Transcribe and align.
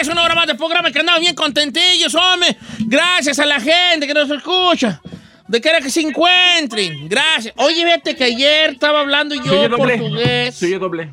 es 0.00 0.08
una 0.08 0.22
hora 0.22 0.34
más 0.34 0.46
de 0.46 0.54
programa 0.54 0.90
que 0.90 0.98
andamos 1.00 1.20
bien 1.20 1.34
contentillos, 1.34 2.14
hombre. 2.14 2.56
Gracias 2.80 3.38
a 3.38 3.46
la 3.46 3.60
gente 3.60 4.06
que 4.06 4.14
nos 4.14 4.30
escucha. 4.30 5.00
De 5.48 5.60
quiera 5.60 5.80
que 5.80 5.90
se 5.90 6.00
encuentren. 6.00 7.08
Gracias. 7.08 7.52
Oye, 7.56 7.84
vete 7.84 8.14
que 8.14 8.24
ayer 8.24 8.70
estaba 8.70 9.00
hablando 9.00 9.34
yo 9.34 9.44
Soy 9.44 9.68
portugués. 9.68 10.54
Soy 10.54 10.70
yo 10.70 10.78
doble. 10.78 11.12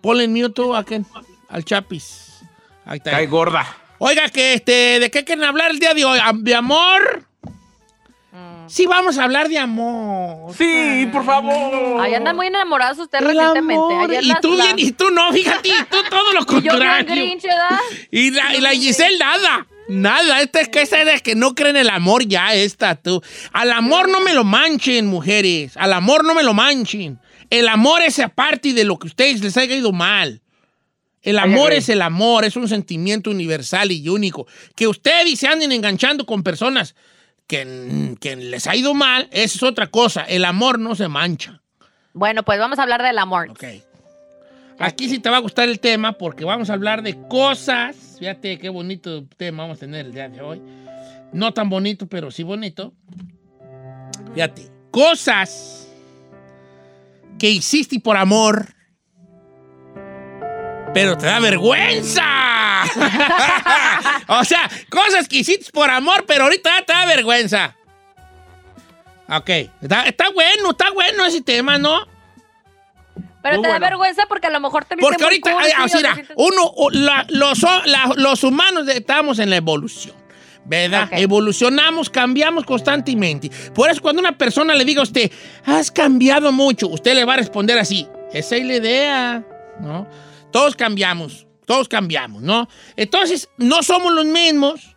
Ponle 0.00 0.24
en 0.24 0.32
mute 0.32 0.62
a 0.74 0.84
Ken, 0.84 1.04
al 1.48 1.64
Chapis. 1.64 2.40
Ahí 2.84 2.98
está. 2.98 3.10
Cae 3.12 3.26
gorda. 3.26 3.66
Oiga, 3.98 4.28
que 4.30 4.54
este, 4.54 4.98
¿de 5.00 5.10
qué 5.10 5.24
quieren 5.24 5.44
hablar 5.44 5.70
el 5.70 5.78
día 5.78 5.94
de 5.94 6.04
hoy? 6.04 6.18
¿Am- 6.22 6.42
¿De 6.42 6.54
amor? 6.54 7.24
Sí, 8.68 8.86
vamos 8.86 9.18
a 9.18 9.24
hablar 9.24 9.48
de 9.48 9.58
amor. 9.58 10.54
Sí, 10.56 11.08
por 11.12 11.24
favor. 11.24 12.00
Ay, 12.00 12.14
andan 12.14 12.36
muy 12.36 12.46
enamorados 12.46 12.98
ustedes 12.98 13.22
El 13.22 13.28
recientemente. 13.36 13.74
amor. 13.94 14.10
Y 14.20 14.32
tú 14.40 14.54
las- 14.56 14.74
bien, 14.74 14.88
y 14.88 14.92
tú 14.92 15.10
no, 15.10 15.32
fíjate, 15.32 15.68
y 15.68 15.72
tú 15.90 15.96
todo 16.10 16.32
lo 16.32 16.40
Y 16.58 16.62
yo 16.62 16.70
contrario. 16.70 17.06
grinch, 17.14 17.42
¿verdad? 17.42 17.78
Y 18.10 18.30
la, 18.30 18.54
y 18.56 18.60
la 18.60 18.70
Giselle 18.70 19.18
nada. 19.18 19.66
Nada, 19.88 20.40
esta 20.40 20.60
es 20.60 20.68
que 20.68 20.80
esta 20.82 21.00
es 21.00 21.06
de 21.06 21.20
que 21.20 21.34
no 21.34 21.54
creen 21.54 21.76
el 21.76 21.90
amor 21.90 22.24
ya, 22.26 22.54
esta 22.54 22.94
tú. 22.94 23.20
Al 23.52 23.72
amor 23.72 24.08
no 24.08 24.20
me 24.20 24.32
lo 24.32 24.44
manchen, 24.44 25.06
mujeres. 25.06 25.76
Al 25.76 25.92
amor 25.92 26.24
no 26.24 26.34
me 26.34 26.42
lo 26.42 26.54
manchen. 26.54 27.18
El 27.50 27.68
amor 27.68 28.00
es 28.02 28.18
aparte 28.20 28.72
de 28.72 28.84
lo 28.84 28.98
que 28.98 29.06
a 29.06 29.10
ustedes 29.10 29.42
les 29.42 29.56
haya 29.56 29.74
ido 29.76 29.92
mal. 29.92 30.40
El 31.20 31.38
amor 31.38 31.72
es 31.72 31.88
el 31.88 32.00
amor, 32.02 32.44
es 32.44 32.56
un 32.56 32.68
sentimiento 32.68 33.30
universal 33.30 33.92
y 33.92 34.08
único. 34.08 34.46
Que 34.74 34.88
ustedes 34.88 35.38
se 35.38 35.46
anden 35.48 35.70
enganchando 35.72 36.24
con 36.26 36.42
personas 36.42 36.94
que 38.20 38.36
les 38.36 38.66
ha 38.66 38.74
ido 38.74 38.94
mal, 38.94 39.28
eso 39.30 39.58
es 39.58 39.62
otra 39.62 39.88
cosa. 39.88 40.22
El 40.22 40.44
amor 40.44 40.78
no 40.78 40.94
se 40.94 41.08
mancha. 41.08 41.62
Bueno, 42.14 42.42
pues 42.42 42.58
vamos 42.58 42.78
a 42.78 42.82
hablar 42.82 43.02
del 43.02 43.18
amor. 43.18 43.50
Ok. 43.50 43.64
Aquí 44.78 45.08
sí 45.08 45.18
te 45.18 45.30
va 45.30 45.36
a 45.36 45.40
gustar 45.40 45.68
el 45.68 45.78
tema 45.78 46.14
porque 46.14 46.44
vamos 46.44 46.70
a 46.70 46.72
hablar 46.72 47.02
de 47.02 47.16
cosas. 47.28 48.16
Fíjate 48.18 48.58
qué 48.58 48.68
bonito 48.68 49.24
tema 49.36 49.64
vamos 49.64 49.76
a 49.78 49.80
tener 49.80 50.06
el 50.06 50.12
día 50.12 50.28
de 50.28 50.40
hoy. 50.40 50.60
No 51.32 51.52
tan 51.52 51.68
bonito, 51.68 52.06
pero 52.06 52.30
sí 52.30 52.42
bonito. 52.42 52.92
Fíjate. 54.34 54.70
Cosas 54.90 55.88
que 57.38 57.48
hiciste 57.48 57.98
por 57.98 58.16
amor, 58.16 58.74
pero 60.92 61.16
te 61.16 61.26
da 61.26 61.40
vergüenza. 61.40 62.51
o 64.28 64.44
sea, 64.44 64.68
cosas 64.90 65.28
que 65.28 65.38
hiciste 65.38 65.70
por 65.72 65.90
amor, 65.90 66.24
pero 66.26 66.44
ahorita 66.44 66.70
te 66.86 66.92
da 66.92 67.06
vergüenza. 67.06 67.76
Ok. 69.28 69.48
Está, 69.80 70.02
está 70.06 70.30
bueno, 70.30 70.70
está 70.70 70.90
bueno 70.90 71.24
ese 71.24 71.40
tema, 71.42 71.78
¿no? 71.78 72.06
Pero 73.42 73.56
Muy 73.56 73.62
te 73.62 73.68
da 73.68 73.74
bueno. 73.78 73.86
vergüenza 73.86 74.26
porque 74.28 74.46
a 74.46 74.50
lo 74.50 74.60
mejor 74.60 74.84
te 74.84 74.96
Porque 74.96 75.16
muy 75.18 75.24
ahorita, 75.24 75.52
cursi 75.52 75.70
ay, 75.76 75.90
o 75.92 75.98
era, 75.98 76.14
sientes- 76.14 76.34
uno, 76.36 76.72
la- 76.92 77.26
los, 77.30 77.64
o- 77.64 77.82
la- 77.86 78.12
los 78.16 78.44
humanos 78.44 78.86
estamos 78.88 79.38
en 79.40 79.50
la 79.50 79.56
evolución, 79.56 80.14
¿verdad? 80.64 81.08
Evolucionamos, 81.12 82.08
cambiamos 82.08 82.64
constantemente. 82.64 83.50
Por 83.74 83.90
eso 83.90 84.00
cuando 84.00 84.20
una 84.20 84.38
persona 84.38 84.74
le 84.76 84.84
diga 84.84 85.00
a 85.00 85.04
usted, 85.04 85.30
has 85.64 85.90
cambiado 85.90 86.52
mucho, 86.52 86.86
usted 86.88 87.14
le 87.14 87.24
va 87.24 87.34
a 87.34 87.38
responder 87.38 87.78
así, 87.80 88.06
esa 88.32 88.54
es 88.56 88.64
la 88.64 88.74
idea, 88.76 89.42
¿no? 89.80 90.06
Todos 90.52 90.76
cambiamos, 90.76 91.46
todos 91.66 91.88
cambiamos, 91.88 92.42
¿no? 92.42 92.68
Entonces, 92.96 93.48
no 93.56 93.82
somos 93.82 94.12
los 94.12 94.26
mismos 94.26 94.96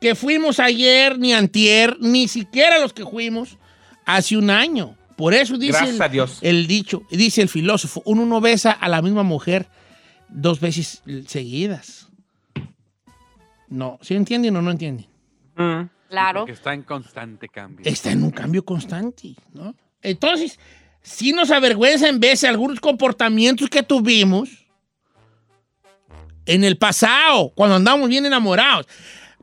que 0.00 0.14
fuimos 0.14 0.58
ayer, 0.58 1.18
ni 1.18 1.32
antier, 1.32 1.96
ni 2.00 2.26
siquiera 2.28 2.78
los 2.78 2.92
que 2.92 3.04
fuimos 3.04 3.58
hace 4.06 4.36
un 4.36 4.50
año. 4.50 4.96
Por 5.16 5.34
eso 5.34 5.58
dice 5.58 5.84
el, 5.84 6.00
a 6.00 6.08
Dios. 6.08 6.38
el 6.40 6.66
dicho, 6.66 7.02
dice 7.10 7.42
el 7.42 7.50
filósofo, 7.50 8.02
uno 8.06 8.24
no 8.24 8.40
besa 8.40 8.72
a 8.72 8.88
la 8.88 9.02
misma 9.02 9.22
mujer 9.22 9.68
dos 10.28 10.60
veces 10.60 11.02
seguidas. 11.26 12.08
No, 13.68 13.98
¿sí 14.00 14.14
entienden 14.14 14.56
o 14.56 14.62
no 14.62 14.70
entienden? 14.70 15.06
Mm. 15.56 15.82
Claro. 16.08 16.44
Que 16.44 16.52
está 16.52 16.74
en 16.74 16.82
constante 16.82 17.48
cambio. 17.48 17.84
Está 17.84 18.10
en 18.10 18.24
un 18.24 18.30
cambio 18.30 18.64
constante, 18.64 19.36
¿no? 19.52 19.74
Entonces, 20.02 20.58
sí 21.02 21.32
nos 21.32 21.50
avergüenza 21.50 22.08
en 22.08 22.18
veces 22.18 22.48
algunos 22.48 22.80
comportamientos 22.80 23.68
que 23.68 23.82
tuvimos 23.82 24.59
en 26.46 26.64
el 26.64 26.76
pasado, 26.76 27.52
cuando 27.54 27.76
andamos 27.76 28.08
bien 28.08 28.26
enamorados. 28.26 28.86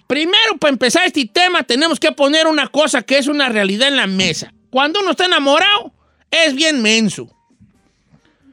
Primero, 0.07 0.57
para 0.59 0.71
empezar 0.71 1.03
este 1.05 1.25
tema, 1.25 1.63
tenemos 1.63 1.99
que 1.99 2.11
poner 2.11 2.47
una 2.47 2.67
cosa 2.67 3.01
que 3.01 3.17
es 3.17 3.27
una 3.27 3.49
realidad 3.49 3.87
en 3.89 3.97
la 3.97 4.07
mesa. 4.07 4.53
Cuando 4.69 4.99
uno 5.01 5.11
está 5.11 5.25
enamorado, 5.25 5.93
es 6.31 6.53
bien 6.55 6.81
menso. 6.81 7.27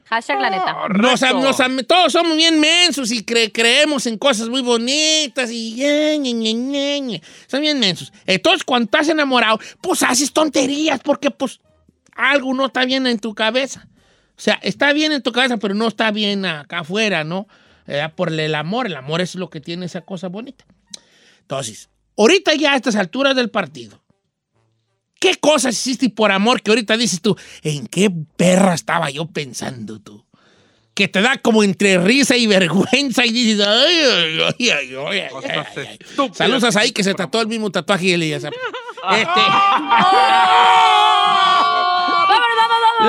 Hashtag 0.06 0.40
la 0.40 0.50
neta. 0.50 0.76
Nos, 0.90 1.20
nos 1.42 1.60
am- 1.60 1.82
todos 1.84 2.12
somos 2.12 2.36
bien 2.36 2.60
mensos 2.60 3.10
y 3.10 3.24
cre- 3.24 3.50
creemos 3.52 4.06
en 4.06 4.18
cosas 4.18 4.48
muy 4.48 4.60
bonitas 4.60 5.50
y 5.50 5.72
ñe, 5.76 6.18
ñe, 6.18 6.32
ñe, 6.34 6.52
ñe, 6.54 7.00
ñe. 7.00 7.22
son 7.46 7.62
bien 7.62 7.80
mensos. 7.80 8.12
Entonces, 8.26 8.64
cuando 8.64 8.84
estás 8.84 9.08
enamorado, 9.08 9.58
pues 9.80 10.02
haces 10.02 10.32
tonterías 10.32 11.00
porque 11.02 11.30
pues 11.30 11.60
algo 12.14 12.52
no 12.52 12.66
está 12.66 12.84
bien 12.84 13.06
en 13.06 13.18
tu 13.18 13.34
cabeza. 13.34 13.88
O 14.36 14.40
sea, 14.40 14.58
está 14.62 14.92
bien 14.92 15.12
en 15.12 15.22
tu 15.22 15.32
cabeza, 15.32 15.56
pero 15.56 15.74
no 15.74 15.88
está 15.88 16.10
bien 16.10 16.44
acá 16.44 16.80
afuera, 16.80 17.24
¿no? 17.24 17.48
Eh, 17.86 18.08
por 18.14 18.32
el 18.32 18.54
amor, 18.54 18.86
el 18.86 18.96
amor 18.96 19.20
es 19.20 19.34
lo 19.34 19.50
que 19.50 19.60
tiene 19.60 19.86
esa 19.86 20.00
cosa 20.00 20.28
bonita. 20.28 20.64
Entonces, 21.40 21.90
ahorita 22.16 22.54
ya 22.54 22.72
a 22.72 22.76
estas 22.76 22.96
alturas 22.96 23.36
del 23.36 23.50
partido, 23.50 24.02
¿qué 25.20 25.34
cosas 25.36 25.74
hiciste 25.74 26.08
por 26.10 26.32
amor 26.32 26.62
que 26.62 26.70
ahorita 26.70 26.96
dices 26.96 27.20
tú, 27.20 27.36
¿en 27.62 27.86
qué 27.86 28.10
perra 28.36 28.74
estaba 28.74 29.10
yo 29.10 29.26
pensando 29.26 30.00
tú? 30.00 30.24
Que 30.94 31.08
te 31.08 31.20
da 31.20 31.38
como 31.38 31.64
entre 31.64 31.98
risa 31.98 32.36
y 32.36 32.46
vergüenza 32.46 33.26
y 33.26 33.32
dices, 33.32 33.66
ay, 33.66 33.94
ay, 33.96 34.38
ay, 34.40 34.70
ay, 34.70 34.70
ay, 34.70 35.18
ay, 35.20 35.28
Cosas 35.28 35.50
ay, 35.50 35.86
ay". 35.88 35.98
estúpidas 36.00 36.36
Saludos 36.38 36.74
que 36.74 36.78
ahí 36.78 36.92
que 36.92 37.02
se 37.02 37.14
tatuó 37.14 37.40
el 37.40 37.48
mismo 37.48 37.70
tatuaje 37.70 38.06
y 38.06 38.12
él 38.12 38.28
ya 38.28 38.40
sabe. 38.40 38.56
Este, 39.10 39.40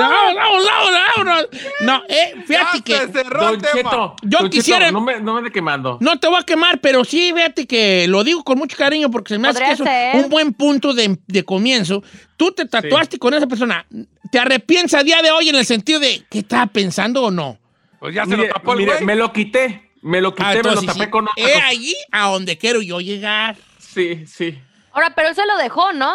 ¡Vámonos, 0.00 0.34
vámonos, 0.34 0.66
vámonos! 0.66 0.92
no, 1.16 1.24
no, 1.24 1.24
no, 1.24 1.24
no, 1.24 1.40
no. 1.80 1.98
No, 1.98 2.02
eh, 2.08 2.34
fíjate 2.46 2.80
que 2.82 3.06
Don. 3.06 3.60
Cheto. 3.60 4.16
Yo 4.22 4.38
Don 4.40 4.50
quisiera- 4.50 4.86
Cheto, 4.86 4.92
no 4.92 5.00
me, 5.00 5.20
no 5.20 5.32
me 5.34 5.38
ande 5.38 5.50
quemando. 5.52 5.98
no 6.00 6.18
te 6.18 6.28
voy 6.28 6.38
a 6.40 6.42
quemar, 6.42 6.80
pero 6.80 7.04
sí, 7.04 7.32
fíjate 7.34 7.66
que 7.66 8.06
lo 8.08 8.24
digo 8.24 8.44
con 8.44 8.58
mucho 8.58 8.76
cariño 8.76 9.10
porque 9.10 9.34
se 9.34 9.38
me 9.38 9.48
hace 9.48 9.62
que 9.62 9.70
es 9.72 9.78
ser. 9.78 10.16
un 10.16 10.28
buen 10.30 10.52
punto 10.52 10.92
de, 10.94 11.18
de 11.26 11.44
comienzo. 11.44 12.02
Tú 12.36 12.52
te 12.52 12.66
tatuaste 12.66 13.18
con 13.18 13.32
esa 13.34 13.46
persona. 13.46 13.86
¿Te 14.30 14.38
arrepientes 14.38 14.94
a 14.94 15.02
día 15.02 15.22
de 15.22 15.30
hoy 15.30 15.48
en 15.48 15.54
el 15.56 15.64
sentido 15.64 16.00
de 16.00 16.22
que 16.30 16.40
estaba 16.40 16.66
pensando 16.66 17.22
o 17.22 17.30
no? 17.30 17.58
Pues 17.98 18.14
ya 18.14 18.24
se 18.24 18.30
Mire, 18.36 18.48
lo 18.48 18.54
tapó 18.54 18.72
el 18.72 18.78
mire, 18.80 18.92
güey. 18.92 19.04
me 19.04 19.14
lo 19.16 19.32
quité. 19.32 19.90
Me 20.02 20.20
lo 20.20 20.32
quité, 20.34 20.44
Ah, 20.48 20.54
me 20.62 20.74
lo 20.74 20.82
tapé 20.82 21.04
sí. 21.04 21.10
con 21.10 21.24
otra 21.28 21.42
He 21.42 21.52
cosa. 21.54 21.66
ahí 21.66 21.94
a 22.12 22.28
donde 22.28 22.58
quiero 22.58 22.80
yo 22.82 23.00
llegar. 23.00 23.56
Sí, 23.78 24.24
sí. 24.26 24.58
Ahora, 24.92 25.12
pero 25.16 25.28
él 25.28 25.34
se 25.34 25.44
lo 25.46 25.56
dejó, 25.56 25.92
¿no? 25.94 26.14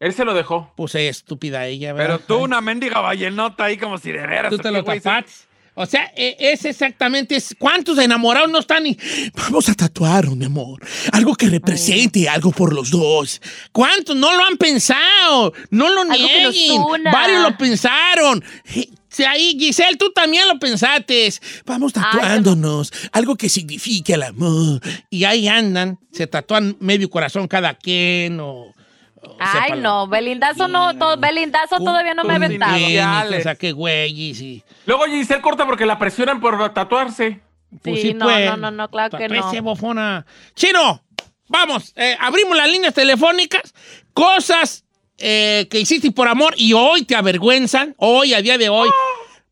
Él 0.00 0.12
se 0.12 0.24
lo 0.24 0.34
dejó. 0.34 0.72
Pues 0.76 0.94
es 0.94 1.18
estúpida 1.18 1.66
ella, 1.66 1.92
¿verdad? 1.92 2.20
Pero 2.26 2.38
tú 2.38 2.44
una 2.44 2.60
mendiga 2.60 3.00
vallenota 3.00 3.64
ahí 3.64 3.76
como 3.76 3.98
si 3.98 4.12
de 4.12 4.26
veras. 4.26 4.50
Tú 4.50 4.58
te 4.58 4.64
¿qué 4.64 4.70
lo 4.70 4.84
tapaste. 4.84 5.32
O 5.76 5.86
sea, 5.86 6.12
e- 6.16 6.36
es 6.38 6.64
exactamente, 6.64 7.34
es, 7.34 7.54
¿cuántos 7.58 7.98
enamorados 7.98 8.48
no 8.48 8.60
están 8.60 8.86
y 8.86 8.96
vamos 9.34 9.68
a 9.68 9.74
tatuar, 9.74 10.28
mi 10.30 10.44
amor? 10.44 10.80
Algo 11.12 11.34
que 11.34 11.48
represente 11.48 12.28
algo 12.28 12.52
por 12.52 12.72
los 12.72 12.90
dos. 12.90 13.42
¿Cuántos 13.72 14.14
no 14.14 14.36
lo 14.36 14.44
han 14.44 14.56
pensado? 14.56 15.52
No 15.70 15.88
lo 15.92 16.02
Algo 16.02 16.14
nieguen. 16.14 16.80
Varios 17.12 17.42
lo 17.42 17.56
pensaron. 17.58 18.44
Si 19.08 19.24
ahí, 19.24 19.56
Giselle, 19.58 19.96
tú 19.96 20.12
también 20.12 20.46
lo 20.46 20.58
pensaste. 20.58 21.32
Vamos 21.66 21.92
tatuándonos, 21.92 22.92
algo 23.12 23.36
que 23.36 23.48
signifique 23.48 24.14
el 24.14 24.24
amor. 24.24 24.80
Y 25.10 25.24
ahí 25.24 25.48
andan, 25.48 25.98
se 26.12 26.26
tatúan 26.26 26.76
medio 26.80 27.10
corazón 27.10 27.48
cada 27.48 27.74
quien 27.74 28.38
o... 28.40 28.73
Ay, 29.38 29.80
no, 29.80 30.06
Belindazo 30.08 30.68
no, 30.68 30.96
to- 30.98 31.16
Belindazo 31.18 31.78
todavía 31.78 32.14
no 32.14 32.24
me 32.24 32.32
ha 32.32 32.36
aventado. 32.36 32.74
O 32.76 33.40
sea, 33.42 33.54
qué 33.54 33.72
güey, 33.72 34.34
sí. 34.34 34.62
Luego 34.86 35.04
Giselle 35.04 35.40
corta 35.42 35.66
porque 35.66 35.86
la 35.86 35.98
presionan 35.98 36.40
por 36.40 36.72
tatuarse. 36.72 37.40
Pues 37.82 38.00
Sí, 38.00 38.08
sí, 38.08 38.14
no, 38.14 38.26
pues. 38.26 38.46
no, 38.50 38.56
no, 38.56 38.70
no, 38.70 38.88
claro 38.90 39.16
que 39.18 39.28
no. 39.28 39.40
Tapese, 39.40 39.60
bofona. 39.60 40.24
Chino, 40.54 41.02
vamos, 41.48 41.92
eh, 41.96 42.16
abrimos 42.20 42.56
las 42.56 42.70
líneas 42.70 42.94
telefónicas. 42.94 43.74
Cosas 44.12 44.84
eh, 45.18 45.66
que 45.70 45.80
hiciste 45.80 46.10
por 46.12 46.28
amor 46.28 46.54
y 46.56 46.72
hoy 46.72 47.04
te 47.04 47.16
avergüenzan. 47.16 47.94
Hoy, 47.98 48.34
a 48.34 48.42
día 48.42 48.58
de 48.58 48.68
hoy. 48.68 48.88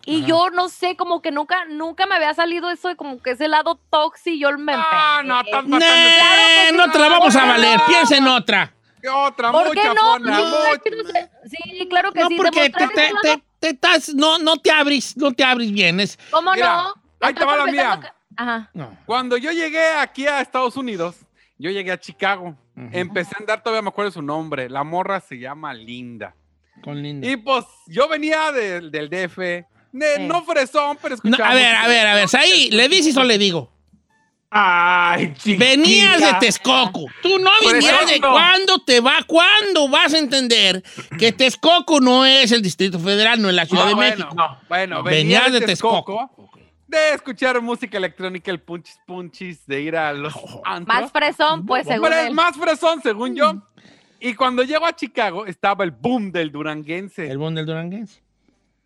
Y 0.09 0.19
Ajá. 0.19 0.27
yo 0.27 0.49
no 0.51 0.69
sé, 0.69 0.95
como 0.95 1.21
que 1.21 1.31
nunca, 1.31 1.65
nunca 1.65 2.05
me 2.05 2.15
había 2.15 2.33
salido 2.33 2.69
eso 2.71 2.87
de 2.87 2.95
como 2.95 3.21
que 3.21 3.31
ese 3.31 3.49
lado 3.49 3.75
tóxico, 3.89 4.37
yo 4.37 4.57
me 4.57 4.73
Ah, 4.73 5.21
no, 5.25 5.41
estás 5.41 5.65
matando. 5.67 5.85
Sí. 5.85 6.75
no 6.77 6.91
te 6.91 6.97
la 6.99 7.09
vamos 7.09 7.35
a 7.35 7.39
¿Por 7.39 7.47
qué 7.47 7.51
valer. 7.61 7.77
no? 7.79 7.85
Piensa 7.87 8.17
en 8.17 8.27
otra. 8.27 8.73
¿Qué 9.01 9.09
otra? 9.09 9.51
¿Por 9.51 9.67
mucha 9.67 9.81
qué 9.81 9.87
no? 9.93 10.01
fona, 10.01 10.37
Sí, 10.37 10.43
mucha. 10.95 11.29
Sí, 11.49 11.87
claro 11.89 12.11
que 12.13 12.21
No, 12.21 12.27
sí. 12.29 12.35
porque 12.37 12.69
te, 12.69 12.87
te- 12.87 13.11
te- 13.21 13.43
te 13.59 13.69
estás, 13.69 14.13
no, 14.15 14.37
no 14.39 14.55
te 14.57 14.71
abres, 14.71 15.17
no 15.17 15.33
te 15.33 15.43
abres 15.43 15.71
bien. 15.73 15.99
Es, 15.99 16.17
¿Cómo 16.31 16.53
Mira, 16.53 16.73
no? 16.83 16.93
ahí 17.19 17.33
te 17.33 17.43
va 17.45 17.57
la 17.57 17.65
mía. 17.65 17.99
que- 18.01 18.07
Ajá. 18.37 18.69
no. 18.73 18.97
Cuando 19.05 19.35
yo 19.35 19.51
llegué 19.51 19.87
aquí 19.99 20.25
a 20.25 20.39
Estados 20.39 20.77
Unidos, 20.77 21.17
yo 21.57 21.69
llegué 21.69 21.91
a 21.91 21.99
Chicago. 21.99 22.55
Ujú. 22.77 22.89
Empecé 22.93 23.35
a 23.35 23.39
andar, 23.39 23.61
todavía 23.61 23.81
me 23.81 23.89
acuerdo 23.89 24.11
su 24.11 24.21
nombre. 24.21 24.69
La 24.69 24.83
morra 24.85 25.19
se 25.19 25.37
llama 25.37 25.73
Linda. 25.73 26.33
Con 26.83 27.01
linda. 27.03 27.27
Y 27.27 27.35
pues 27.35 27.65
yo 27.87 28.07
venía 28.07 28.51
del- 28.53 28.89
del 28.89 29.09
DF. 29.09 29.65
No 30.19 30.43
fresón, 30.43 30.97
pero 31.01 31.15
No, 31.23 31.31
escuchaba. 31.31 31.51
a 31.51 31.55
ver, 31.55 31.75
a 31.75 31.87
ver, 31.87 32.07
a 32.07 32.15
ver. 32.15 32.27
Ahí, 32.33 32.69
¿le 32.71 32.87
dices 32.89 33.15
o 33.17 33.23
le 33.23 33.37
digo? 33.37 33.71
Ay, 34.49 35.33
chiquita. 35.37 35.65
Venías 35.65 36.19
de 36.21 36.33
Texcoco. 36.39 37.05
Tú 37.21 37.37
no 37.37 37.51
venías 37.61 37.93
eso 38.01 38.05
de 38.13 38.21
cuándo 38.21 38.79
te 38.79 39.01
va, 39.01 39.17
cuándo 39.27 39.89
vas 39.89 40.13
a 40.13 40.17
entender 40.19 40.81
que 41.19 41.33
Texcoco 41.33 41.99
no 41.99 42.25
es 42.25 42.51
el 42.53 42.61
Distrito 42.61 42.97
Federal, 42.97 43.41
no 43.41 43.49
es 43.49 43.55
la 43.55 43.65
Ciudad 43.65 43.87
de 43.87 43.93
bueno, 43.93 44.15
México. 44.15 44.35
No. 44.35 44.57
Bueno, 44.69 45.03
Venías 45.03 45.43
venía 45.43 45.59
de 45.59 45.65
Texcoco. 45.65 46.15
Texcoco. 46.17 46.47
De 46.87 47.13
escuchar 47.13 47.61
música 47.61 47.97
electrónica, 47.97 48.49
el 48.49 48.61
punchis 48.61 48.97
punchis, 49.05 49.67
de 49.67 49.81
ir 49.81 49.97
a 49.97 50.13
los 50.13 50.33
antros. 50.63 51.01
Más 51.01 51.11
fresón, 51.11 51.65
pues, 51.65 51.85
según 51.85 52.05
Hombre, 52.05 52.27
él. 52.27 52.33
más 52.33 52.55
fresón, 52.55 53.01
según 53.03 53.35
yo. 53.35 53.53
Y 54.21 54.33
cuando 54.33 54.63
llego 54.63 54.85
a 54.85 54.95
Chicago, 54.95 55.45
estaba 55.45 55.83
el 55.83 55.91
boom 55.91 56.31
del 56.31 56.49
duranguense. 56.53 57.29
El 57.29 57.37
bon 57.37 57.53
del 57.53 57.65
Duranguense. 57.65 58.21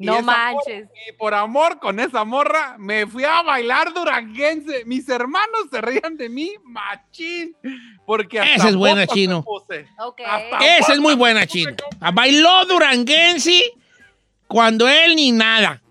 No 0.06 0.22
manches. 0.22 0.86
morra- 0.86 0.92
y 1.10 1.12
por 1.14 1.34
amor 1.34 1.80
con 1.80 2.00
esa 2.00 2.24
morra, 2.24 2.76
me 2.80 3.06
fui 3.08 3.24
a 3.24 3.42
bailar 3.42 3.94
duranguense. 3.94 4.84
Mis 4.86 5.08
hermanos 5.10 5.68
se 5.72 5.82
reían 5.82 6.18
de 6.18 6.30
mí, 6.30 6.52
machín. 6.64 7.56
Porque 8.06 8.40
hasta 8.40 8.56
Esa 8.56 8.70
es 8.70 8.76
buena, 8.76 9.08
Chino. 9.08 9.44
puse. 9.44 9.88
Ok. 10.00 10.22
Hasta- 10.26 10.78
Esa 10.78 10.94
es 10.94 11.00
muy 11.00 11.16
buena, 11.16 11.46
chino. 11.48 11.72
Bailó 12.14 12.66
Duranguense 12.66 13.64
cuando 14.48 14.88
él 14.90 15.16
ni 15.16 15.32
nada. 15.32 15.82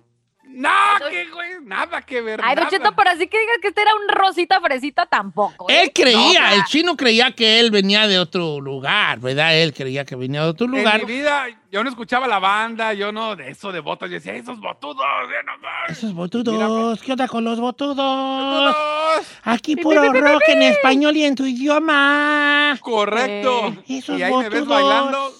Nada 0.60 1.10
que, 1.10 1.30
güey, 1.30 1.50
nada 1.62 2.02
que 2.02 2.20
ver. 2.20 2.40
Ay, 2.42 2.54
Don 2.54 2.64
nada. 2.64 2.76
Cheto, 2.76 2.92
pero 2.94 3.10
así 3.10 3.26
que 3.26 3.38
digas 3.38 3.56
que 3.62 3.68
este 3.68 3.80
era 3.80 3.92
un 3.94 4.08
rosita 4.08 4.60
fresita 4.60 5.06
tampoco. 5.06 5.70
¿eh? 5.70 5.82
Él 5.84 5.92
creía, 5.94 6.50
No, 6.50 6.54
el 6.54 6.64
chino 6.64 6.96
creía 6.96 7.32
que 7.32 7.60
él 7.60 7.70
venía 7.70 8.06
de 8.06 8.18
otro 8.18 8.60
lugar, 8.60 9.18
¿verdad? 9.20 9.56
Él 9.56 9.72
creía 9.72 10.04
que 10.04 10.16
venía 10.16 10.42
de 10.42 10.48
otro 10.50 10.66
lugar. 10.66 11.00
En 11.00 11.06
mi 11.06 11.12
vida, 11.14 11.46
yo 11.72 11.82
no 11.82 11.88
escuchaba 11.88 12.26
la 12.28 12.38
banda, 12.38 12.92
yo 12.92 13.10
no, 13.10 13.36
de 13.36 13.50
eso 13.50 13.72
de 13.72 13.80
botas, 13.80 14.10
yo 14.10 14.14
decía, 14.16 14.34
esos 14.34 14.60
botudos, 14.60 14.96
ya 15.30 15.42
no. 15.44 15.52
Esos 15.88 16.12
botudos, 16.12 17.00
¿qué 17.02 17.12
onda 17.12 17.26
con 17.26 17.42
los 17.44 17.58
botudos? 17.58 17.96
Botudos. 17.96 19.26
Aquí 19.44 19.76
puro 19.76 20.12
rock 20.12 20.42
en 20.48 20.62
español 20.62 21.16
y 21.16 21.24
en 21.24 21.34
tu 21.34 21.46
idioma. 21.46 22.76
Correcto. 22.80 23.68
Eh, 23.88 23.98
esos 23.98 24.18
y 24.18 24.22
ahí 24.22 24.32
me 24.34 24.48
ves 24.48 24.60
botudos. 24.66 24.68
bailando, 24.68 25.32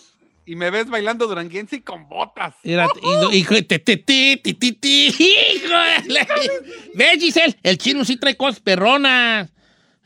y 0.47 0.57
me 0.57 0.71
ves 0.71 0.89
bailando 0.89 1.27
duranguense 1.27 1.77
y 1.77 1.81
con 1.81 2.09
botas. 2.09 2.55
Era, 2.65 2.89
y, 3.33 3.37
y, 3.39 3.45
te, 3.63 3.79
te, 3.79 3.97
ti, 3.97 4.37
ti, 4.43 4.55
ti, 4.55 4.73
ti, 4.73 5.07
híjole. 5.19 6.27
¿Ves, 6.95 7.21
Giselle? 7.21 7.57
El 7.63 7.79
chino 7.79 8.05
sí 8.05 8.17
trae 8.17 8.37
cosas 8.37 8.61
perronas. 8.61 9.51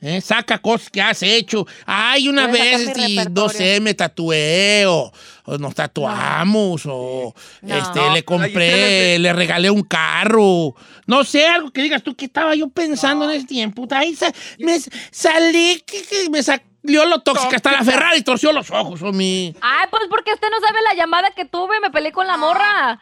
¿eh? 0.01 0.21
Saca 0.21 0.59
cosas 0.59 0.91
que 0.91 1.01
has 1.01 1.23
hecho. 1.23 1.67
Ay, 1.87 2.29
una 2.29 2.47
vez, 2.47 2.93
y, 2.97 3.17
no 3.31 3.49
sé, 3.49 3.81
me 3.81 3.95
tatué 3.95 4.85
o, 4.87 5.11
o 5.47 5.59
nos 5.59 5.75
tatuamos 5.75 6.83
o 6.87 7.35
No. 7.63 7.77
este, 7.77 7.99
No, 8.01 8.13
le 8.15 8.23
compré, 8.25 9.19
le 9.19 9.33
regalé 9.33 9.71
un 9.71 9.83
carro. 9.83 10.75
No 11.07 11.25
sé, 11.25 11.47
algo 11.47 11.71
que 11.71 11.83
digas 11.83 12.03
tú, 12.03 12.15
¿qué 12.15 12.27
estaba 12.27 12.55
yo 12.55 12.69
pensando 12.69 13.25
en 13.31 13.37
ese 13.37 13.47
tiempo? 13.47 13.87
Ahí 13.91 14.15
sa- 14.15 14.33
me 14.59 14.79
salí, 15.11 15.83
que, 15.87 16.03
que 16.03 16.29
me 16.31 16.43
salió 16.85 17.05
lo 17.07 17.21
tóxico. 17.21 17.55
Hasta 17.57 17.73
la 17.73 17.83
Ferrari 17.83 18.23
torció 18.23 18.53
los 18.53 18.71
ojos, 18.71 19.01
mi. 19.13 19.55
Ay, 19.61 19.87
pues 19.91 20.03
porque 20.11 20.33
usted 20.35 20.49
no 20.51 20.61
sabe 20.67 20.81
la 20.83 20.95
llamada 20.95 21.31
que 21.31 21.45
tuve, 21.45 21.81
me 21.81 21.91
peleé 21.91 22.13
con 22.13 22.27
la 22.27 22.37
morra. 22.37 23.01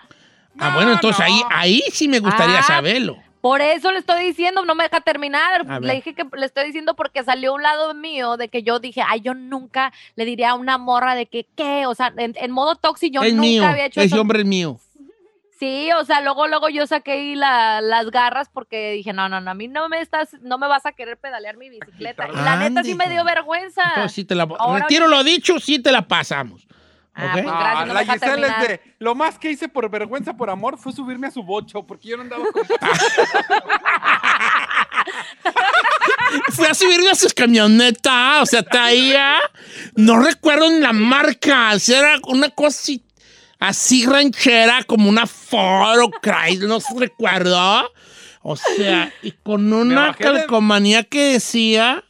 Ah, 0.58 0.73
bueno, 0.75 0.93
entonces 0.93 1.19
no. 1.19 1.25
ahí, 1.25 1.43
ahí 1.50 1.82
sí 1.93 2.08
me 2.08 2.19
gustaría 2.20 2.58
Ah, 2.58 2.62
saberlo. 2.62 3.17
Por 3.40 3.61
eso 3.61 3.90
le 3.90 3.99
estoy 3.99 4.25
diciendo, 4.25 4.64
no 4.64 4.76
me 4.76 4.84
deja 4.84 5.00
terminar. 5.00 5.67
Le 5.82 5.94
dije 5.94 6.14
que 6.14 6.25
le 6.37 6.46
estoy 6.46 6.64
diciendo 6.67 6.94
porque 6.94 7.25
salió 7.25 7.55
un 7.55 7.62
lado 7.62 7.93
mío 7.93 8.37
de 8.37 8.49
que 8.49 8.62
yo 8.62 8.79
dije, 8.79 9.02
ay, 9.05 9.20
yo 9.20 9.34
nunca 9.34 9.93
le 10.14 10.25
diría 10.25 10.50
a 10.50 10.55
una 10.55 10.79
morra 10.79 11.17
de 11.17 11.26
que, 11.26 11.46
¿qué? 11.56 11.87
O 11.87 11.94
sea, 11.96 12.12
en, 12.19 12.34
en 12.37 12.50
modo 12.52 12.76
tóxico 12.76 13.14
yo 13.14 13.23
es 13.23 13.32
nunca 13.34 13.43
mío, 13.49 13.67
había 13.67 13.87
hecho 13.87 14.00
ese 14.00 14.14
eso. 14.14 14.20
hombre 14.20 14.40
es 14.40 14.46
mío. 14.46 14.79
Sí, 15.62 15.90
o 15.92 16.04
sea, 16.04 16.20
luego, 16.22 16.48
luego 16.48 16.68
yo 16.70 16.88
saqué 16.88 17.12
ahí 17.12 17.34
la- 17.36 17.80
las 17.80 18.10
garras 18.10 18.48
porque 18.52 18.90
dije, 18.94 19.12
no, 19.12 19.28
no, 19.28 19.40
no, 19.40 19.52
a 19.52 19.54
mí 19.54 19.68
no 19.68 19.88
me 19.88 20.00
estás, 20.00 20.30
no 20.40 20.58
me 20.58 20.66
vas 20.66 20.86
a 20.86 20.92
querer 20.92 21.18
pedalear 21.18 21.56
mi 21.56 21.70
bicicleta. 21.70 22.26
Y 22.28 22.34
la 22.34 22.56
neta 22.56 22.82
sí 22.82 22.96
me 22.96 23.08
dio 23.08 23.24
vergüenza. 23.24 23.80
Entonces 23.90 24.12
sí 24.12 24.24
te 24.24 24.34
la 24.34 24.48
Ahora 24.58 24.80
retiro 24.80 25.06
lo 25.06 25.22
dicho, 25.22 25.60
sí 25.60 25.78
te 25.78 25.92
la 25.92 26.02
pasamos. 26.02 26.66
Ah, 27.14 27.28
pues, 27.34 27.44
gracias, 27.44 27.86
no 27.86 27.94
la 27.94 28.04
Giselle 28.04 28.46
es 28.48 28.58
de, 28.68 28.80
lo 28.98 29.14
más 29.14 29.38
que 29.38 29.52
hice 29.52 29.68
por 29.68 29.88
vergüenza, 29.88 30.36
por 30.36 30.50
amor, 30.50 30.78
fue 30.78 30.92
subirme 30.92 31.28
a 31.28 31.30
su 31.30 31.44
bocho, 31.44 31.86
porque 31.86 32.08
yo 32.08 32.16
no 32.16 32.24
andaba 32.24 32.42
con 32.52 32.66
Fui 36.50 36.66
a 36.66 36.74
subirme 36.74 37.10
a 37.10 37.14
sus 37.14 37.32
camionetas, 37.34 38.42
o 38.42 38.46
sea, 38.46 38.64
traía, 38.64 39.36
no 39.94 40.18
recuerdo 40.20 40.66
en 40.66 40.80
la 40.80 40.92
marca, 40.92 41.70
o 41.74 41.78
sea, 41.78 42.00
era 42.00 42.16
una 42.26 42.50
cosa 42.50 42.80
así, 42.80 43.04
así 43.68 44.06
ranchera, 44.06 44.82
como 44.84 45.08
una 45.08 45.26
Ford 45.26 46.00
o 46.00 46.10
Chrysler, 46.20 46.68
no 46.68 46.80
se 46.80 46.98
recuerdo. 46.98 47.90
O 48.42 48.56
sea, 48.56 49.12
y 49.22 49.30
con 49.30 49.72
una 49.72 50.08
de- 50.08 50.14
calcomanía 50.14 51.04
que 51.04 51.34
decía, 51.34 52.02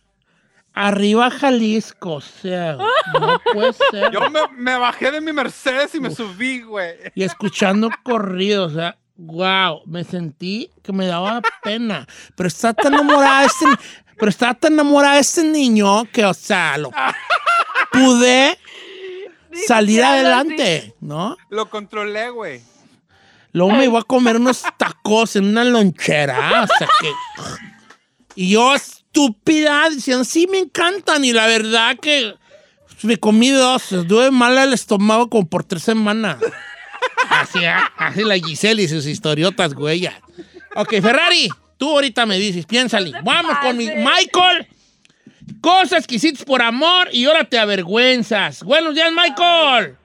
arriba 0.73 1.31
Jalisco, 1.31 2.15
o 2.15 2.21
sea, 2.23 2.79
no 3.21 3.41
puede 3.53 3.73
ser. 3.91 4.11
Yo 4.13 4.31
me, 4.31 4.41
me 4.57 4.77
bajé 4.79 5.11
de 5.11 5.21
mi 5.21 5.33
Mercedes 5.33 5.95
y 5.95 6.01
me 6.01 6.11
subí, 6.11 6.63
güey. 6.63 6.95
y 7.15 7.23
escuchando 7.23 7.91
corrido, 8.03 8.65
o 8.65 8.71
sea, 8.71 8.97
wow, 9.17 9.83
me 9.85 10.05
sentí 10.05 10.71
que 10.83 10.93
me 10.93 11.07
daba 11.07 11.43
pena. 11.63 12.07
Pero 12.35 12.47
está 12.49 12.73
tan 12.73 12.95
enamorada 12.95 13.45
este, 13.45 13.67
pero 14.19 14.31
está 14.31 14.55
tan 14.55 14.73
enamorada 14.73 15.19
este 15.19 15.45
niño 15.45 16.07
que, 16.11 16.25
o 16.25 16.33
sea, 16.33 16.79
lo 16.79 16.91
pude 17.93 18.59
salir 19.67 20.03
adelante, 20.03 20.95
¿no? 21.01 21.37
Lo 21.51 21.69
controlé, 21.69 22.31
güey. 22.31 22.61
Luego 23.53 23.73
me 23.73 23.85
iba 23.85 24.01
a 24.01 24.05
comer 24.05 24.37
unos 24.37 24.63
tacos 24.79 25.37
en 25.37 25.45
una 25.45 25.65
lonchera, 25.65 26.63
o 26.63 26.67
sea 26.79 26.89
que... 27.01 27.11
Y 28.35 28.51
yo, 28.53 28.75
estúpida, 28.75 29.91
diciendo, 29.91 30.25
sí, 30.25 30.47
me 30.51 30.59
encantan. 30.59 31.25
Y 31.25 31.33
la 31.33 31.47
verdad 31.47 31.99
que 32.01 32.35
me 33.03 33.19
comí 33.19 33.51
dos. 33.51 33.93
Estuve 33.93 34.31
mal 34.31 34.57
al 34.57 34.73
estómago 34.73 35.29
como 35.29 35.47
por 35.47 35.65
tres 35.65 35.83
semanas. 35.83 36.39
Así, 37.29 37.61
así 37.97 38.25
la 38.25 38.37
Giselle 38.37 38.83
y 38.83 38.89
sus 38.89 39.07
historiotas, 39.07 39.75
güey. 39.75 40.09
Ok, 40.77 40.91
Ferrari, 41.03 41.51
tú 41.77 41.91
ahorita 41.91 42.27
me 42.27 42.39
dices, 42.39 42.65
piénsale. 42.65 43.13
Vamos 43.23 43.59
con 43.59 43.77
mi. 43.77 43.87
Michael. 43.87 44.69
Cosas 45.61 46.07
que 46.07 46.17
hiciste 46.17 46.45
por 46.45 46.63
amor 46.63 47.09
y 47.13 47.25
ahora 47.27 47.45
te 47.45 47.59
avergüenzas. 47.59 48.63
Buenos 48.63 48.95
días, 48.95 49.11
Michael. 49.13 49.97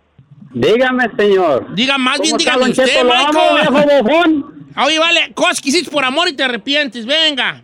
Dígame, 0.54 1.10
señor. 1.18 1.74
Diga 1.75 1.98
más 1.98 2.20
bien, 2.20 2.32
¿Cómo 2.38 2.39
está, 2.39 2.54
dígame 2.56 2.72
usted, 2.72 2.98
amo, 3.00 3.42
Michael. 3.54 4.04
bofón. 4.04 4.68
Oye, 4.86 5.00
vale, 5.00 5.32
cosas 5.34 5.62
que 5.62 5.70
hiciste 5.70 5.89
por 5.92 6.06
amor 6.06 6.27
y 6.27 6.34
te 6.34 6.44
arrepientes, 6.44 7.06
venga. 7.06 7.62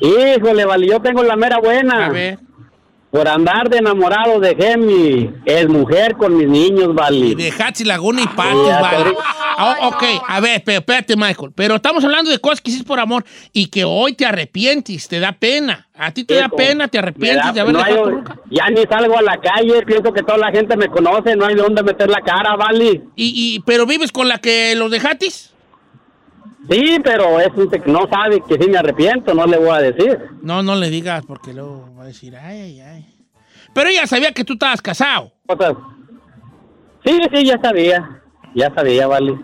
Híjole, 0.00 0.64
vale, 0.64 0.86
yo 0.86 1.00
tengo 1.00 1.22
la 1.22 1.36
mera 1.36 1.58
buena. 1.58 2.06
A 2.06 2.08
ver. 2.10 2.38
Por 3.10 3.26
andar 3.26 3.70
de 3.70 3.78
enamorado 3.78 4.38
dejé 4.38 4.76
mi 4.76 5.30
es 5.46 5.66
mujer 5.66 6.14
con 6.16 6.36
mis 6.36 6.46
niños, 6.46 6.94
vale. 6.94 7.34
De 7.34 7.50
Hatsi 7.50 7.84
Laguna 7.84 8.20
y 8.20 8.26
Patis, 8.26 8.66
ya, 8.66 8.80
vale. 8.82 9.14
Ah, 9.60 9.76
ok, 9.88 10.04
a 10.28 10.40
ver, 10.40 10.62
pero 10.64 10.80
espérate, 10.80 11.16
Michael. 11.16 11.52
Pero 11.54 11.76
estamos 11.76 12.04
hablando 12.04 12.30
de 12.30 12.38
cosas 12.38 12.60
que 12.60 12.70
hiciste 12.70 12.86
por 12.86 13.00
amor 13.00 13.24
y 13.52 13.66
que 13.68 13.84
hoy 13.84 14.12
te 14.12 14.26
arrepientes, 14.26 15.08
te 15.08 15.20
da 15.20 15.32
pena. 15.32 15.88
A 15.96 16.12
ti 16.12 16.22
te 16.24 16.34
da 16.34 16.48
pena, 16.50 16.86
te 16.88 16.98
arrepientes 16.98 17.46
da- 17.46 17.52
de 17.52 17.60
haber 17.60 17.72
no 17.72 17.80
hay- 17.82 17.92
dejado 17.94 18.10
tu. 18.10 18.24
Ya 18.50 18.68
ni 18.68 18.82
salgo 18.82 19.18
a 19.18 19.22
la 19.22 19.38
calle, 19.40 19.82
pienso 19.86 20.12
que 20.12 20.22
toda 20.22 20.36
la 20.38 20.50
gente 20.52 20.76
me 20.76 20.88
conoce, 20.88 21.34
no 21.34 21.46
hay 21.46 21.54
de 21.54 21.62
dónde 21.62 21.82
meter 21.82 22.10
la 22.10 22.20
cara, 22.20 22.56
vale. 22.56 23.02
Y, 23.16 23.32
y, 23.56 23.60
pero 23.60 23.86
vives 23.86 24.12
con 24.12 24.28
la 24.28 24.36
que 24.38 24.74
los 24.76 24.90
dejatis. 24.90 25.54
Sí, 26.70 26.98
pero 27.02 27.40
es 27.40 27.50
no 27.86 28.08
sabe 28.10 28.42
que 28.46 28.62
sí 28.62 28.68
me 28.68 28.78
arrepiento, 28.78 29.32
no 29.34 29.46
le 29.46 29.56
voy 29.58 29.70
a 29.70 29.78
decir. 29.80 30.18
No, 30.42 30.62
no 30.62 30.76
le 30.76 30.90
digas 30.90 31.24
porque 31.26 31.52
luego 31.54 31.94
va 31.98 32.02
a 32.02 32.06
decir, 32.06 32.36
ay, 32.36 32.60
ay, 32.60 32.80
ay. 32.80 33.14
Pero 33.72 33.88
ella 33.88 34.06
sabía 34.06 34.32
que 34.32 34.44
tú 34.44 34.54
estabas 34.54 34.82
casado. 34.82 35.32
Cosas. 35.46 35.74
Sí, 37.04 37.18
sí, 37.32 37.44
ya 37.46 37.58
sabía. 37.60 38.22
Ya 38.54 38.72
sabía, 38.74 39.06
vale. 39.06 39.38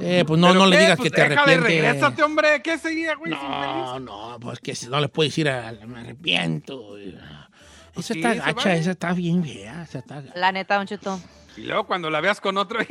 Eh, 0.00 0.24
pues 0.26 0.40
no, 0.40 0.48
¿Pero 0.48 0.60
no 0.60 0.66
le 0.66 0.78
digas 0.78 0.96
Pues 0.96 1.10
que 1.10 1.16
te 1.16 1.22
arrepientes. 1.22 1.62
regrésate, 1.62 2.22
hombre. 2.22 2.62
¿Qué 2.62 2.78
seguía, 2.78 3.14
güey? 3.16 3.32
sin 3.32 3.40
feliz? 3.40 3.84
No, 3.84 4.00
no, 4.00 4.36
pues 4.40 4.58
que 4.60 4.74
si 4.74 4.86
no 4.88 5.00
le 5.00 5.08
puedes 5.08 5.32
decir 5.32 5.48
a, 5.50 5.72
me 5.86 6.00
arrepiento. 6.00 6.96
Esa 6.96 7.50
Pues 7.92 8.06
sí, 8.06 8.14
está 8.16 8.34
gacha, 8.34 8.52
vale. 8.68 8.78
esa 8.80 8.90
está 8.92 9.12
bien 9.12 9.44
fea, 9.44 9.82
esa 9.82 9.98
está. 9.98 10.22
La 10.34 10.52
neta, 10.52 10.76
Don 10.76 10.86
Cheto. 10.86 11.20
Y 11.56 11.62
luego 11.62 11.84
cuando 11.84 12.08
la 12.10 12.20
veas 12.20 12.40
con 12.40 12.56
otro, 12.56 12.80
hijo 12.82 12.90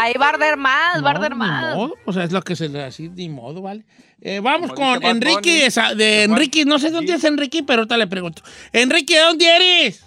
Ahí 0.00 0.14
va 0.20 0.26
a 0.26 0.28
arder 0.30 0.56
más, 0.56 1.02
va 1.04 1.08
a 1.08 1.12
arder 1.12 1.32
ni 1.32 1.38
más. 1.38 1.74
modo, 1.76 1.94
o 2.04 2.12
sea, 2.12 2.24
es 2.24 2.32
lo 2.32 2.42
que 2.42 2.56
se 2.56 2.68
le 2.68 2.82
así, 2.84 3.08
ni 3.08 3.28
modo, 3.28 3.62
¿vale? 3.62 3.84
Eh, 4.20 4.40
vamos 4.40 4.72
Como 4.72 4.94
con 4.94 5.04
Enrique, 5.04 5.66
esa- 5.66 5.94
de. 5.94 6.24
Enrique, 6.24 6.64
no 6.64 6.78
sé 6.78 6.90
dónde 6.90 7.14
es 7.14 7.24
Enrique, 7.24 7.62
pero 7.66 7.80
ahorita 7.80 7.96
le 7.96 8.06
pregunto. 8.08 8.42
Enrique, 8.72 9.14
¿de 9.16 9.22
dónde 9.22 9.46
eres? 9.56 10.04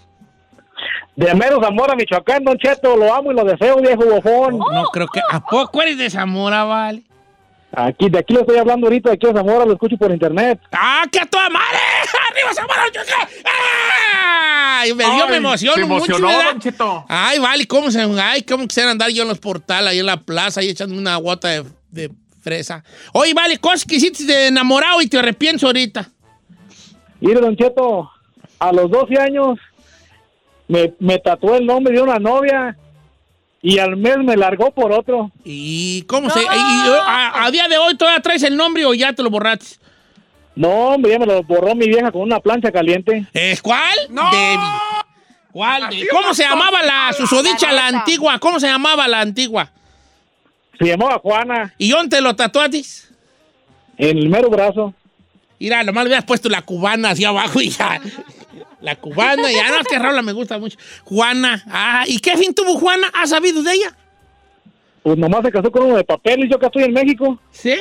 De 1.16 1.34
Mero 1.36 1.62
Zamora, 1.62 1.96
Michoacán, 1.96 2.44
Don 2.44 2.58
Cheto, 2.58 2.96
lo 2.98 3.14
amo 3.14 3.32
y 3.32 3.36
lo 3.36 3.44
deseo, 3.46 3.78
viejo 3.82 4.04
bofón. 4.06 4.58
No 4.58 4.84
creo 4.92 5.08
que, 5.08 5.22
¿a 5.30 5.40
poco 5.40 5.82
eres 5.82 5.98
de 5.98 6.10
Zamora, 6.10 6.64
vale? 6.64 7.04
Aquí, 7.74 8.10
de 8.10 8.20
aquí 8.20 8.34
le 8.34 8.42
estoy 8.42 8.58
hablando 8.58 8.88
ahorita, 8.88 9.10
de 9.12 9.16
aquí 9.16 9.28
a 9.28 9.34
Zamora, 9.34 9.64
lo 9.66 9.74
escucho 9.74 9.96
por 9.98 10.12
internet. 10.12 10.60
¡Ah, 10.74 11.04
que 11.12 11.20
a 11.20 11.26
toda 11.26 11.50
madre! 11.50 11.78
¡Arriba 12.32 12.54
Zamora, 12.54 12.84
Michoacán! 12.86 13.28
¡Ay! 14.80 14.94
Me, 14.94 15.04
yo 15.04 15.26
me 15.28 15.34
Ay, 15.34 15.38
emociono 15.38 15.76
se 15.76 15.86
mucho, 15.86 15.96
emocionó, 16.06 16.28
¿verdad? 16.28 16.52
Don 16.52 16.60
Cheto. 16.62 17.06
Ay, 17.08 17.40
vale, 17.40 17.68
¿cómo 17.68 17.92
se, 17.92 18.02
ay, 18.02 18.42
cómo 18.44 18.68
quisiera 18.68 18.92
andar 18.92 19.10
yo 19.12 19.24
en 19.24 19.30
los 19.30 19.40
portales, 19.40 19.92
ahí 19.92 20.00
en 20.00 20.06
la 20.06 20.18
plaza, 20.22 20.60
ahí 20.62 20.70
echándome 20.70 21.02
una 21.02 21.16
gota 21.18 21.48
de, 21.50 21.64
de 21.92 22.12
fresa. 22.42 22.84
Oye, 23.14 23.34
vale, 23.34 23.58
cosas 23.60 23.86
que 23.86 23.96
hiciste 23.96 24.24
de 24.26 24.48
enamorado 24.48 25.02
y 25.02 25.08
te 25.08 25.18
arrepiento 25.20 25.68
ahorita. 25.68 26.10
Mire, 27.20 27.40
Don 27.40 27.56
Cheto, 27.56 28.10
a 28.60 28.72
los 28.72 28.90
12 28.90 29.20
años 29.20 29.60
me, 30.68 30.94
me 31.00 31.20
tatué 31.20 31.58
el 31.58 31.66
nombre 31.66 31.94
de 31.96 32.02
una 32.02 32.18
novia 32.18 32.78
y 33.62 33.78
al 33.78 33.96
mes 33.96 34.18
me 34.18 34.36
largó 34.36 34.72
por 34.72 34.92
otro. 34.92 35.32
¿Y 35.44 36.02
cómo 36.04 36.30
se...? 36.32 36.40
¡No! 36.44 36.52
y- 36.52 36.56
y- 36.56 36.92
a, 37.00 37.44
a 37.46 37.52
día 37.52 37.68
de 37.68 37.78
hoy 37.78 37.96
todavía 37.96 38.22
traes 38.22 38.42
el 38.44 38.58
nombre 38.58 38.86
o 38.86 38.94
ya 38.96 39.14
te 39.14 39.22
lo 39.22 39.30
borraste? 39.30 39.76
No, 40.62 40.70
hombre, 40.94 41.12
ya 41.14 41.18
me 41.18 41.26
lo 41.26 41.42
borró 41.42 41.74
mi 41.74 41.88
vieja 41.88 42.12
con 42.12 42.22
una 42.22 42.40
plancha 42.40 42.72
caliente. 42.72 43.26
¿Es 43.34 43.64
cuál? 43.64 43.82
¡No! 44.10 44.30
Debbie. 44.30 44.60
¿Cuál? 45.52 45.90
De- 45.90 46.08
¿Cómo 46.12 46.36
se 46.36 46.44
llamaba 46.44 46.84
la 46.84 47.12
susodicha, 47.14 47.72
la 47.72 47.88
antigua? 47.88 48.38
¿Cómo 48.38 48.60
se 48.60 48.68
llamaba 48.68 49.08
la 49.08 49.22
antigua? 49.22 49.72
Se 50.78 50.86
llamaba 50.86 51.18
Juana, 51.18 51.74
¿Y 51.80 51.90
dónde 51.90 52.18
te 52.18 52.22
lo 52.22 52.36
tatuaste? 52.36 52.84
en 53.98 54.18
el 54.20 54.30
mero 54.30 54.52
brazo. 54.52 54.94
Mira, 55.60 55.84
nomás 55.84 56.04
le 56.04 56.10
hubieras 56.10 56.26
puesto 56.26 56.48
la 56.48 56.62
cubana 56.62 57.10
hacia 57.10 57.30
abajo 57.30 57.60
y 57.60 57.70
ya. 57.70 58.00
La 58.82 58.96
cubana, 58.96 59.52
ya 59.52 59.68
no, 59.70 59.78
es 59.80 59.88
que 59.88 59.98
Raula 59.98 60.22
me 60.22 60.32
gusta 60.32 60.60
mucho. 60.60 60.78
Juana, 61.06 61.64
ah, 61.72 62.04
¿y 62.06 62.20
qué 62.20 62.38
fin 62.38 62.54
tuvo 62.54 62.76
Juana? 62.78 63.08
¿Has 63.16 63.32
sabido 63.32 63.64
de 63.64 63.74
ella? 63.74 63.98
Pues 65.02 65.18
nomás 65.18 65.42
se 65.44 65.52
casó 65.52 65.72
con 65.72 65.86
uno 65.86 65.98
de 65.98 66.04
papel 66.04 66.46
y 66.46 66.50
yo 66.52 66.60
que 66.60 66.68
estoy 66.68 66.84
en 66.84 66.94
México. 66.94 67.40
¿Sí? 67.52 67.76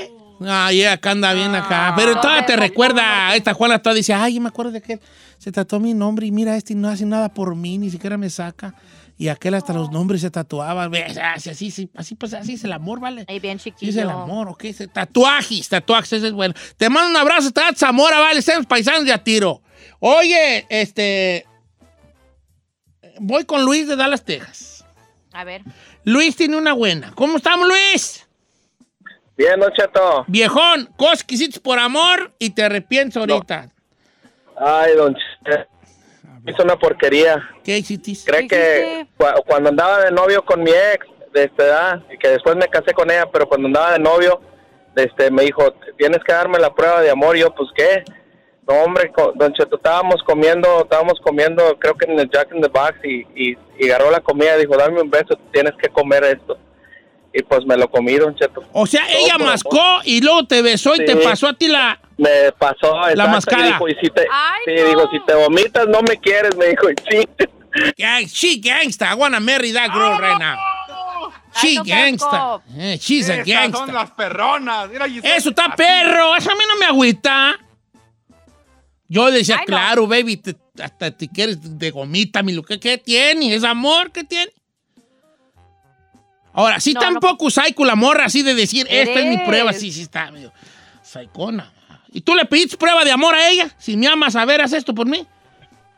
Ay, 0.47 0.85
acá 0.85 1.11
anda 1.11 1.33
bien 1.35 1.55
acá. 1.55 1.93
Pero 1.97 2.21
todavía 2.21 2.47
te 2.47 2.57
recuerda, 2.57 3.35
esta 3.37 3.53
Juana 3.53 3.81
toda 3.81 3.95
dice, 3.95 4.15
ay, 4.15 4.41
me 4.41 4.49
acuerdo 4.49 4.73
de 4.73 4.81
que 4.81 5.01
se 5.39 5.53
tatuó 5.53 5.81
mi 5.81 5.95
nombre 5.95 6.27
y 6.27 6.31
mira, 6.31 6.57
este 6.57 6.75
no 6.75 6.89
hace 6.89 7.05
nada 7.05 7.29
por 7.33 7.55
mí, 7.55 7.79
ni 7.79 7.91
siquiera 7.91 8.17
me 8.17 8.31
saca. 8.31 8.75
Y 9.19 9.29
aquel 9.29 9.53
hasta 9.53 9.75
los 9.75 9.91
nombres 9.91 10.23
se 10.23 10.31
tatuaba. 10.31 10.89
Así, 11.35 11.51
así, 11.51 11.91
así, 11.95 12.15
pues 12.15 12.33
así 12.33 12.55
es 12.55 12.65
el 12.65 12.73
amor, 12.73 13.01
¿vale? 13.01 13.27
Ahí 13.29 13.39
bien 13.39 13.59
chiquillo. 13.59 13.91
es 13.91 13.97
el 13.99 14.09
amor, 14.09 14.49
¿ok? 14.49 14.65
Tatuajes, 14.93 15.69
tatuajes, 15.69 16.15
ese 16.15 16.29
es 16.29 16.33
bueno. 16.33 16.55
Te 16.79 16.89
mando 16.89 17.11
un 17.11 17.17
abrazo, 17.17 17.49
está 17.49 17.71
Zamora, 17.77 18.19
vale, 18.19 18.39
estamos 18.39 18.65
paisanos 18.65 19.05
de 19.05 19.13
a 19.13 19.23
tiro. 19.23 19.61
Oye, 19.99 20.65
este. 20.71 21.47
Voy 23.19 23.45
con 23.45 23.63
Luis 23.67 23.87
de 23.89 23.97
Dallas, 23.97 24.25
Texas. 24.25 24.87
A 25.33 25.45
ver. 25.45 25.63
Luis 26.05 26.35
tiene 26.35 26.57
una 26.57 26.73
buena. 26.73 27.13
¿Cómo 27.15 27.37
estamos, 27.37 27.69
Luis? 27.69 28.27
Bien, 29.41 29.59
Don 29.59 29.73
Cheto. 29.73 30.27
Viejón, 30.27 30.91
cosas 30.99 31.25
que 31.25 31.35
hiciste 31.35 31.61
por 31.61 31.79
amor 31.79 32.31
y 32.39 32.51
te 32.51 32.63
arrepientes 32.63 33.17
ahorita. 33.17 33.71
Ay, 34.55 34.95
Don 34.95 35.15
Cheto. 35.15 35.67
Hizo 36.47 36.63
una 36.63 36.79
porquería. 36.79 37.43
¿Qué 37.65 37.79
hiciste? 37.79 38.13
¿Qué 38.31 38.47
que 38.47 39.07
cuando 39.47 39.71
andaba 39.71 40.05
de 40.05 40.11
novio 40.11 40.45
con 40.45 40.63
mi 40.63 40.71
ex 40.71 41.07
de 41.33 41.45
esta 41.45 41.65
edad, 41.65 42.03
y 42.13 42.19
que 42.19 42.29
después 42.29 42.55
me 42.57 42.69
casé 42.69 42.93
con 42.93 43.11
ella, 43.11 43.31
pero 43.33 43.49
cuando 43.49 43.69
andaba 43.69 43.93
de 43.93 43.99
novio, 43.99 44.43
este, 44.95 45.31
me 45.31 45.45
dijo, 45.45 45.73
tienes 45.97 46.23
que 46.23 46.35
darme 46.35 46.59
la 46.59 46.75
prueba 46.75 47.01
de 47.01 47.09
amor. 47.09 47.35
Y 47.35 47.41
yo, 47.41 47.55
pues, 47.55 47.71
¿qué? 47.75 48.05
No, 48.69 48.83
hombre, 48.83 49.11
Don 49.37 49.55
Cheto, 49.55 49.77
estábamos 49.77 50.23
comiendo, 50.25 50.83
estábamos 50.83 51.19
comiendo, 51.19 51.79
creo 51.79 51.95
que 51.95 52.13
en 52.13 52.21
el 52.21 52.29
Jack 52.29 52.55
in 52.55 52.61
the 52.61 52.69
Box, 52.69 52.95
y, 53.05 53.27
y, 53.35 53.57
y 53.79 53.91
agarró 53.91 54.11
la 54.11 54.21
comida 54.21 54.59
y 54.59 54.67
dijo, 54.67 54.77
dame 54.77 55.01
un 55.01 55.09
beso, 55.09 55.39
tienes 55.51 55.73
que 55.81 55.89
comer 55.89 56.25
esto. 56.25 56.59
Y 57.33 57.43
pues 57.43 57.65
me 57.65 57.77
lo 57.77 57.89
comí, 57.89 58.17
Don 58.17 58.35
Cheto. 58.35 58.63
O 58.73 58.87
sea, 58.87 59.07
Todo 59.07 59.17
ella 59.19 59.39
mascó 59.39 60.01
y 60.05 60.21
luego 60.21 60.47
te 60.47 60.63
besó 60.63 60.95
y 60.97 61.05
te 61.05 61.15
pasó 61.17 61.49
a 61.49 61.55
ti 61.55 61.69
la. 61.69 62.01
Me 62.17 62.51
pasó 62.59 63.09
exacto, 63.09 63.31
mascada. 63.31 63.63
Y 63.69 63.73
dijo, 63.73 63.89
y 63.89 63.95
si 64.03 64.11
te, 64.11 64.27
Ay, 64.31 64.63
sí, 64.67 64.73
no. 64.83 64.89
dijo, 64.89 65.11
si 65.13 65.21
te 65.25 65.35
vomitas, 65.35 65.87
no 65.89 66.03
me 66.03 66.17
quieres, 66.19 66.57
me 66.57 66.67
dijo, 66.67 66.91
y 66.91 66.95
sí. 67.11 67.29
Gang, 67.97 68.27
she 68.27 68.57
gangsta. 68.59 69.13
I 69.13 69.15
wanna 69.15 69.39
marry 69.41 69.73
that 69.73 69.91
girl 69.93 70.19
right 70.19 70.39
now. 70.41 70.57
She 71.63 71.79
Ay, 71.79 71.85
gangsta. 71.85 72.61
Eh, 72.77 72.99
she's 73.01 73.31
a 73.31 73.37
gangsta. 73.45 73.79
son 73.87 73.95
las 73.95 74.11
perronas. 74.11 74.89
Mira. 74.91 75.07
Eso 75.07 75.51
está 75.51 75.67
Así. 75.67 75.75
perro, 75.77 76.35
eso 76.37 76.51
a 76.51 76.55
mí 76.57 76.61
no 76.69 76.77
me 76.79 76.87
agüita. 76.87 77.57
Yo 79.09 79.31
decía, 79.31 79.57
Ay, 79.57 79.65
no. 79.69 79.77
claro, 79.77 80.07
baby, 80.07 80.37
te- 80.37 80.57
hasta 80.83 81.11
te 81.17 81.29
quieres 81.29 81.79
de 81.79 81.91
gomita, 81.91 82.43
mi 82.43 82.53
lo 82.53 82.63
que 82.63 82.79
¿qué 82.79 82.99
tiene? 82.99 83.55
¿Es 83.55 83.65
amor? 83.65 84.13
¿Qué 84.13 84.25
tiene? 84.25 84.53
Ahora, 86.53 86.81
sí 86.81 86.93
No, 86.95 87.01
tampoco 87.01 87.49
psycho 87.51 87.85
la 87.85 87.95
morra 87.95 88.25
así 88.27 88.43
de 88.43 88.55
decir, 88.55 88.87
esta 88.91 89.21
es 89.21 89.27
mi 89.27 89.39
prueba, 89.39 89.73
sí, 89.73 89.93
sí 89.93 90.03
está 90.03 90.31
medio 90.31 90.53
psychona. 91.03 91.73
¿Y 92.13 92.21
tú 92.23 92.35
le 92.35 92.45
pediste 92.45 92.77
prueba 92.77 93.05
de 93.05 93.13
amor 93.13 93.35
a 93.35 93.49
ella? 93.51 93.71
Si 93.79 93.97
me 93.97 94.09
amas, 94.09 94.35
a 94.37 94.45
ver, 94.45 94.61
haz 94.61 94.73
esto 94.73 94.95
por 94.95 95.07
mí. 95.07 95.27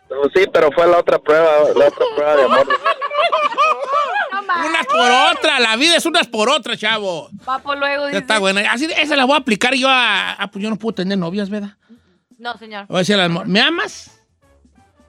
Pero 0.08 0.22
sí, 0.34 0.44
pero 0.52 0.70
fue 0.72 0.86
la 0.86 0.98
otra 0.98 1.18
prueba, 1.18 1.46
la 1.74 1.86
otra 1.86 2.06
prueba 2.14 2.36
de 2.36 2.42
amor. 2.44 2.68
No. 4.32 4.68
Unas 4.68 4.86
por 4.86 5.10
otra, 5.38 5.60
la 5.60 5.76
vida 5.76 5.96
es 5.96 6.04
unas 6.04 6.26
por 6.26 6.50
otra, 6.50 6.76
chavo. 6.76 7.30
Papo 7.44 7.74
luego 7.74 8.02
Ya 8.04 8.08
dice. 8.08 8.18
está 8.18 8.38
buena. 8.38 8.60
Así, 8.72 8.86
esa 8.96 9.16
la 9.16 9.24
voy 9.24 9.34
a 9.34 9.38
aplicar 9.38 9.74
yo 9.74 9.88
a... 9.88 10.32
Ah, 10.32 10.50
pues 10.50 10.62
yo 10.62 10.68
no 10.68 10.76
puedo 10.76 10.94
tener 10.94 11.16
novias, 11.16 11.48
¿verdad? 11.48 11.76
No, 12.38 12.56
señor. 12.58 12.86
Voy 12.88 12.96
a 12.96 12.98
decir 13.00 13.14
a 13.14 13.18
la 13.18 13.28
mu- 13.28 13.44
¿me 13.46 13.60
amas? 13.60 14.10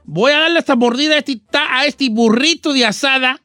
Voy 0.06 0.32
a 0.32 0.40
darle 0.40 0.60
esta 0.60 0.76
mordida 0.76 1.16
a 1.16 1.18
este, 1.18 1.38
ta- 1.50 1.78
a 1.78 1.86
este 1.86 2.08
burrito 2.10 2.72
de 2.74 2.86
asada. 2.86 3.42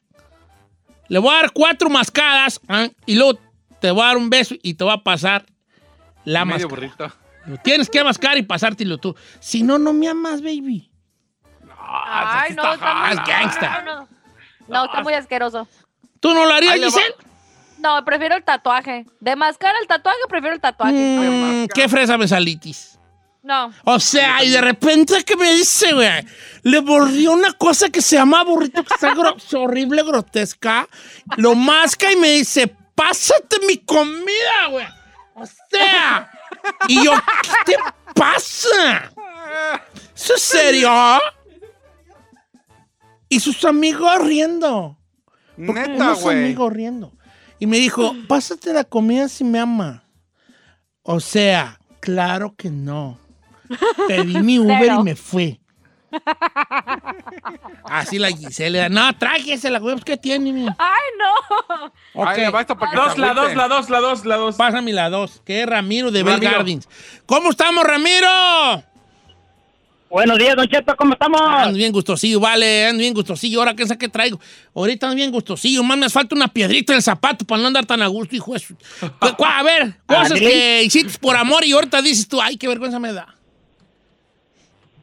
Le 1.09 1.19
voy 1.19 1.33
a 1.33 1.41
dar 1.41 1.51
cuatro 1.51 1.89
mascadas 1.89 2.61
¿ah? 2.67 2.87
y 3.05 3.15
luego 3.15 3.39
te 3.81 3.91
voy 3.91 4.03
a 4.03 4.07
dar 4.07 4.17
un 4.17 4.29
beso 4.29 4.55
y 4.61 4.75
te 4.75 4.83
voy 4.83 4.93
a 4.93 4.97
pasar 4.97 5.45
la 6.23 6.45
Medio 6.45 6.69
mascada. 6.69 6.87
burrito. 7.07 7.11
Lo 7.47 7.57
tienes 7.57 7.89
que 7.89 8.03
mascar 8.03 8.37
y 8.37 8.43
pasártelo 8.43 8.97
tú. 8.99 9.15
Si 9.39 9.63
no, 9.63 9.79
no 9.79 9.91
me 9.91 10.07
amas, 10.07 10.41
baby. 10.41 10.91
Ah, 11.71 12.41
Ay, 12.43 12.53
no, 12.53 12.73
está 12.73 12.73
está 12.75 12.93
muy 12.93 13.25
gangsta. 13.27 13.81
No, 13.83 13.95
no. 14.01 14.07
No, 14.67 14.85
está 14.85 15.01
muy 15.01 15.13
asqueroso. 15.13 15.67
¿Tú 16.19 16.33
no 16.33 16.45
lo 16.45 16.53
harías, 16.53 16.79
va. 16.79 16.85
Giselle? 16.85 17.15
No, 17.79 18.05
prefiero 18.05 18.35
el 18.35 18.43
tatuaje. 18.43 19.05
De 19.19 19.35
mascar 19.35 19.73
el 19.81 19.87
tatuaje, 19.87 20.17
prefiero 20.27 20.53
el 20.53 20.61
tatuaje. 20.61 20.93
Mm, 20.93 21.67
¿Qué 21.73 21.87
fresa 21.87 22.17
me 22.17 22.27
salitis? 22.27 22.98
No. 23.41 23.73
O 23.85 23.99
sea, 23.99 24.43
y 24.43 24.49
de 24.49 24.59
repente, 24.61 25.23
¿qué 25.23 25.35
me 25.37 25.53
dice, 25.53 25.93
güey? 25.93 26.25
Le 26.63 26.81
mordió 26.81 27.31
una 27.31 27.53
cosa 27.53 27.89
que 27.89 28.01
se 28.01 28.17
llama 28.17 28.43
burrito, 28.43 28.83
que 28.83 28.93
está 28.93 29.13
gro- 29.15 29.35
horrible, 29.57 30.03
grotesca. 30.03 30.87
Lo 31.37 31.55
masca 31.55 32.11
y 32.11 32.15
me 32.17 32.29
dice, 32.31 32.67
pásate 32.95 33.57
mi 33.65 33.77
comida, 33.77 34.67
güey. 34.69 34.85
O 35.35 35.45
sea, 35.71 36.29
y 36.89 37.03
yo, 37.05 37.13
¿qué 37.65 37.73
te 37.73 37.77
pasa? 38.13 39.09
¿Eso 40.13 40.35
es 40.35 40.41
serio? 40.41 40.91
Y 43.29 43.39
sus 43.39 43.63
amigos 43.65 44.19
riendo. 44.25 44.97
Porque 45.55 45.87
Neta, 45.87 46.13
güey. 46.13 46.37
amigos 46.45 46.73
riendo. 46.73 47.13
Y 47.59 47.67
me 47.67 47.77
dijo, 47.77 48.13
pásate 48.27 48.73
la 48.73 48.83
comida 48.83 49.27
si 49.29 49.43
me 49.43 49.59
ama. 49.59 50.03
O 51.03 51.19
sea, 51.19 51.79
claro 51.99 52.53
que 52.57 52.69
no. 52.69 53.19
Pedí 54.07 54.39
mi 54.39 54.59
Uber 54.59 54.77
Cero. 54.81 54.97
y 54.99 55.03
me 55.03 55.15
fui. 55.15 55.59
Así 57.85 58.17
la 58.19 58.29
Gisela. 58.29 58.89
No, 58.89 59.15
tráigese 59.17 59.69
la 59.69 59.79
güey. 59.79 59.95
¿Qué 60.03 60.17
tiene, 60.17 60.51
mi? 60.51 60.67
Ay, 60.67 61.09
no. 61.19 61.85
Ok, 62.13 62.53
va 62.53 62.61
esto 62.61 62.77
para 62.77 62.91
que 62.91 62.97
Dos, 62.97 63.13
se 63.13 63.19
la 63.19 63.31
agüite. 63.31 63.47
dos, 63.47 63.55
la 63.55 63.67
dos, 63.67 63.89
la 63.89 63.99
dos, 63.99 64.25
la 64.25 64.35
dos. 64.37 64.55
pásame 64.55 64.93
la 64.93 65.09
dos. 65.09 65.41
Que 65.45 65.61
es 65.61 65.67
Ramiro 65.67 66.11
de 66.11 66.23
Bell 66.23 66.33
Ramiro. 66.35 66.51
Gardens. 66.51 66.89
¿Cómo 67.25 67.49
estamos, 67.51 67.83
Ramiro? 67.83 68.83
Buenos 70.09 70.39
días, 70.39 70.55
Don 70.55 70.67
Cheto, 70.67 70.95
¿cómo 70.97 71.13
estamos? 71.13 71.39
Ando 71.39 71.77
bien 71.77 71.91
gustosillo, 71.91 72.39
vale, 72.39 72.87
ando 72.87 72.99
bien 72.99 73.13
gustosillo. 73.13 73.59
Ahora, 73.59 73.75
¿qué 73.75 73.85
sé 73.85 73.95
qué 73.95 74.09
traigo? 74.09 74.39
Ahorita 74.73 75.05
ando 75.05 75.15
bien 75.15 75.29
gustosillo. 75.31 75.83
Más 75.83 75.99
me 75.99 76.09
falta 76.09 76.33
una 76.33 76.47
piedrita 76.47 76.93
en 76.93 76.97
el 76.97 77.03
zapato 77.03 77.45
para 77.45 77.61
no 77.61 77.67
andar 77.67 77.85
tan 77.85 78.01
a 78.01 78.07
gusto, 78.07 78.35
hijo 78.35 78.53
de 78.53 78.59
su- 78.59 78.75
Cu- 79.19 79.35
cu- 79.37 79.45
A 79.45 79.61
ver, 79.61 79.93
cosas 80.07 80.39
que 80.39 80.81
hiciste 80.83 81.19
por 81.19 81.35
amor 81.35 81.63
y 81.63 81.73
ahorita 81.73 82.01
dices 82.01 82.27
tú, 82.27 82.41
ay, 82.41 82.57
qué 82.57 82.67
vergüenza 82.67 82.97
me 82.97 83.13
da. 83.13 83.35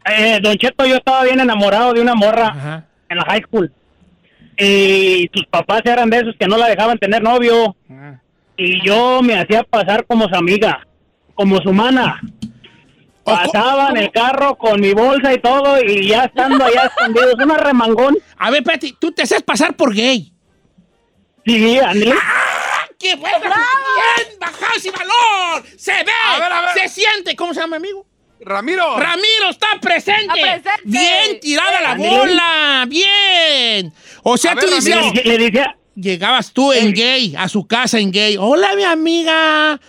Eh, 0.08 0.38
don 0.42 0.56
Cheto, 0.56 0.86
yo 0.86 0.96
estaba 0.96 1.25
bien 1.25 1.40
enamorado 1.40 1.92
de 1.92 2.00
una 2.00 2.14
morra 2.14 2.48
Ajá. 2.48 2.84
en 3.08 3.16
la 3.16 3.25
high 3.25 3.42
school. 3.42 3.72
Y 4.58 5.28
sus 5.34 5.46
papás 5.46 5.82
eran 5.84 6.08
de 6.10 6.18
esos 6.18 6.34
que 6.38 6.46
no 6.46 6.56
la 6.56 6.68
dejaban 6.68 6.98
tener 6.98 7.22
novio. 7.22 7.76
ajá. 7.90 8.20
Y 8.58 8.86
yo 8.86 9.20
me 9.22 9.38
hacía 9.38 9.62
pasar 9.64 10.06
como 10.06 10.28
su 10.28 10.34
amiga, 10.34 10.86
como 11.34 11.60
su 11.60 11.72
mana. 11.75 12.20
Pasaba 13.22 13.90
en 13.90 13.96
el 13.98 14.10
carro 14.12 14.56
con 14.56 14.80
mi 14.80 14.92
bolsa 14.94 15.34
y 15.34 15.38
todo 15.40 15.78
y 15.82 16.06
ya 16.08 16.25
estando 16.25 16.64
allá 16.64 16.84
escondidos. 16.84 17.34
Una 17.34 17.56
remangón. 17.58 18.16
A 18.38 18.50
ver, 18.50 18.62
Peti, 18.62 18.96
tú 18.98 19.12
te 19.12 19.22
haces 19.25 19.42
pasar 19.42 19.75
por 19.76 19.92
gay. 19.94 20.32
Sí, 21.44 21.78
Andrés. 21.78 22.14
¡Qué 22.98 23.14
bueno! 23.16 23.38
¡Bien! 23.40 24.38
¡Bajado 24.40 24.72
ese 24.76 24.90
valor! 24.90 25.62
¡Se 25.76 25.92
ve! 25.92 26.12
A 26.28 26.38
ver, 26.38 26.52
a 26.52 26.60
ver. 26.62 26.70
¡Se 26.75 26.88
siente! 26.88 27.36
¿Cómo 27.36 27.52
se 27.52 27.60
llama, 27.60 27.76
amigo? 27.76 28.06
Ramiro. 28.50 28.97
¡Ramiro 28.97 29.50
está 29.50 29.67
presente! 29.81 30.23
Está 30.41 30.76
presente. 30.76 30.81
¡Bien 30.85 31.41
tirada 31.41 31.81
la 31.81 31.95
bola! 31.97 32.87
¡Bien! 32.88 33.93
O 34.23 34.37
sea, 34.37 34.53
A 34.53 34.55
tú 34.55 34.67
ver, 34.67 34.75
decías. 34.76 35.05
Le, 35.15 35.23
le 35.25 35.38
decía, 35.38 35.76
llegabas 35.97 36.53
tú 36.53 36.73
en 36.73 36.93
gay, 36.93 37.35
a 37.37 37.49
su 37.49 37.67
casa 37.67 37.99
en 37.99 38.12
gay. 38.12 38.37
¡Hola, 38.38 38.69
mi 38.76 38.85
amiga! 38.85 39.81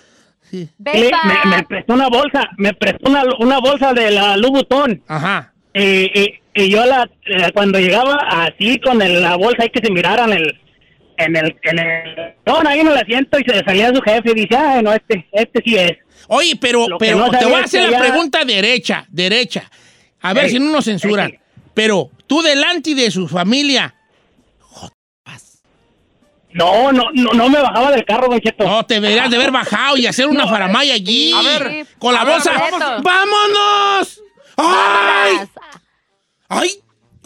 Sí. 0.49 0.67
le- 0.83 1.11
me, 1.45 1.55
me 1.57 1.63
prestó 1.65 1.93
una 1.93 2.07
bolsa, 2.09 2.49
me 2.57 2.73
prestó 2.73 3.09
una, 3.11 3.23
una 3.39 3.59
bolsa 3.59 3.93
de 3.93 4.09
la 4.11 4.35
Louboutin. 4.37 5.03
Ajá. 5.07 5.53
Y, 5.73 5.81
y- 6.19 6.39
y 6.55 6.69
yo 6.69 6.83
la, 6.85 7.07
eh, 7.27 7.51
cuando 7.53 7.77
llegaba 7.79 8.15
así 8.15 8.79
con 8.79 8.99
el- 9.03 9.21
la 9.21 9.35
bolsa 9.35 9.63
ahí 9.63 9.69
que 9.69 9.85
se 9.85 9.91
mirara 9.91 10.23
en 10.25 10.33
el, 10.33 10.59
en 11.17 11.35
el, 11.35 11.55
en 11.63 11.79
el, 11.79 12.35
no, 12.45 12.59
ahí 12.67 12.79
en 12.79 12.87
el 12.87 12.97
asiento 12.97 13.37
y 13.39 13.43
se 13.43 13.63
salía 13.63 13.93
su 13.93 14.01
jefe 14.01 14.31
y 14.31 14.33
dice, 14.33 14.55
ay, 14.55 14.83
no, 14.83 14.93
este, 14.93 15.27
este 15.31 15.61
sí 15.65 15.75
es. 15.75 15.93
Oye, 16.27 16.55
pero, 16.59 16.87
Lo 16.87 16.97
pero 16.97 17.17
no 17.17 17.29
te 17.31 17.45
voy 17.45 17.55
a 17.55 17.63
hacer 17.63 17.83
la 17.89 17.91
ya- 17.91 17.99
pregunta 17.99 18.43
derecha, 18.45 19.05
derecha. 19.09 19.69
A 20.21 20.33
ver 20.33 20.45
Ey, 20.45 20.51
si 20.51 20.59
no 20.59 20.71
nos 20.71 20.85
censuran. 20.85 21.29
ey. 21.31 21.39
Pero 21.73 22.09
tú 22.25 22.41
delante 22.41 22.95
de 22.95 23.09
su 23.11 23.27
familia. 23.27 23.93
No, 26.53 26.91
no, 26.91 27.03
no, 27.13 27.33
no 27.33 27.49
me 27.49 27.61
bajaba 27.61 27.91
del 27.91 28.03
carro, 28.03 28.29
don 28.29 28.39
Cheto. 28.39 28.63
No, 28.63 28.83
te 28.85 28.95
deberías 28.95 29.29
de 29.29 29.35
haber 29.35 29.51
bajado 29.51 29.95
y 29.97 30.07
hacer 30.07 30.27
una 30.27 30.47
faramaya 30.47 30.93
allí. 30.95 31.31
A 31.33 31.41
ver, 31.41 31.85
Con 31.99 32.13
la 32.15 32.23
bolsa. 32.23 32.51
¡Vámonos! 33.03 34.21
¡Ay! 34.55 35.37
¡Ay! 36.49 36.71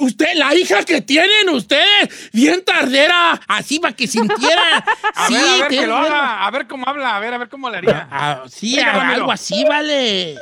Usted, 0.02 0.34
la 0.36 0.54
hija 0.56 0.84
que 0.84 1.02
tienen 1.02 1.50
ustedes, 1.50 2.30
bien 2.34 2.64
tardera, 2.66 3.40
así 3.48 3.80
para 3.80 3.96
que 3.96 4.08
sintiera. 4.08 4.84
A 5.16 5.28
sí, 5.28 5.34
ver, 5.34 5.44
a 5.44 5.58
ver, 5.58 5.68
que 5.68 5.88
lo 5.88 5.96
haga. 5.98 6.46
A 6.46 6.52
ver 6.52 6.68
cómo 6.68 6.88
habla. 6.88 7.16
A 7.16 7.20
ver, 7.20 7.34
a 7.34 7.38
ver 7.38 7.50
cómo 7.50 7.70
le 7.70 7.78
haría. 7.78 8.08
Ah, 8.12 8.44
sí, 8.50 8.76
Venga, 8.76 8.92
Ramiro. 8.94 9.14
algo 9.16 9.32
así, 9.32 9.64
vale. 9.66 10.36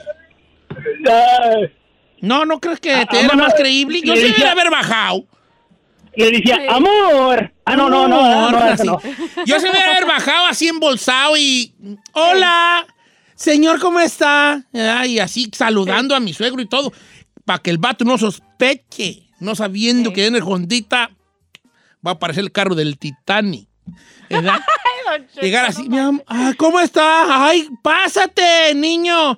No, 2.21 2.45
no 2.45 2.59
crees 2.59 2.79
que 2.79 2.93
Ah, 2.93 3.05
te 3.05 3.19
era 3.21 3.33
más 3.35 3.53
creíble. 3.55 4.01
Yo 4.03 4.13
sí 4.15 4.21
dije- 4.21 4.33
debería 4.33 4.51
haber 4.51 4.69
bajado. 4.69 5.25
le 6.15 6.31
decía, 6.31 6.55
Sí. 6.57 6.61
amor. 6.69 7.53
Ah, 7.65 7.75
no, 7.77 7.89
no, 7.89 8.07
no, 8.07 8.21
no, 8.21 8.51
no, 8.51 8.57
eso 8.67 8.73
así. 8.73 8.87
no. 8.87 9.45
Yo 9.45 9.59
se 9.59 9.71
me 9.71 9.79
haber 9.79 10.05
bajado 10.05 10.47
así 10.47 10.67
embolsado 10.67 11.37
y. 11.37 11.73
¡Hola! 12.13 12.85
Señor, 13.35 13.79
¿cómo 13.79 13.99
está? 14.01 14.63
Ah, 14.73 15.05
Y 15.05 15.19
así 15.19 15.49
saludando 15.55 16.15
a 16.15 16.19
mi 16.19 16.33
suegro 16.33 16.61
y 16.61 16.67
todo. 16.67 16.91
Para 17.45 17.59
que 17.59 17.69
el 17.69 17.77
vato 17.77 18.03
no 18.03 18.17
sospeche. 18.17 19.28
No 19.39 19.55
sabiendo 19.55 20.09
Sí. 20.09 20.15
que 20.15 20.25
en 20.27 20.35
el 20.35 20.43
Hondita 20.43 21.11
va 22.05 22.11
a 22.11 22.13
aparecer 22.15 22.43
el 22.43 22.51
carro 22.51 22.75
del 22.75 22.97
Titanic. 22.97 23.67
¿Verdad? 24.29 24.59
Llegar 25.41 25.65
así, 25.65 25.89
mi 25.89 25.97
am- 25.97 26.21
ah, 26.27 26.53
¿cómo 26.57 26.79
está? 26.79 27.47
Ay, 27.47 27.67
pásate, 27.81 28.73
niño. 28.75 29.37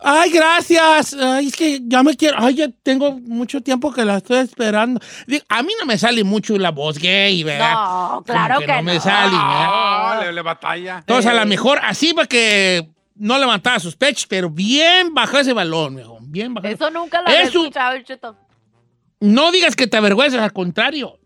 Ay, 0.00 0.30
gracias. 0.30 1.14
Ay, 1.14 1.48
es 1.48 1.56
que 1.56 1.80
ya 1.84 2.02
me 2.02 2.16
quiero. 2.16 2.36
Ay, 2.40 2.54
ya 2.56 2.68
tengo 2.82 3.12
mucho 3.20 3.60
tiempo 3.60 3.92
que 3.92 4.04
la 4.04 4.16
estoy 4.18 4.38
esperando. 4.38 5.00
Digo, 5.26 5.44
A 5.48 5.62
mí 5.62 5.70
no 5.78 5.86
me 5.86 5.98
sale 5.98 6.22
mucho 6.24 6.56
la 6.58 6.70
voz 6.70 6.98
gay, 6.98 7.42
¿verdad? 7.44 7.72
No, 7.74 8.22
claro 8.24 8.54
Como 8.56 8.66
que, 8.66 8.72
no 8.74 8.82
me 8.82 8.94
no. 8.94 9.00
sale, 9.00 9.30
¿verdad? 9.32 9.68
Ah, 9.70 10.20
le, 10.24 10.32
le 10.32 10.42
batalla. 10.42 10.98
Entonces, 10.98 11.30
a 11.30 11.34
lo 11.34 11.46
mejor 11.46 11.80
así 11.82 12.12
para 12.14 12.26
que 12.28 12.88
no 13.16 13.38
levantaba 13.38 13.78
sospechas, 13.80 14.26
pero 14.26 14.48
bien 14.50 15.14
bajó 15.14 15.38
ese 15.38 15.52
balón, 15.52 15.94
mijo. 15.96 16.18
Bien 16.22 16.54
bajó. 16.54 16.66
Eso 16.68 16.90
nunca 16.90 17.20
lo 17.20 17.28
había 17.28 17.42
escuchado, 17.42 17.98
Cheto. 18.02 18.36
No 19.20 19.50
digas 19.52 19.74
que 19.76 19.86
te 19.86 19.96
avergüenzas, 19.96 20.40
al 20.40 20.52
contrario. 20.52 21.18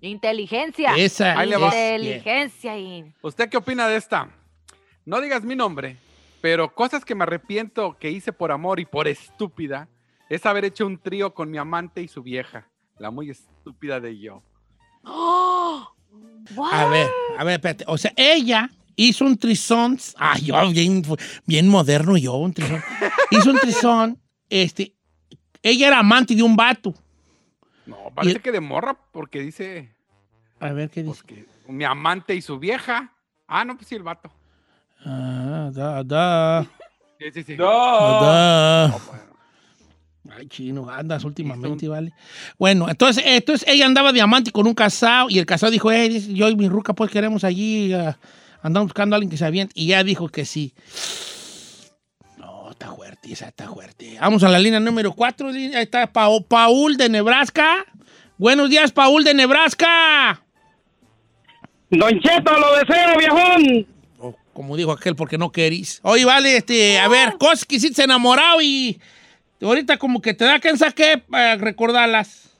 Inteligencia. 0.00 0.94
Esa 0.96 1.38
Ahí 1.38 1.48
le 1.48 1.56
va. 1.56 1.68
es- 1.68 2.00
Inteligencia. 2.02 2.78
y- 2.78 3.12
¿Usted 3.22 3.48
qué 3.48 3.56
opina 3.56 3.86
de 3.88 3.96
esta? 3.96 4.30
No 5.04 5.20
digas 5.20 5.42
mi 5.44 5.54
nombre, 5.56 5.96
pero 6.40 6.74
cosas 6.74 7.04
que 7.04 7.14
me 7.14 7.22
arrepiento 7.24 7.96
que 7.98 8.10
hice 8.10 8.32
por 8.32 8.50
amor 8.52 8.80
y 8.80 8.84
por 8.84 9.06
estúpida 9.08 9.88
es 10.28 10.44
haber 10.46 10.64
hecho 10.64 10.86
un 10.86 10.98
trío 10.98 11.34
con 11.34 11.50
mi 11.50 11.58
amante 11.58 12.02
y 12.02 12.08
su 12.08 12.22
vieja, 12.22 12.68
la 12.98 13.10
muy 13.10 13.30
estúpida 13.30 14.00
de 14.00 14.18
yo. 14.18 14.42
¡Oh! 15.04 15.88
A 16.72 16.86
ver, 16.86 17.08
a 17.38 17.44
ver, 17.44 17.54
espérate. 17.54 17.84
O 17.86 17.96
sea, 17.96 18.12
ella 18.16 18.68
hizo 18.96 19.24
un 19.24 19.38
trizón. 19.38 19.98
Ah, 20.16 20.36
yo, 20.38 20.68
bien, 20.70 21.02
bien 21.46 21.68
moderno 21.68 22.16
yo, 22.16 22.34
un 22.34 22.52
trizón. 22.52 22.82
Hizo 23.30 23.50
un 23.50 23.58
trizón. 23.60 24.18
Este, 24.50 24.92
ella 25.62 25.88
era 25.88 25.98
amante 26.00 26.34
de 26.34 26.42
un 26.42 26.56
vato. 26.56 26.94
No, 27.86 27.96
parece 28.14 28.38
Y- 28.38 28.40
que 28.40 28.52
de 28.52 28.60
morra 28.60 28.96
porque 29.12 29.40
dice 29.40 29.92
A 30.60 30.72
ver 30.72 30.88
qué 30.90 31.02
pues, 31.04 31.22
dice. 31.26 31.44
que 31.66 31.72
mi 31.72 31.84
amante 31.84 32.34
y 32.34 32.42
su 32.42 32.58
vieja. 32.58 33.12
Ah, 33.48 33.64
no, 33.64 33.76
pues 33.76 33.88
sí, 33.88 33.94
el 33.96 34.02
vato. 34.02 34.30
Ah, 35.04 35.70
da, 35.72 36.02
da, 36.04 36.66
Sí, 37.18 37.26
sí, 37.34 37.42
sí. 37.42 37.56
No. 37.56 37.66
da. 37.66 38.88
No, 38.88 38.98
bueno. 39.08 39.22
Ay, 40.38 40.46
chino, 40.46 40.88
andas 40.88 41.24
últimamente, 41.24 41.88
¿vale? 41.88 42.12
Bueno, 42.58 42.88
entonces, 42.88 43.22
entonces 43.26 43.68
ella 43.68 43.84
andaba 43.86 44.12
de 44.12 44.20
amante 44.20 44.50
con 44.52 44.66
un 44.66 44.74
casado 44.74 45.28
y 45.28 45.38
el 45.38 45.44
casado 45.46 45.70
dijo, 45.72 45.90
eh, 45.92 46.20
yo 46.32 46.48
y 46.48 46.56
mi 46.56 46.68
ruca 46.68 46.94
pues 46.94 47.10
queremos 47.10 47.42
allí, 47.44 47.92
ah, 47.92 48.16
andamos 48.62 48.86
buscando 48.88 49.14
a 49.14 49.16
alguien 49.16 49.30
que 49.30 49.36
se 49.36 49.44
aviente. 49.44 49.72
Y 49.76 49.88
ya 49.88 50.02
dijo 50.04 50.28
que 50.28 50.44
sí. 50.44 50.72
Está 52.82 52.96
fuerte, 52.96 53.32
esa 53.32 53.46
está 53.46 53.68
fuerte. 53.68 54.16
Vamos 54.20 54.42
a 54.42 54.48
la 54.48 54.58
línea 54.58 54.80
número 54.80 55.12
4, 55.12 55.50
ahí 55.50 55.70
está 55.72 56.12
Pau- 56.12 56.42
Paul 56.44 56.96
de 56.96 57.08
Nebraska. 57.08 57.84
Buenos 58.36 58.68
días, 58.70 58.90
Paul 58.90 59.22
de 59.22 59.34
Nebraska. 59.34 60.42
Don 61.90 62.10
Cheto, 62.18 62.50
lo 62.58 62.74
deseo, 62.78 63.16
viejón. 63.16 63.86
O 64.18 64.34
como 64.52 64.76
dijo 64.76 64.90
aquel, 64.90 65.14
porque 65.14 65.38
no 65.38 65.52
querís. 65.52 66.00
Oye, 66.02 66.24
vale, 66.24 66.56
este, 66.56 66.98
a 66.98 67.06
ver, 67.06 67.38
cosas 67.38 67.64
que 67.64 67.76
hiciste 67.76 68.02
enamorado 68.02 68.60
y 68.60 69.00
ahorita 69.60 69.96
como 69.96 70.20
que 70.20 70.34
te 70.34 70.44
da 70.44 70.58
que 70.58 70.76
saque 70.76 71.18
para 71.30 71.54
recordarlas. 71.58 72.50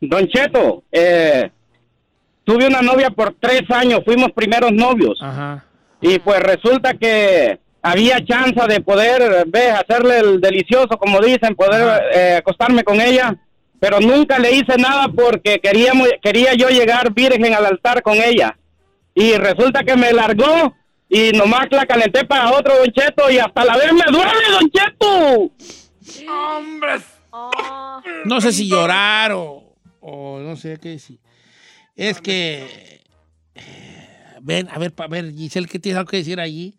Don 0.00 0.26
Cheto, 0.26 0.82
eh, 0.90 1.48
tuve 2.42 2.66
una 2.66 2.82
novia 2.82 3.08
por 3.10 3.36
tres 3.38 3.62
años, 3.70 4.00
fuimos 4.04 4.32
primeros 4.32 4.72
novios. 4.72 5.16
Ajá. 5.22 5.64
Y 6.00 6.18
pues 6.18 6.40
resulta 6.40 6.94
que 6.94 7.60
había 7.82 8.24
chance 8.24 8.60
de 8.68 8.80
poder, 8.80 9.44
ve, 9.48 9.70
hacerle 9.70 10.18
el 10.20 10.40
delicioso, 10.40 10.96
como 10.98 11.20
dicen, 11.20 11.54
poder 11.54 12.02
eh, 12.14 12.36
acostarme 12.36 12.84
con 12.84 13.00
ella. 13.00 13.36
Pero 13.80 13.98
nunca 14.00 14.38
le 14.38 14.52
hice 14.52 14.76
nada 14.78 15.08
porque 15.08 15.58
queríamos, 15.60 16.08
quería 16.22 16.54
yo 16.54 16.68
llegar 16.68 17.12
virgen 17.12 17.52
al 17.52 17.66
altar 17.66 18.02
con 18.02 18.14
ella. 18.14 18.56
Y 19.14 19.32
resulta 19.34 19.82
que 19.82 19.96
me 19.96 20.12
largó 20.12 20.72
y 21.08 21.32
nomás 21.32 21.66
la 21.72 21.84
calenté 21.84 22.24
para 22.24 22.52
otro, 22.52 22.76
Don 22.78 22.92
Cheto, 22.92 23.28
y 23.30 23.38
hasta 23.38 23.64
la 23.64 23.76
vez 23.76 23.92
me 23.92 24.04
duele, 24.10 24.50
Don 24.52 24.70
Cheto. 24.70 25.50
¡Hombres! 26.32 27.02
Oh, 27.30 28.00
No 28.24 28.40
sé 28.40 28.52
si 28.52 28.68
llorar 28.68 29.32
o, 29.32 29.74
o 30.00 30.38
no 30.38 30.54
sé 30.56 30.78
qué 30.80 30.90
decir. 30.90 31.18
Es 31.96 32.20
que. 32.20 33.00
eh, 33.56 34.38
Ven, 34.42 34.68
a 34.70 34.78
ver, 34.78 34.92
a 34.96 35.06
ver, 35.08 35.32
Giselle, 35.32 35.66
¿qué 35.66 35.78
tienes 35.78 35.98
algo 35.98 36.10
que 36.10 36.18
decir 36.18 36.38
allí? 36.40 36.76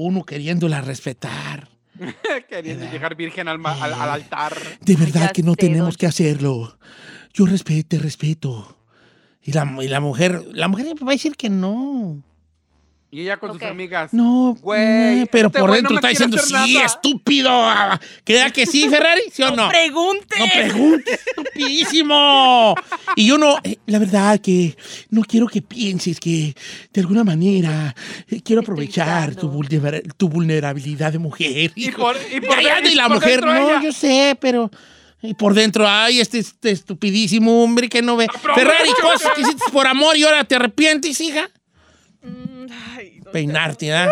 Uno 0.00 0.22
queriéndola 0.24 0.80
respetar. 0.80 1.68
Queriendo 2.48 2.88
llegar 2.88 3.16
virgen 3.16 3.48
al, 3.48 3.60
al- 3.66 3.92
al 3.94 4.10
altar. 4.10 4.54
De 4.80 4.94
verdad 4.94 5.32
que 5.32 5.42
no 5.42 5.52
sé, 5.52 5.56
tenemos 5.56 5.94
don- 5.94 5.98
que 5.98 6.06
hacerlo. 6.06 6.78
Yo 7.34 7.46
respeto, 7.46 7.88
te 7.88 7.98
respeto. 7.98 8.76
Y 9.42 9.50
la, 9.52 9.76
y 9.82 9.88
la 9.88 9.98
mujer, 10.00 10.44
la 10.52 10.68
mujer 10.68 10.86
va 11.02 11.08
a 11.10 11.14
decir 11.14 11.34
que 11.36 11.50
no. 11.50 12.22
Y 13.10 13.22
ella 13.22 13.38
con 13.38 13.50
Ok. 13.52 13.60
sus 13.60 13.70
amigas. 13.70 14.12
No, 14.12 14.54
Güey, 14.60 15.22
eh, 15.22 15.26
pero 15.32 15.46
este 15.48 15.58
por 15.60 15.70
no 15.70 15.76
dentro 15.76 15.94
está 15.96 16.08
diciendo, 16.08 16.36
sí, 16.36 16.52
nada". 16.52 16.84
estúpido. 16.84 17.50
¿Queda 18.22 18.50
que 18.50 18.66
sí, 18.66 18.86
Ferrari? 18.90 19.22
¿Sí 19.32 19.42
o 19.42 19.50
no? 19.56 19.66
Pregunte. 19.70 20.38
No 20.38 20.46
preguntes, 20.46 21.18
estupidísimo. 21.26 22.74
Y 23.16 23.26
yo 23.28 23.38
no, 23.38 23.56
eh, 23.64 23.78
la 23.86 23.98
verdad 23.98 24.38
que 24.40 24.76
no 25.08 25.22
quiero 25.22 25.46
que 25.46 25.62
pienses 25.62 26.20
que 26.20 26.54
de 26.92 27.00
alguna 27.00 27.24
manera 27.24 27.94
eh, 28.28 28.42
quiero 28.42 28.60
aprovechar 28.60 29.34
tu, 29.34 29.48
vulnera- 29.50 30.02
tu 30.18 30.28
vulnerabilidad 30.28 31.10
de 31.12 31.18
mujer. 31.18 31.72
Y 31.76 31.90
por- 31.92 32.16
y 32.30 32.40
por 32.42 32.56
Ya, 32.56 32.62
ya, 32.62 32.80
de- 32.82 32.92
y 32.92 32.94
la 32.94 33.06
por 33.08 33.16
mujer, 33.16 33.42
no, 33.44 33.56
ella. 33.56 33.80
yo 33.82 33.92
sé, 33.92 34.36
pero... 34.38 34.70
Y 35.22 35.34
por 35.34 35.52
dentro, 35.54 35.88
ay, 35.88 36.20
este, 36.20 36.38
este 36.38 36.70
estupidísimo 36.70 37.64
hombre 37.64 37.88
que 37.88 38.02
no 38.02 38.16
ve. 38.16 38.28
Ferrari, 38.54 38.90
cosas 39.02 39.32
que 39.34 39.40
hiciste 39.40 39.64
por 39.72 39.86
amor 39.88 40.16
y 40.16 40.22
ahora 40.24 40.44
te 40.44 40.54
arrepientes, 40.54 41.20
hija. 41.20 41.50
Peinarte, 43.32 43.92
¿ah? 43.94 44.08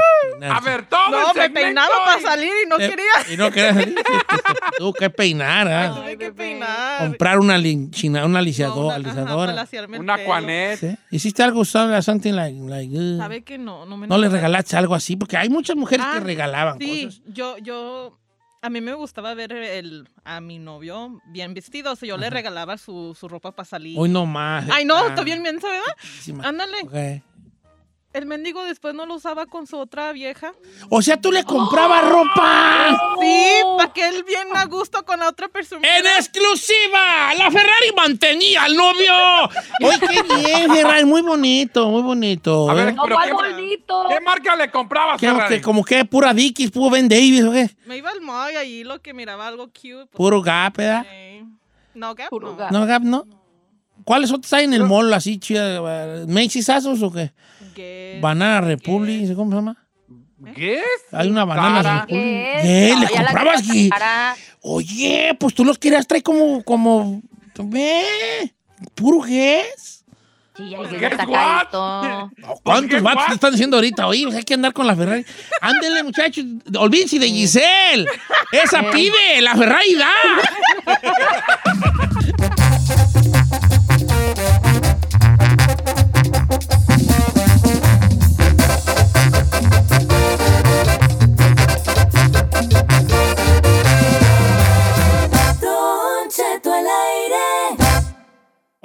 A 0.51 0.61
ver, 0.61 0.87
todo 0.87 1.11
No, 1.11 1.31
el 1.33 1.37
me 1.39 1.51
peinaba 1.51 2.05
para 2.05 2.21
salir 2.21 2.53
y 2.65 2.69
no 2.69 2.79
Eh, 2.79 2.91
quería. 2.91 3.33
Y 3.35 3.37
no 3.37 3.51
querías 3.51 3.75
salir. 3.75 3.95
Tuvo 4.79 4.93
que 4.93 5.09
peinar, 5.11 5.67
¿ah? 5.69 5.95
Tuve 5.97 6.11
que 6.19 6.31
bebé. 6.31 6.33
peinar. 6.33 6.99
Comprar 7.01 7.39
una, 7.39 7.57
linchina- 7.59 8.25
una 8.25 8.39
No, 8.41 8.45
aliciador- 8.45 8.85
una- 8.87 8.95
ajá, 8.97 9.03
para 9.03 9.23
alisadora. 9.63 9.67
el 9.95 10.01
Una 10.01 10.17
pelo. 10.17 10.27
Quanet. 10.29 10.79
¿Sí? 10.81 10.97
¿Hiciste 11.11 11.43
algo 11.43 11.61
usando 11.61 12.01
something 12.03 12.33
like, 12.33 12.59
like, 12.69 12.95
uh, 12.97 13.19
¿Sabe 13.19 13.43
que 13.45 13.57
no? 13.59 13.87
No, 13.87 13.97
me 13.97 14.07
¿No 14.07 14.19
le 14.19 14.29
regalaste 14.29 14.77
algo 14.77 14.95
así? 14.95 15.17
Porque 15.17 15.37
hay 15.37 15.49
muchas 15.49 15.77
mujeres 15.77 16.05
Ah, 16.07 16.15
que 16.15 16.21
regalaban 16.21 16.79
Sí, 16.79 17.05
cosas. 17.07 17.23
yo, 17.27 17.57
yo 17.59 18.19
A 18.63 18.69
mí 18.71 18.81
me 18.81 18.95
gustaba 18.95 19.33
ver 19.35 19.53
el, 19.53 20.09
a 20.25 20.41
mi 20.41 20.59
novio 20.59 21.21
bien 21.27 21.55
vestido, 21.55 21.93
o 21.93 21.97
sea, 21.97 22.09
yo 22.09 22.17
le 22.17 22.31
regalaba 22.31 22.77
su, 22.79 23.17
su 23.19 23.29
ropa 23.29 23.53
para 23.53 23.65
salir. 23.69 23.97
Hoy 23.97 24.09
no 24.09 24.27
más. 24.27 24.65
Ay, 24.73 24.85
no, 24.85 24.97
Ah, 24.97 25.07
está 25.09 25.23
bien 25.23 25.41
menso, 25.43 25.69
¿verdad? 25.69 26.45
Ándale. 26.49 26.77
ok. 26.83 27.23
El 28.17 28.25
mendigo 28.25 28.65
después 28.65 28.95
no 28.95 29.05
lo 29.05 29.17
usaba 29.17 29.45
con 29.45 29.67
su 29.67 29.77
otra 29.77 30.11
vieja. 30.13 30.55
O 30.89 31.03
sea, 31.03 31.21
tú 31.21 31.31
le 31.31 31.45
comprabas 31.45 32.03
ropa. 32.09 32.99
Sí, 33.21 33.47
para 33.77 33.93
que 33.93 34.09
él 34.09 34.25
bien 34.25 34.49
a 34.55 34.65
gusto 34.65 35.05
con 35.05 35.21
la 35.21 35.29
otra 35.29 35.49
persona. 35.49 35.87
¡En 35.99 36.07
exclusiva! 36.07 37.35
¡La 37.37 37.51
Ferrari 37.51 37.93
mantenía 37.95 38.63
al 38.63 38.75
novio! 38.75 39.13
¡Oye, 39.83 39.99
qué 40.01 40.23
bien, 40.35 40.73
Ferrari! 40.75 41.05
Muy 41.05 41.21
bonito, 41.21 41.91
muy 41.91 42.01
bonito. 42.01 42.71
A 42.71 42.73
ver, 42.73 42.89
¿eh? 42.89 42.93
No, 42.95 43.03
pero 43.03 43.17
¿cuál 43.17 43.29
¿qué, 43.29 43.35
bonito? 43.35 44.07
¿qué 44.09 44.21
marca 44.23 44.57
le 44.57 44.71
comprabas, 44.71 45.21
¿Qué, 45.21 45.29
Ferrari? 45.31 45.57
que, 45.57 45.61
como 45.61 45.85
que 45.85 46.03
pura 46.07 46.33
Dickies, 46.33 46.71
puro 46.71 46.89
Ben 46.89 47.09
Davis, 47.11 47.45
¿o 47.45 47.53
qué? 47.53 47.69
Me 47.85 47.99
iba 47.99 48.09
al 48.09 48.23
mall 48.23 48.51
y 48.51 48.57
ahí 48.57 48.83
lo 48.85 48.99
que 49.03 49.13
miraba 49.13 49.47
algo 49.47 49.67
cute. 49.67 50.07
pues, 50.07 50.09
Puro 50.17 50.41
Gap, 50.41 50.75
¿verdad? 50.79 51.05
eh, 51.11 51.45
No, 51.93 52.15
Gap, 52.15 52.31
Puro 52.31 52.53
no. 52.53 52.57
Gap. 52.57 52.73
¿No, 52.73 52.87
Gap, 52.87 53.03
no? 53.03 53.27
¿Cuáles 54.05 54.31
otros 54.31 54.51
hay 54.53 54.65
en 54.65 54.73
el 54.73 54.85
mall 54.85 55.13
así, 55.13 55.39
chida? 55.39 56.25
¿Macy's 56.29 56.69
Asos 56.71 57.03
o 57.03 57.13
qué? 57.13 57.33
Guess. 57.77 58.21
Banana 58.21 58.61
Republic, 58.63 59.35
¿cómo 59.37 59.51
se 59.51 59.57
llama? 59.57 59.77
¿Qué 60.55 60.75
es? 60.79 60.85
Hay 61.13 61.29
una 61.29 61.45
banana. 61.45 62.07
¿Qué? 62.09 62.59
¿Qué? 62.63 62.95
¿Le 62.99 63.09
comprabas. 63.09 63.63
Oye, 64.63 65.37
pues 65.39 65.55
tú 65.55 65.65
los 65.65 65.79
querías 65.79 66.07
traer 66.07 66.23
como, 66.23 66.63
como, 66.63 67.23
ve, 67.59 68.53
puro 68.95 69.21
Guess. 69.21 70.05
Sí, 70.57 70.71
ya 70.71 70.79
Pues, 70.79 70.91
está 70.91 71.27
what? 71.27 71.67
¿Cuántos 72.63 72.91
¿qué 72.97 73.01
vatos 73.01 73.27
te 73.27 73.35
están 73.35 73.53
diciendo 73.53 73.77
ahorita? 73.77 74.07
Oye, 74.07 74.25
pues 74.25 74.37
hay 74.37 74.45
que 74.45 74.55
andar 74.55 74.73
con 74.73 74.87
la 74.87 74.97
Ferrari. 74.97 75.25
Ándele, 75.61 76.03
muchachos. 76.03 76.45
Olvídense 76.79 77.19
de 77.19 77.29
Giselle. 77.29 78.07
Esa 78.53 78.91
pide, 78.91 79.43
la 79.43 79.55
Ferrari 79.55 79.95
da. 79.97 80.13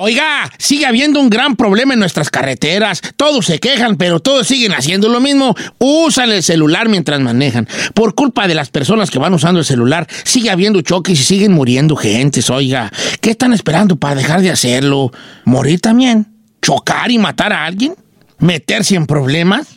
Oiga, 0.04 0.52
sigue 0.58 0.88
habiendo 0.88 1.20
un 1.20 1.30
gran 1.30 1.56
problema 1.56 1.94
en 1.94 2.00
nuestras 2.00 2.32
carreteras. 2.32 3.04
Todos 3.18 3.46
se 3.46 3.60
quejan, 3.60 3.98
pero 3.98 4.20
todos 4.20 4.48
siguen 4.48 4.74
haciendo 4.74 5.10
lo 5.10 5.20
mismo. 5.20 5.54
Usan 5.78 6.32
el 6.32 6.42
celular 6.42 6.90
mientras 6.90 7.20
manejan. 7.20 7.68
Por 7.94 8.16
culpa 8.16 8.48
de 8.48 8.56
las 8.56 8.72
personas 8.72 9.12
que 9.12 9.20
van 9.20 9.36
usando 9.36 9.60
el 9.60 9.66
celular, 9.66 10.08
sigue 10.24 10.50
habiendo 10.50 10.82
choques 10.82 11.20
y 11.20 11.24
siguen 11.24 11.52
muriendo 11.52 11.96
gentes. 11.96 12.50
Oiga, 12.50 12.92
¿qué 13.22 13.30
están 13.30 13.54
esperando 13.54 13.96
para 13.96 14.16
dejar 14.16 14.42
de 14.42 14.50
hacerlo? 14.50 15.12
¿Morir 15.46 15.80
también? 15.80 16.34
¿Chocar 16.64 17.12
y 17.12 17.20
matar 17.20 17.54
a 17.54 17.64
alguien? 17.64 17.94
¿Meterse 18.40 18.96
en 18.96 19.06
problemas? 19.06 19.68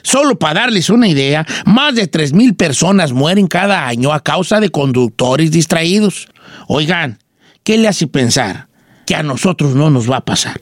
Solo 0.00 0.38
para 0.38 0.60
darles 0.60 0.88
una 0.88 1.06
idea, 1.06 1.46
más 1.66 1.94
de 1.94 2.10
3.000 2.10 2.56
personas 2.56 3.12
mueren 3.12 3.46
cada 3.46 3.86
año 3.86 4.14
a 4.14 4.20
causa 4.20 4.58
de 4.58 4.70
conductores 4.70 5.50
distraídos. 5.50 6.28
Oigan, 6.66 7.18
¿qué 7.62 7.76
le 7.76 7.88
hace 7.88 8.06
pensar 8.06 8.68
que 9.06 9.14
a 9.14 9.22
nosotros 9.22 9.74
no 9.74 9.88
nos 9.90 10.10
va 10.10 10.18
a 10.18 10.24
pasar? 10.24 10.60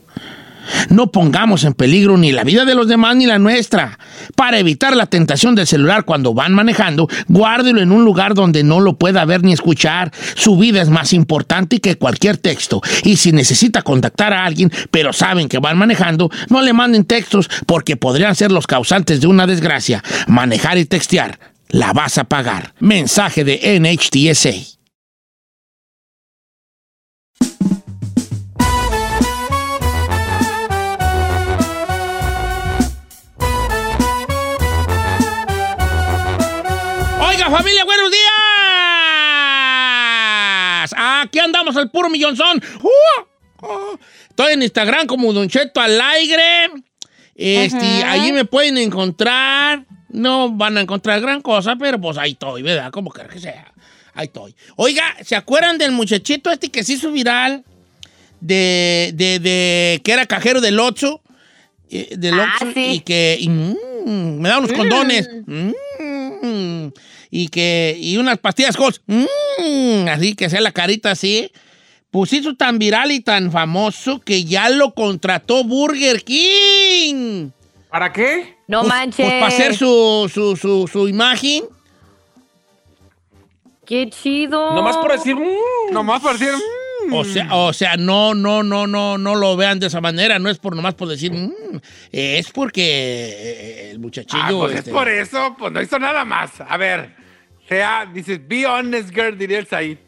No 0.89 1.11
pongamos 1.11 1.65
en 1.65 1.75
peligro 1.75 2.17
ni 2.17 2.33
la 2.33 2.45
vida 2.45 2.65
de 2.65 2.75
los 2.75 2.89
demás 2.89 3.17
ni 3.17 3.27
la 3.27 3.39
nuestra. 3.39 3.99
Para 4.37 4.59
evitar 4.59 4.97
la 4.97 5.07
tentación 5.07 5.55
del 5.55 5.67
celular 5.67 6.05
cuando 6.05 6.35
van 6.35 6.55
manejando, 6.55 7.09
guárdelo 7.29 7.81
en 7.81 7.93
un 7.93 8.05
lugar 8.05 8.35
donde 8.35 8.63
no 8.63 8.81
lo 8.81 8.97
pueda 8.97 9.25
ver 9.25 9.43
ni 9.43 9.53
escuchar. 9.53 10.13
Su 10.35 10.57
vida 10.57 10.83
es 10.83 10.89
más 10.89 11.13
importante 11.13 11.81
que 11.81 11.97
cualquier 11.97 12.37
texto. 12.37 12.81
Y 13.03 13.17
si 13.17 13.33
necesita 13.33 13.83
contactar 13.83 14.33
a 14.33 14.45
alguien, 14.45 14.71
pero 14.91 15.13
saben 15.13 15.49
que 15.49 15.59
van 15.59 15.79
manejando, 15.79 16.31
no 16.49 16.63
le 16.63 16.73
manden 16.73 17.05
textos 17.05 17.49
porque 17.67 17.97
podrían 17.97 18.35
ser 18.35 18.53
los 18.53 18.67
causantes 18.67 19.21
de 19.21 19.27
una 19.27 19.47
desgracia. 19.47 20.03
Manejar 20.27 20.79
y 20.79 20.85
textear. 20.85 21.39
La 21.69 21.93
vas 21.93 22.19
a 22.19 22.25
pagar. 22.25 22.75
Mensaje 22.79 23.45
de 23.45 23.81
NHTSA. 23.81 24.84
Familia, 37.57 37.85
buenos 37.85 38.11
días. 38.11 38.25
Aquí 40.97 41.39
andamos 41.39 41.77
al 41.77 41.91
puro 41.91 42.09
millonzón. 42.11 42.61
Estoy 44.29 44.55
en 44.55 44.63
Instagram 44.63 45.07
como 45.07 45.33
Don 45.33 45.49
Cheto 45.49 45.81
al 45.81 46.01
aire. 46.01 46.71
Este, 47.37 48.03
Ajá. 48.03 48.13
allí 48.13 48.33
me 48.33 48.45
pueden 48.45 48.77
encontrar. 48.79 49.85
No 50.09 50.51
van 50.51 50.79
a 50.79 50.81
encontrar 50.81 51.21
gran 51.21 51.41
cosa, 51.43 51.77
pero 51.77 52.01
pues 52.01 52.19
ahí 52.19 52.33
estoy, 52.33 52.63
¿verdad? 52.63 52.91
Como 52.93 53.11
quiera 53.11 53.29
que 53.29 53.41
sea. 53.41 53.73
Ahí 54.15 54.27
estoy. 54.27 54.55
Oiga, 54.77 55.03
¿se 55.25 55.35
acuerdan 55.35 55.77
del 55.79 55.91
muchachito 55.93 56.51
este 56.51 56.71
que 56.71 56.85
se 56.85 56.93
hizo 56.95 57.11
viral? 57.11 57.65
De, 58.41 59.13
de, 59.15 59.39
de 59.41 60.01
que 60.05 60.13
era 60.13 60.27
cajero 60.27 60.61
del 60.61 60.79
Oxxo. 60.79 61.21
eh, 61.91 62.15
Del 62.17 62.39
Ah, 62.39 62.55
sí. 62.75 62.87
y 62.95 63.01
que 63.01 63.37
y, 63.41 63.49
mm, 63.49 64.39
me 64.41 64.49
da 64.49 64.59
unos 64.59 64.73
condones. 64.73 65.29
Mm, 65.47 66.89
y 67.37 67.49
que 67.49 67.97
y 68.01 68.17
unas 68.17 68.39
pastillas 68.39 68.77
Halls. 68.79 69.03
Mm, 69.09 70.07
así 70.09 70.37
que 70.37 70.49
sea 70.49 70.61
la 70.61 70.71
carita 70.71 71.11
así. 71.11 71.51
Pues 72.13 72.33
hizo 72.33 72.55
tan 72.55 72.79
viral 72.79 73.11
y 73.11 73.19
tan 73.19 73.51
famoso 73.51 74.21
que 74.21 74.45
ya 74.45 74.69
lo 74.71 74.95
contrató 74.95 75.65
Burger 75.65 76.23
King. 76.23 77.51
¿Para 77.91 78.13
qué? 78.13 78.55
No 78.69 78.83
Pues- 78.83 78.89
manches. 78.89 79.27
Pues 79.27 79.33
para 79.41 79.47
hacer 79.49 79.75
su, 79.77 80.31
su, 80.33 80.55
su, 80.57 80.87
su 80.87 81.09
imagen. 81.09 81.65
Qué 83.85 84.09
chido. 84.11 84.73
Nomás 84.75 84.97
por 84.97 85.11
decir. 85.11 85.35
mm, 85.35 85.93
Nomás 85.93 86.21
por 86.23 86.39
decir... 86.39 86.55
O 87.13 87.23
sea, 87.25 87.55
o 87.55 87.73
sea, 87.75 87.97
no, 87.99 88.33
no, 88.35 88.63
no, 88.63 88.87
no, 88.87 89.19
no 89.19 89.35
lo 89.35 89.57
vean 89.57 89.79
de 89.81 89.89
esa 89.89 90.01
manera. 90.01 90.39
No 90.39 90.49
es 90.49 90.59
por 90.59 90.75
nomás 90.75 90.95
por 90.95 91.07
decir, 91.09 91.33
"Mm", 91.33 91.53
es 92.13 92.51
porque 92.51 92.83
eh, 92.83 93.91
el 93.91 93.99
muchachillo. 93.99 94.43
Ah, 94.43 94.51
pues 94.69 94.77
este, 94.77 94.91
es 94.91 94.95
por 94.97 95.09
eso, 95.11 95.55
pues 95.59 95.71
no 95.73 95.83
hizo 95.83 95.99
nada 95.99 96.25
más. 96.25 96.53
A 96.67 96.77
ver, 96.79 97.15
sea, 97.69 98.07
dices, 98.13 98.41
be 98.47 98.67
honest, 98.67 99.11
girl, 99.11 99.37
diría 99.37 99.59
el 99.59 99.67
Said. 99.67 99.99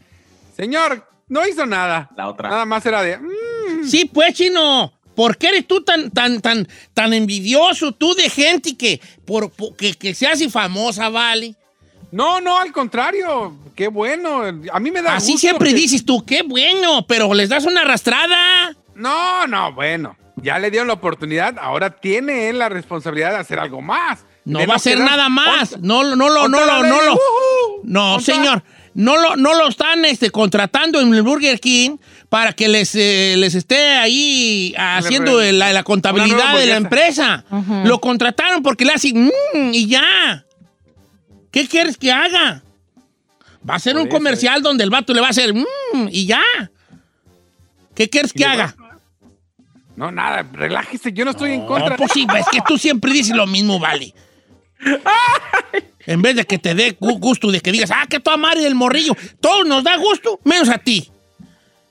Señor, 0.57 1.07
no 1.29 1.47
hizo 1.47 1.67
nada. 1.67 2.09
La 2.17 2.29
otra. 2.29 2.49
Nada 2.51 2.65
más 2.65 2.85
era 2.87 3.03
de, 3.03 3.19
mm, 3.19 3.85
Sí, 3.85 4.05
pues, 4.13 4.35
chino. 4.35 4.93
¿Por 5.15 5.39
qué 5.39 5.49
eres 5.49 5.67
tú 5.67 5.83
tan, 5.83 6.11
tan, 6.11 6.41
tan, 6.43 6.69
tan 6.93 7.15
envidioso 7.15 7.93
tú 7.93 8.15
de 8.15 8.29
gente 8.29 8.77
que, 8.77 9.01
por, 9.25 9.51
por- 9.51 9.75
que, 9.75 9.95
que 9.95 10.15
se 10.15 10.27
hace 10.27 10.51
famosa, 10.51 11.09
vale? 11.09 11.55
no, 12.13 12.41
no, 12.41 12.59
al 12.59 12.71
contrario, 12.73 13.57
qué 13.75 13.89
bueno. 13.89 14.43
A 14.73 14.79
mí 14.81 14.91
me 14.91 15.03
da 15.03 15.17
Así 15.17 15.33
gusto 15.33 15.41
siempre 15.49 15.71
que- 15.71 15.77
dices 15.77 16.05
tú, 16.05 16.25
qué 16.25 16.43
bueno, 16.43 17.07
pero 17.07 17.33
les 17.35 17.49
das 17.49 17.65
una 17.65 17.83
arrastrada. 17.83 18.75
No, 18.95 19.47
no, 19.47 19.73
bueno, 19.73 20.17
ya 20.37 20.59
le 20.59 20.71
dieron 20.71 20.87
la 20.89 20.95
oportunidad, 20.95 21.57
ahora 21.59 21.91
tiene 21.91 22.49
él 22.49 22.59
la 22.59 22.69
responsabilidad 22.69 23.31
de 23.33 23.37
hacer 23.39 23.59
algo 23.59 23.81
más. 23.83 24.25
No 24.47 24.67
va 24.67 24.77
a 24.77 24.79
quedar- 24.79 24.99
nada 25.01 25.29
más. 25.29 25.79
No, 25.81 26.03
no, 26.05 26.29
lo, 26.31 26.49
no, 26.49 26.49
no 26.49 26.83
ley, 26.83 26.91
lo. 27.07 27.13
¡ujú! 27.15 27.81
No, 27.85 28.15
Ponte- 28.15 28.33
señor. 28.33 28.63
No 28.95 29.19
lo, 29.21 29.37
no 29.37 29.53
lo 29.55 29.69
están 29.69 30.07
este, 30.07 30.31
contratando 30.31 31.01
en 31.03 31.13
el 31.13 31.21
Burger 31.21 31.61
King 31.61 31.99
para 32.31 32.55
que 32.55 32.67
les, 32.69 32.95
eh, 32.95 33.35
les 33.37 33.55
esté 33.55 33.77
ahí 33.99 34.75
haciendo 34.79 35.39
la, 35.43 35.83
contabilidad 35.83 36.57
de 36.57 36.67
la 36.67 36.77
empresa. 36.77 37.45
Lo 37.85 38.01
contrataron 38.01 38.63
porque 38.63 38.87
le 38.87 38.93
hacen 38.95 39.27
"Mm", 39.27 39.75
y 39.75 39.87
ya. 39.87 40.47
¿Qué 41.51 41.69
quieres 41.69 41.99
que 41.99 42.11
haga? 42.11 42.63
Va 43.69 43.75
a 43.75 43.79
ser 43.81 43.97
un 43.99 44.07
comercial 44.09 44.63
donde 44.63 44.85
el 44.85 44.91
vato 44.91 45.13
le 45.13 45.21
va 45.21 45.27
a 45.27 45.31
hacer 45.31 45.53
"Mm", 45.53 46.09
y 46.11 46.25
ya. 46.27 46.43
¿Qué 47.95 48.09
quieres 48.09 48.33
que 48.33 48.45
haga? 48.47 48.75
No, 49.97 50.11
nada, 50.11 50.47
relájese, 50.53 51.13
yo 51.13 51.25
no 51.25 51.31
estoy 51.33 51.53
en 51.53 51.67
contra. 51.67 51.91
No, 51.91 51.97
pues 51.97 52.13
sí, 52.13 52.27
es 52.39 52.47
que 52.51 52.61
tú 52.67 52.79
siempre 52.79 53.13
dices 53.13 53.35
lo 53.37 53.47
mismo, 53.47 53.79
vale. 53.79 54.15
En 56.07 56.23
vez 56.23 56.37
de 56.37 56.45
que 56.45 56.59
te 56.59 56.75
dé 56.75 56.97
gu- 56.99 57.19
gusto 57.19 57.51
de 57.51 57.61
que 57.61 57.73
digas, 57.73 57.91
ah, 57.93 58.07
que 58.09 58.21
toda 58.21 58.37
madre 58.37 58.61
del 58.63 58.77
morrillo. 58.77 59.17
Todos 59.41 59.67
nos 59.67 59.83
da 59.83 59.97
gusto, 59.97 60.39
menos 60.45 60.69
a 60.69 60.79
ti. 60.79 61.11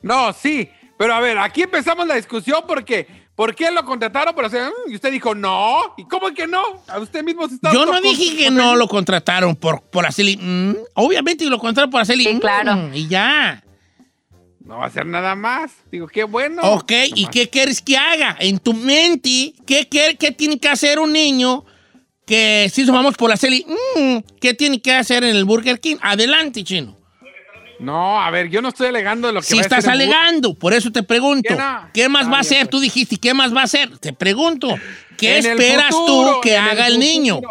No, 0.02 0.32
sí, 0.32 0.70
pero 0.98 1.14
a 1.16 1.20
ver, 1.20 1.38
aquí 1.38 1.64
empezamos 1.64 2.08
la 2.08 2.16
discusión 2.16 2.64
porque 2.66 3.08
¿por 3.36 3.54
qué 3.54 3.72
lo 3.72 3.84
contrataron 3.84 4.34
por 4.34 4.46
hacer? 4.46 4.70
mm, 4.70 4.92
Y 4.92 4.96
usted 4.96 5.12
dijo 5.12 5.36
no. 5.36 5.94
¿Y 5.98 6.06
cómo 6.06 6.34
que 6.34 6.48
no? 6.48 6.64
A 6.88 7.00
usted 7.00 7.24
mismo 7.24 7.46
se 7.50 7.56
está. 7.56 7.74
Yo 7.74 7.86
no 7.86 8.00
dije 8.00 8.38
que 8.38 8.50
no 8.52 8.76
lo 8.78 8.88
contrataron 8.88 9.54
por, 9.56 9.82
por 9.82 10.06
hacerle. 10.06 10.38
mm. 10.40 10.76
Obviamente 10.94 11.44
lo 11.46 11.60
contrataron 11.60 11.90
por 11.92 12.00
hacerle. 12.02 12.24
Sí, 12.24 12.34
mm, 12.36 12.40
claro. 12.40 12.90
Y 12.94 13.08
ya. 13.10 13.62
No 14.62 14.78
va 14.78 14.86
a 14.86 14.88
hacer 14.88 15.06
nada 15.06 15.36
más. 15.36 15.72
Digo, 15.92 16.08
qué 16.08 16.24
bueno. 16.24 16.62
Ok, 16.64 16.92
¿y 17.16 17.28
qué 17.28 17.50
quieres 17.50 17.82
que 17.82 17.98
haga? 17.98 18.38
En 18.40 18.60
tu 18.60 18.74
mente, 18.74 19.54
¿qué, 19.66 19.88
qué, 19.90 20.16
qué 20.18 20.32
tiene 20.32 20.58
que 20.58 20.70
hacer 20.70 21.00
un 21.00 21.12
niño 21.12 21.66
que 22.26 22.70
se 22.74 22.82
hizo 22.82 22.92
famoso 22.94 23.18
por 23.18 23.30
la 23.30 23.38
serie, 23.38 23.66
mm, 23.96 24.18
¿qué 24.42 24.54
tiene 24.54 24.82
que 24.82 24.94
hacer 24.94 25.24
en 25.24 25.36
el 25.36 25.46
Burger 25.46 25.80
King? 25.80 25.98
Adelante, 26.02 26.64
chino. 26.64 26.98
No, 27.80 28.22
a 28.22 28.32
ver, 28.32 28.50
yo 28.50 28.62
no 28.62 28.70
estoy 28.70 28.88
alegando 28.88 29.32
lo 29.34 29.42
que 29.42 29.48
Si 29.48 29.56
va 29.56 29.60
a 29.60 29.64
estás 29.64 29.80
hacer 29.80 29.94
el 29.94 30.08
Burger- 30.08 30.16
alegando, 30.18 30.54
por 30.56 30.74
eso 30.74 30.92
te 30.92 31.04
pregunto, 31.04 31.56
¿Qué 31.94 32.08
más 32.10 32.28
Ah, 32.28 32.30
va 32.32 32.38
a 32.38 32.42
hacer? 32.42 32.60
pues. 32.62 32.70
Tú 32.70 32.80
dijiste, 32.80 33.18
¿qué 33.18 33.34
más 33.34 33.54
va 33.54 33.62
a 33.62 33.64
hacer? 33.66 33.98
Te 34.00 34.14
pregunto, 34.14 34.76
¿qué 35.18 35.40
En 35.40 35.46
esperas 35.46 35.90
futuro, 35.94 36.36
tú 36.36 36.42
que 36.42 36.58
haga 36.58 36.88
el, 36.88 37.00
niño? 37.00 37.42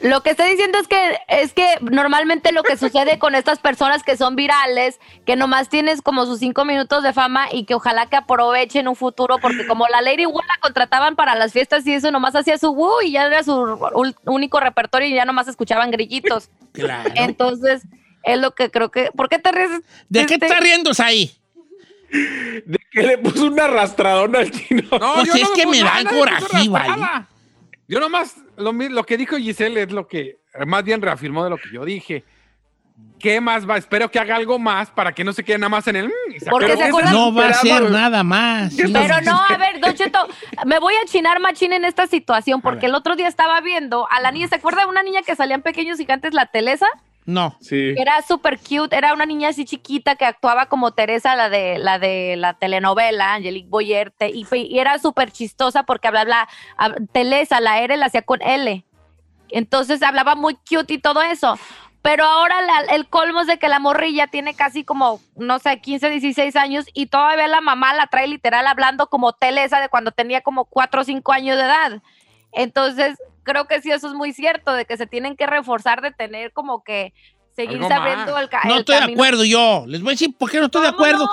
Lo 0.00 0.22
que 0.22 0.30
estoy 0.30 0.50
diciendo 0.50 0.78
es 0.78 0.86
que 0.86 1.18
es 1.26 1.52
que 1.52 1.66
normalmente 1.80 2.52
lo 2.52 2.62
que 2.62 2.76
sucede 2.76 3.18
con 3.18 3.34
estas 3.34 3.58
personas 3.58 4.04
que 4.04 4.16
son 4.16 4.36
virales, 4.36 5.00
que 5.26 5.34
nomás 5.34 5.68
tienes 5.68 6.02
como 6.02 6.24
sus 6.24 6.38
cinco 6.38 6.64
minutos 6.64 7.02
de 7.02 7.12
fama 7.12 7.48
y 7.50 7.64
que 7.64 7.74
ojalá 7.74 8.06
que 8.06 8.14
aprovechen 8.16 8.86
un 8.86 8.94
futuro, 8.94 9.38
porque 9.38 9.66
como 9.66 9.86
la 9.88 10.00
Lady 10.00 10.24
Wu 10.24 10.38
la 10.40 10.58
contrataban 10.60 11.16
para 11.16 11.34
las 11.34 11.52
fiestas 11.52 11.84
y 11.86 11.94
eso, 11.94 12.12
nomás 12.12 12.36
hacía 12.36 12.58
su 12.58 12.70
Wu 12.70 13.00
y 13.04 13.12
ya 13.12 13.26
era 13.26 13.42
su 13.42 13.52
único 14.24 14.60
repertorio 14.60 15.08
y 15.08 15.14
ya 15.14 15.24
nomás 15.24 15.48
escuchaban 15.48 15.90
grillitos. 15.90 16.48
Claro. 16.72 17.10
Entonces, 17.16 17.82
es 18.22 18.38
lo 18.38 18.54
que 18.54 18.70
creo 18.70 18.90
que... 18.90 19.10
¿Por 19.16 19.28
qué 19.28 19.40
te 19.40 19.50
ríes? 19.50 19.70
¿De 20.08 20.26
qué 20.26 20.34
Este, 20.34 20.38
te 20.38 20.46
estás 20.46 20.60
riendo 20.60 20.92
ahí? 20.98 21.32
De 22.10 22.78
que 22.90 23.02
le 23.02 23.18
puso 23.18 23.46
una 23.46 23.64
arrastradona 23.64 24.38
al 24.38 24.50
chino. 24.50 24.82
No, 24.92 25.14
Pues 25.14 25.26
yo 25.28 25.34
es 25.34 25.42
no 25.42 25.54
que 25.54 25.66
me 25.66 25.72
puse 25.72 25.84
da 25.84 26.02
nada, 26.04 26.16
coraje, 26.16 26.68
¿vale? 26.68 27.26
Yo 27.88 27.98
nomás, 28.00 28.36
lo, 28.56 28.72
lo 28.72 29.04
que 29.04 29.16
dijo 29.16 29.36
Giselle 29.36 29.82
es 29.82 29.90
lo 29.92 30.06
que 30.06 30.38
más 30.66 30.84
bien 30.84 31.00
reafirmó 31.02 31.42
de 31.44 31.50
lo 31.50 31.56
que 31.56 31.70
yo 31.72 31.84
dije. 31.84 32.22
¿Qué 33.20 33.40
más 33.40 33.68
va? 33.68 33.76
Espero 33.76 34.10
que 34.10 34.18
haga 34.18 34.34
algo 34.36 34.58
más 34.58 34.90
para 34.90 35.12
que 35.12 35.22
no 35.24 35.32
se 35.32 35.44
quede 35.44 35.58
nada 35.58 35.68
más 35.68 35.86
en 35.86 35.96
el... 35.96 36.08
mm, 36.08 36.10
Porque 36.50 36.76
se 36.76 36.84
acuerdan- 36.84 37.12
No 37.12 37.32
va 37.32 37.46
a 37.48 37.54
ser 37.54 37.90
nada 37.90 38.22
más. 38.24 38.72
sí. 38.72 38.82
Pero 38.92 39.20
no, 39.22 39.40
a 39.42 39.56
ver, 39.56 39.80
Don 39.80 39.94
Cheto, 39.94 40.18
me 40.66 40.78
voy 40.80 40.94
a 40.94 41.06
chinar 41.06 41.40
machín 41.40 41.72
en 41.72 41.84
esta 41.84 42.06
situación 42.08 42.60
porque 42.60 42.86
el 42.86 42.94
otro 42.94 43.14
día 43.16 43.28
estaba 43.28 43.60
viendo 43.60 44.08
a 44.10 44.20
la 44.20 44.32
niña, 44.32 44.48
¿se 44.48 44.56
acuerda 44.56 44.82
de 44.82 44.88
una 44.90 45.02
niña 45.04 45.22
que 45.22 45.34
salían 45.36 45.62
pequeños 45.62 45.96
gigantes, 45.98 46.34
la 46.34 46.46
Telesa? 46.46 46.86
No. 47.28 47.54
Sí. 47.60 47.92
Era 47.98 48.22
súper 48.22 48.58
cute, 48.58 48.96
era 48.96 49.12
una 49.12 49.26
niña 49.26 49.50
así 49.50 49.66
chiquita 49.66 50.16
que 50.16 50.24
actuaba 50.24 50.64
como 50.64 50.92
Teresa, 50.92 51.36
la 51.36 51.50
de 51.50 51.76
la 51.78 51.98
de 51.98 52.36
la 52.38 52.54
telenovela, 52.54 53.34
Angelique 53.34 53.68
Boyerte, 53.68 54.30
y, 54.30 54.46
y 54.50 54.78
era 54.78 54.98
súper 54.98 55.30
chistosa 55.30 55.82
porque 55.82 56.08
hablaba, 56.08 56.48
hab- 56.78 57.06
Telesa, 57.12 57.60
la 57.60 57.80
R 57.82 57.98
la 57.98 58.06
hacía 58.06 58.22
con 58.22 58.40
L. 58.40 58.82
Entonces 59.50 60.02
hablaba 60.02 60.36
muy 60.36 60.54
cute 60.68 60.94
y 60.94 60.98
todo 60.98 61.20
eso. 61.20 61.58
Pero 62.00 62.24
ahora 62.24 62.62
la- 62.62 62.94
el 62.94 63.06
colmo 63.10 63.42
es 63.42 63.46
de 63.46 63.58
que 63.58 63.68
la 63.68 63.78
morrilla 63.78 64.28
tiene 64.28 64.54
casi 64.54 64.82
como, 64.82 65.20
no 65.36 65.58
sé, 65.58 65.82
15, 65.82 66.08
16 66.08 66.56
años 66.56 66.86
y 66.94 67.08
todavía 67.08 67.46
la 67.46 67.60
mamá 67.60 67.92
la 67.92 68.06
trae 68.06 68.26
literal 68.26 68.66
hablando 68.66 69.08
como 69.08 69.34
Telesa 69.34 69.80
de 69.82 69.90
cuando 69.90 70.12
tenía 70.12 70.40
como 70.40 70.64
4 70.64 71.02
o 71.02 71.04
5 71.04 71.30
años 71.32 71.58
de 71.58 71.64
edad. 71.64 72.02
Entonces, 72.52 73.18
creo 73.48 73.66
que 73.66 73.80
sí, 73.82 73.90
eso 73.90 74.06
es 74.08 74.14
muy 74.14 74.32
cierto, 74.32 74.72
de 74.72 74.84
que 74.84 74.96
se 74.96 75.06
tienen 75.06 75.36
que 75.36 75.46
reforzar, 75.46 76.00
de 76.02 76.12
tener 76.12 76.52
como 76.52 76.84
que 76.84 77.12
seguir 77.56 77.80
sabiendo 77.88 78.38
el, 78.38 78.48
ca- 78.48 78.60
No 78.66 78.74
el 78.74 78.78
estoy 78.80 78.94
de 78.94 79.00
camino. 79.00 79.16
acuerdo 79.20 79.44
yo. 79.44 79.84
Les 79.88 80.00
voy 80.00 80.10
a 80.10 80.14
decir 80.14 80.32
por 80.38 80.48
qué 80.48 80.58
no 80.60 80.66
estoy 80.66 80.82
de 80.86 80.92
¿Cómo 80.92 80.98
acuerdo. 81.04 81.28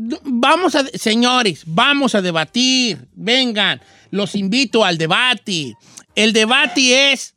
no? 0.00 0.18
Vamos 0.24 0.74
a, 0.74 0.84
señores, 0.86 1.62
vamos 1.66 2.16
a 2.16 2.22
debatir. 2.22 3.06
Vengan, 3.14 3.80
los 4.10 4.34
invito 4.34 4.84
al 4.84 4.98
debate. 4.98 5.74
El 6.16 6.32
debate 6.32 7.12
es, 7.12 7.36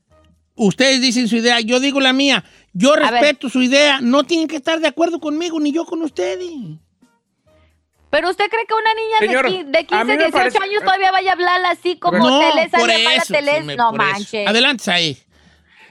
ustedes 0.56 1.00
dicen 1.00 1.28
su 1.28 1.36
idea, 1.36 1.60
yo 1.60 1.80
digo 1.80 2.00
la 2.00 2.12
mía. 2.14 2.44
Yo 2.74 2.96
respeto 2.96 3.50
su 3.50 3.62
idea. 3.62 4.00
No 4.02 4.24
tienen 4.24 4.48
que 4.48 4.56
estar 4.56 4.80
de 4.80 4.88
acuerdo 4.88 5.20
conmigo 5.20 5.60
ni 5.60 5.72
yo 5.72 5.86
con 5.86 6.02
ustedes. 6.02 6.50
Pero 8.14 8.30
usted 8.30 8.46
cree 8.48 8.64
que 8.68 8.74
una 8.76 8.94
niña 8.94 9.18
Señor, 9.18 9.66
de, 9.66 9.72
de 9.72 9.80
a 9.80 9.84
15, 9.84 10.04
mí 10.06 10.12
me 10.12 10.18
18 10.18 10.32
parece- 10.32 10.58
años 10.60 10.84
todavía 10.84 11.12
vaya 11.12 11.32
a 11.32 11.34
hablar 11.34 11.66
así 11.66 11.98
como 11.98 12.20
no, 12.20 12.40
Telesa 12.40 12.78
por 12.78 12.90
eso. 12.92 13.00
Sí, 13.26 13.76
no 13.76 13.90
por 13.90 14.02
eso. 14.02 14.14
manches. 14.14 14.48
Adelante, 14.48 14.92
ahí. 14.92 15.18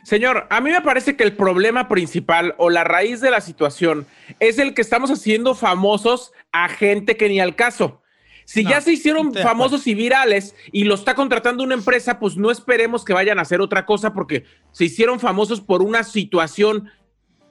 Señor, 0.05 0.47
a 0.49 0.61
mí 0.61 0.71
me 0.71 0.81
parece 0.83 1.17
que 1.17 1.25
el 1.25 1.35
problema 1.35 1.89
principal 1.89 2.55
o 2.59 2.71
la 2.71 2.85
raíz 2.85 3.21
de 3.21 3.33
la 3.33 3.41
situación 3.41 4.07
es 4.39 4.61
el 4.61 4.73
que 4.73 4.83
estamos 4.83 5.11
haciendo 5.11 5.57
famosos 5.57 6.33
a 6.53 6.69
gente 6.69 7.17
que 7.17 7.29
ni 7.29 7.41
al 7.41 7.57
caso. 7.57 8.01
Si 8.45 8.63
No, 8.63 8.71
ya 8.71 8.81
se 8.81 8.93
hicieron 8.93 9.35
famosos 9.35 9.87
y 9.89 9.95
virales 9.95 10.55
y 10.71 10.85
lo 10.85 10.95
está 10.95 11.15
contratando 11.17 11.65
una 11.65 11.75
empresa, 11.75 12.21
pues 12.21 12.37
no 12.37 12.53
esperemos 12.53 13.05
que 13.05 13.13
vayan 13.15 13.41
a 13.41 13.43
hacer 13.43 13.61
otra 13.61 13.85
cosa 13.85 14.13
porque 14.13 14.45
se 14.71 14.85
hicieron 14.85 15.19
famosos 15.19 15.61
por 15.61 15.83
una 15.83 16.05
situación 16.05 16.89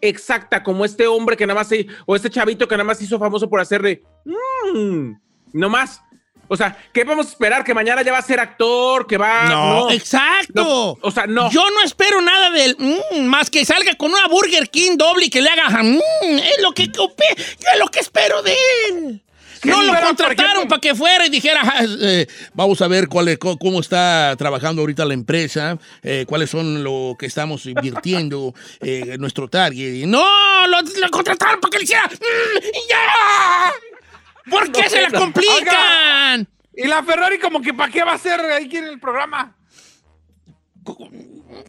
exacta, 0.02 0.64
como 0.64 0.84
este 0.86 1.08
hombre 1.08 1.38
que 1.38 1.48
nada 1.48 1.60
más 1.60 1.68
se, 1.68 1.88
o 2.06 2.16
este 2.16 2.30
chavito 2.30 2.68
que 2.68 2.76
nada 2.76 2.84
más 2.84 2.98
se 2.98 3.06
hizo 3.06 3.20
famoso 3.20 3.50
por 3.50 3.60
hacerle, 3.60 4.04
mmm, 4.26 5.14
no 5.54 5.70
más. 5.70 6.02
O 6.48 6.58
sea, 6.58 6.78
¿qué 6.92 7.06
vamos 7.06 7.28
a 7.28 7.30
esperar? 7.30 7.64
Que 7.64 7.74
mañana 7.74 8.02
ya 8.02 8.12
va 8.12 8.18
a 8.18 8.22
ser 8.22 8.38
actor, 8.38 9.08
que 9.08 9.18
va... 9.18 9.46
no, 9.46 9.90
exacto. 9.90 10.62
No, 10.62 10.98
o 11.02 11.10
sea, 11.10 11.26
no. 11.26 11.50
Yo 11.50 11.64
no 11.70 11.82
espero 11.82 12.20
nada 12.20 12.52
del 12.52 12.76
mm, 12.78 13.22
más 13.22 13.50
que 13.50 13.64
salga 13.64 13.96
con 13.96 14.12
una 14.12 14.28
Burger 14.28 14.70
King 14.70 14.98
doble 14.98 15.28
y 15.28 15.30
que 15.30 15.42
le 15.42 15.50
haga 15.50 15.70
mm, 15.82 16.00
es 16.24 16.62
lo 16.62 16.74
que 16.74 16.84
es 16.84 17.80
lo 17.80 17.88
que 17.88 18.00
espero 18.02 18.44
de 18.44 18.58
él. 18.90 19.22
¿Qué 19.62 19.70
No 19.70 19.84
lo 19.84 19.94
contrataron 20.02 20.68
para 20.68 20.82
que 20.82 20.96
fuera 20.96 21.26
y 21.26 21.30
dijera, 21.30 21.62
"Ah, 21.64 21.84
eh, 22.02 22.26
vamos 22.54 22.82
a 22.82 22.88
ver 22.88 23.08
cuál 23.08 23.28
es- 23.28 23.38
cómo 23.38 23.80
está 23.80 24.36
trabajando 24.38 24.82
ahorita 24.82 25.06
la 25.06 25.14
empresa, 25.14 25.78
eh, 26.02 26.26
cuáles 26.28 26.50
son 26.50 26.84
lo 26.84 27.16
que 27.20 27.28
estamos 27.28 27.66
invirtiendo, 27.68 28.54
eh, 28.82 29.18
nuestro 29.20 29.48
target. 29.48 29.94
Y 29.94 30.06
No, 30.08 30.24
lo, 30.68 30.82
lo 30.82 31.10
contrataron 31.12 31.60
para 31.60 31.70
que 31.72 31.78
le 31.78 31.84
hiciera, 31.84 32.08
"Mm, 32.08 32.58
y 32.66 32.90
¡ya! 32.90 34.50
¿Por 34.50 34.72
qué 34.72 34.82
No, 34.84 34.90
se 34.90 35.02
la 35.02 35.12
complican? 35.20 36.48
Y 36.76 36.88
la 36.88 37.04
Ferrari 37.04 37.38
como 37.40 37.62
que 37.62 37.74
¿para 37.74 37.92
qué 37.92 38.04
va 38.04 38.14
a 38.14 38.18
ser 38.18 38.40
ahí 38.40 38.70
en 38.72 38.86
el 38.86 39.00
programa? 39.00 39.56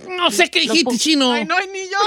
No 0.09 0.31
sé 0.31 0.51
qué 0.51 0.61
dijiste, 0.61 0.97
chino. 0.97 1.33
Ay, 1.33 1.45
no 1.45 1.55
hay 1.57 1.67
niño. 1.69 1.99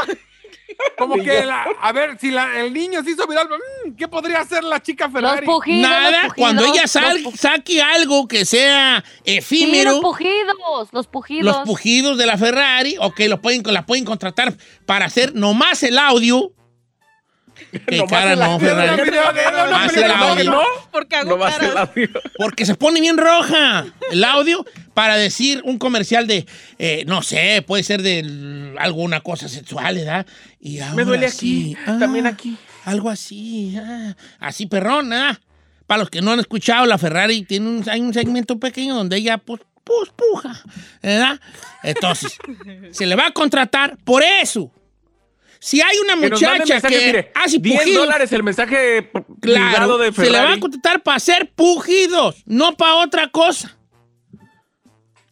Como 0.97 1.15
que, 1.15 1.45
la- 1.45 1.65
a 1.81 1.91
ver, 1.91 2.17
si 2.19 2.31
la- 2.31 2.59
el 2.59 2.73
niño 2.73 3.03
se 3.03 3.11
hizo 3.11 3.27
viral, 3.27 3.47
mm, 3.85 3.95
¿qué 3.95 4.07
podría 4.07 4.39
hacer 4.39 4.63
la 4.63 4.81
chica 4.81 5.05
Los 5.05 5.13
Ferrari? 5.13 5.45
pujidos. 5.45 5.81
Nada, 5.89 6.11
los 6.11 6.19
pujidos, 6.21 6.33
cuando 6.35 6.65
ella 6.65 6.87
sal- 6.87 7.23
saque 7.37 7.81
algo 7.81 8.27
que 8.27 8.45
sea 8.45 9.03
Sí, 9.23 9.37
efímero, 9.37 9.91
los 9.91 9.99
pujidos, 10.01 10.89
los 10.91 11.07
pujidos. 11.07 11.45
los 11.45 11.57
pujidos 11.67 12.17
de 12.17 12.25
la 12.25 12.37
Ferrari, 12.37 12.95
o 12.99 13.11
que 13.13 13.27
los 13.29 13.39
pueden, 13.39 13.61
la 13.71 13.85
pueden 13.85 14.05
contratar 14.05 14.55
para 14.85 15.05
hacer 15.05 15.35
nomás 15.35 15.83
el 15.83 15.97
audio. 15.97 16.51
Cara 18.09 18.35
no. 18.35 18.59
Ferrari. 18.59 19.01
Pero 19.05 20.01
el 20.01 20.07
no, 20.07 20.13
audio. 20.15 20.51
¿No? 20.51 20.61
Porque 20.91 21.15
hago 21.15 21.39
caras. 21.39 21.75
audio. 21.75 22.09
Porque 22.37 22.65
se 22.65 22.75
pone 22.75 23.01
bien 23.01 23.17
roja 23.17 23.85
el 24.11 24.23
audio 24.23 24.65
para 24.93 25.15
decir 25.17 25.61
un 25.65 25.77
comercial 25.77 26.27
de, 26.27 26.45
eh, 26.79 27.03
no 27.07 27.21
sé, 27.21 27.63
puede 27.65 27.83
ser 27.83 28.01
de 28.01 28.19
l- 28.19 28.75
alguna 28.79 29.21
cosa 29.21 29.47
sexual, 29.49 29.95
¿verdad? 29.95 30.25
Y 30.59 30.79
Me 30.95 31.03
duele 31.03 31.29
sí, 31.29 31.75
aquí, 31.85 31.99
también 31.99 32.27
aquí. 32.27 32.57
Algo 32.85 33.09
así, 33.09 33.75
ah, 33.77 34.15
así 34.39 34.67
perrón, 34.67 35.11
¿ah? 35.13 35.39
Para 35.87 35.99
los 35.99 36.09
que 36.09 36.21
no 36.21 36.31
han 36.31 36.39
escuchado, 36.39 36.85
la 36.85 36.97
Ferrari 36.97 37.43
tiene 37.43 37.67
un, 37.67 37.89
hay 37.89 37.99
un 37.99 38.13
segmento 38.13 38.59
pequeño 38.59 38.95
donde 38.95 39.17
ella, 39.17 39.37
pues, 39.37 39.61
pues, 39.83 40.09
puja, 40.15 40.59
¿verdad? 41.01 41.39
Entonces, 41.83 42.37
se 42.91 43.05
le 43.05 43.15
va 43.15 43.27
a 43.27 43.31
contratar 43.31 43.97
por 44.03 44.23
eso. 44.23 44.71
Si 45.65 45.81
hay 45.81 45.97
una 45.97 46.13
Que 46.13 46.29
muchacha 46.29 46.59
mensajes, 46.59 46.99
que 46.99 47.05
mire, 47.07 47.31
hace 47.33 47.57
10 47.57 47.79
pujidos, 47.79 48.05
dólares 48.05 48.31
el 48.31 48.43
mensaje 48.43 49.09
Claro, 49.41 49.97
se 50.13 50.29
le 50.29 50.39
va 50.39 50.53
a 50.53 50.59
contratar 50.59 51.01
para 51.01 51.17
hacer 51.17 51.51
pujidos, 51.55 52.43
no 52.45 52.77
para 52.77 52.97
otra 52.97 53.31
cosa. 53.31 53.75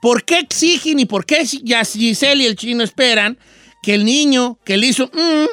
¿Por 0.02 0.24
qué 0.24 0.39
exigen 0.39 1.00
y 1.00 1.06
por 1.06 1.28
qué 1.28 1.46
ya 1.62 1.86
Giselle 1.86 2.41
y 2.41 2.48
el 2.48 2.56
chino 2.56 2.84
esperan 2.84 3.38
que 3.84 3.93
el 3.93 4.06
niño 4.06 4.58
que 4.65 4.76
le 4.76 4.88
hizo 4.88 5.06
mm, 5.13 5.46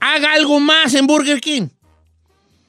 haga 0.00 0.32
algo 0.32 0.60
más 0.60 0.94
en 0.94 1.06
Burger 1.06 1.38
King? 1.38 1.68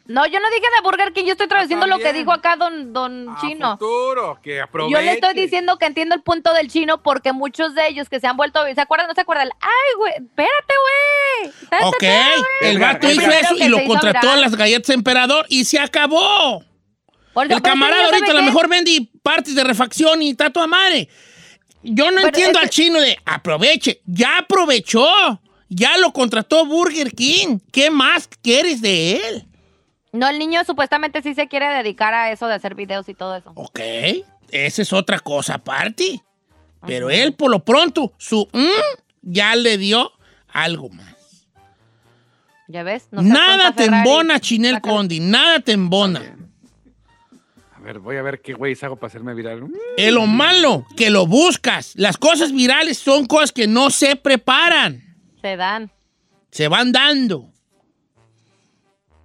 No, 0.06 0.26
yo 0.26 0.42
no 0.42 0.50
dije 0.50 0.68
de 0.76 0.82
Burger 0.84 1.14
King, 1.14 1.24
yo 1.24 1.32
estoy 1.32 1.48
traduciendo 1.48 1.88
lo 1.88 1.98
que 1.98 2.12
dijo 2.12 2.34
acá 2.34 2.58
don, 2.58 2.92
don 2.92 3.30
A 3.30 3.38
Chino. 3.40 3.78
futuro, 3.78 4.38
que 4.44 4.60
aproveche. 4.60 4.94
Yo 4.94 5.02
le 5.02 5.14
estoy 5.14 5.34
diciendo 5.34 5.78
que 5.78 5.86
entiendo 5.86 6.14
el 6.14 6.22
punto 6.24 6.54
del 6.54 6.68
chino 6.70 7.02
porque 7.02 7.32
muchos 7.32 7.74
de 7.74 7.88
ellos 7.88 8.10
que 8.10 8.20
se 8.20 8.28
han 8.28 8.36
vuelto, 8.36 8.60
¿se 8.76 8.82
acuerdan? 8.82 9.08
¿No 9.08 9.14
se 9.16 9.22
acuerdan? 9.22 9.50
Ay, 9.62 9.96
güey, 9.98 10.12
espérate, 10.12 10.34
güey. 10.68 11.13
Ok, 11.84 12.04
el 12.62 12.80
vato 12.80 13.10
hizo 13.10 13.30
eso 13.30 13.56
y 13.58 13.68
lo 13.68 13.84
contrató 13.86 14.32
a 14.32 14.38
las 14.38 14.56
galletas 14.56 14.90
Emperador 14.90 15.46
y 15.50 15.66
se 15.66 15.80
acabó. 15.80 16.64
El 17.36 17.62
camarada 17.62 18.06
ahorita 18.06 18.32
a 18.32 18.36
lo 18.36 18.44
mejor 18.44 18.70
vende 18.70 19.10
partes 19.22 19.56
de 19.56 19.64
refacción 19.64 20.22
y 20.22 20.32
está 20.32 20.52
toda 20.52 20.68
madre. 20.68 21.10
Yo 21.82 22.12
no 22.12 22.22
entiendo 22.22 22.60
al 22.60 22.70
chino 22.70 23.00
de 23.02 23.18
aproveche. 23.26 24.02
Ya 24.06 24.40
aprovechó. 24.40 25.08
Ya 25.70 25.98
lo 25.98 26.14
contrató 26.14 26.66
Burger 26.66 27.12
King. 27.12 27.60
¿Qué 27.72 27.90
más 27.90 28.30
quieres 28.42 28.82
de 28.82 29.16
él? 29.16 29.46
No, 30.12 30.30
el 30.30 30.38
niño 30.38 30.64
supuestamente 30.64 31.24
sí 31.24 31.34
se 31.34 31.48
quiere 31.48 31.68
dedicar 31.68 32.14
a 32.14 32.32
eso 32.32 32.48
de 32.48 32.54
hacer 32.54 32.76
videos 32.76 33.10
y 33.10 33.16
todo 33.16 33.36
eso. 33.36 33.52
Ok, 33.56 33.80
esa 34.52 34.82
es 34.84 34.94
otra 34.94 35.20
cosa 35.20 35.56
aparte. 35.56 36.22
Pero 36.86 37.10
él, 37.10 37.34
por 37.34 37.50
lo 37.50 37.64
pronto, 37.64 38.14
su 38.18 38.48
mm, 38.52 39.02
ya 39.22 39.56
le 39.56 39.78
dio 39.78 40.12
algo 40.50 40.90
más. 40.90 41.13
¿Ya 42.74 42.82
ves? 42.82 43.08
No 43.12 43.22
nada 43.22 43.72
te 43.72 43.86
embona, 43.86 44.40
Chinel 44.40 44.74
Sácalo. 44.78 44.96
Condi. 44.96 45.20
Nada 45.20 45.60
te 45.60 45.74
embona. 45.74 46.36
ver, 47.84 48.00
voy 48.00 48.18
a 48.18 48.24
ver 48.24 48.42
qué 48.42 48.54
güey 48.56 48.76
hago 48.82 48.96
para 48.96 49.10
hacerme 49.10 49.36
viral. 49.36 49.68
Es 49.96 50.12
lo 50.12 50.26
malo, 50.26 50.84
que 50.98 51.12
lo 51.12 51.28
buscas. 51.28 51.94
Las 51.98 52.18
cosas 52.18 52.52
virales 52.52 52.98
son 52.98 53.28
cosas 53.28 53.52
que 53.52 53.68
no 53.68 53.92
se 53.92 54.16
preparan, 54.16 55.04
Se 55.40 55.56
dan. 55.56 55.92
se 56.50 56.68
van 56.68 56.92
dando. 56.92 57.52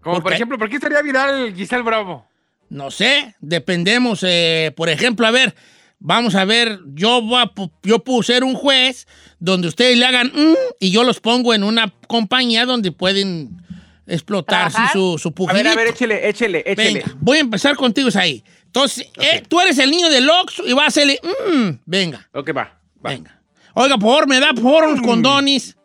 Como 0.02 0.22
¿Por 0.22 0.34
ejemplo, 0.34 0.58
¿por 0.58 0.68
qué 0.68 0.76
estaría 0.76 1.00
viral 1.00 1.54
Giselle 1.54 1.82
Bravo? 1.82 2.26
No 2.68 2.90
sé, 2.90 3.34
dependemos, 3.40 4.22
eh, 4.24 4.74
por 4.76 4.90
ejemplo, 4.90 5.26
a 5.26 5.30
ver, 5.30 5.54
vamos 5.98 6.34
a 6.34 6.44
ver, 6.44 6.80
yo, 6.94 7.22
voy 7.22 7.40
a 7.42 7.50
yo 7.82 7.98
puedo 8.00 8.22
ser 8.22 8.44
un 8.44 8.54
juez 8.54 9.06
donde 9.38 9.68
ustedes 9.68 9.96
le 9.98 10.04
hagan 10.06 10.28
"Mm", 10.34 10.54
y 10.80 10.90
yo 10.90 11.04
los 11.04 11.20
pongo 11.20 11.54
en 11.54 11.62
una 11.64 11.92
compañía 12.06 12.66
donde 12.66 12.92
pueden 12.92 13.62
explotar 14.06 14.72
su, 14.92 15.18
su 15.18 15.32
A 15.48 15.52
ver, 15.52 15.68
a 15.68 15.74
ver, 15.74 15.88
échele, 15.88 16.28
échele, 16.28 16.62
échele. 16.66 17.00
Venga, 17.00 17.16
voy 17.20 17.38
a 17.38 17.40
empezar 17.40 17.76
contigo, 17.76 18.08
ahí. 18.14 18.42
Entonces, 18.64 19.06
eh, 19.20 19.42
tú 19.48 19.61
eres 19.61 19.78
el 19.78 19.90
niño 19.90 20.08
del 20.08 20.28
Oxxo 20.28 20.66
y 20.66 20.72
vas 20.72 20.84
a 20.84 20.88
hacerle, 20.88 21.20
"Mm", 21.52 21.70
venga, 21.84 22.28
Ok, 22.32 22.50
va. 22.56 22.80
va. 23.04 23.11
venga. 23.11 23.40
Oiga, 23.74 23.96
por 23.98 24.08
favor, 24.11 24.28
me 24.28 24.40
da 24.40 24.48
por 24.54 24.62
favor 24.62 24.84
unos 24.84 25.02
condones. 25.02 25.76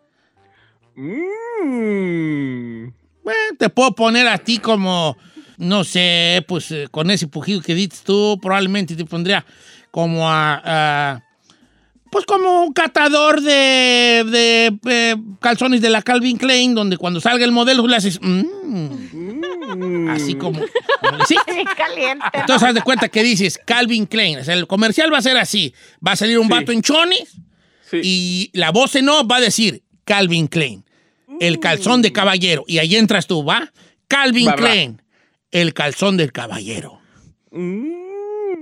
Mm. 0.96 2.88
Bueno, 3.24 3.40
te 3.58 3.70
puedo 3.70 3.94
poner 3.94 4.28
a 4.28 4.38
ti 4.38 4.58
como, 4.58 5.18
no 5.58 5.84
sé, 5.84 6.44
pues 6.48 6.72
eh, 6.72 6.88
con 6.92 7.10
ese 7.12 7.28
pujido 7.28 7.62
que 7.62 7.74
dices 7.76 8.04
tú, 8.04 8.38
probablemente 8.42 8.96
te 8.96 9.06
pondría 9.06 9.46
como 9.94 10.28
a, 10.28 10.60
a- 10.66 11.24
pues 12.10 12.26
como 12.26 12.64
un 12.64 12.74
catador 12.74 13.42
de, 13.42 14.24
de, 14.28 14.80
eh, 14.90 15.16
calzones 15.40 15.82
de 15.82 15.90
la 15.92 16.02
Calvin 16.02 16.38
Klein, 16.38 16.74
donde 16.74 16.98
cuando 16.98 17.22
salga 17.22 17.46
el 17.46 17.52
modelo 17.52 17.86
le 17.88 17.96
haces, 17.96 18.20
"Mm", 18.22 20.10
así 20.10 20.34
como, 20.36 20.60
sí. 21.28 21.36
Bien 21.48 21.68
caliente. 21.78 22.26
Entonces 22.34 22.68
haz 22.68 22.74
de 22.76 22.82
cuenta 22.82 23.08
que 23.10 23.22
dices 23.24 23.60
Calvin 23.64 24.06
Klein, 24.08 24.40
o 24.40 24.44
sea, 24.44 24.56
el 24.56 24.66
comercial 24.68 25.14
va 25.14 25.20
a 25.20 25.22
ser 25.22 25.38
así, 25.38 25.74
va 26.06 26.14
a 26.14 26.16
salir 26.16 26.38
un 26.40 26.48
Sí. 26.48 26.52
vato 26.54 26.72
en 26.72 26.82
chones 26.82 27.36
Sí. 27.90 28.02
y 28.04 28.50
la 28.54 28.72
voz 28.72 28.96
en 28.96 29.10
off 29.10 29.28
va 29.32 29.38
a 29.38 29.42
decir 29.42 29.84
Calvin 30.06 30.48
Klein, 30.48 30.84
el 31.40 31.60
calzón 31.60 32.02
de 32.02 32.12
caballero. 32.12 32.64
Y 32.68 32.80
ahí 32.80 32.96
entras 32.96 33.28
tú, 33.28 33.44
¿va? 33.44 33.72
Calvin 34.08 34.48
Va, 34.48 34.52
va. 34.52 34.58
Klein, 34.58 35.02
el 35.52 35.74
calzón 35.74 36.18
del 36.18 36.32
caballero. 36.32 37.00
Mm. 37.52 38.03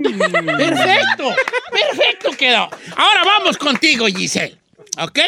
Perfecto, 0.57 1.35
perfecto 1.71 2.31
quedó. 2.37 2.69
Ahora 2.95 3.23
vamos 3.25 3.57
contigo, 3.57 4.05
Giselle. 4.07 4.57
¿Ok? 4.99 5.19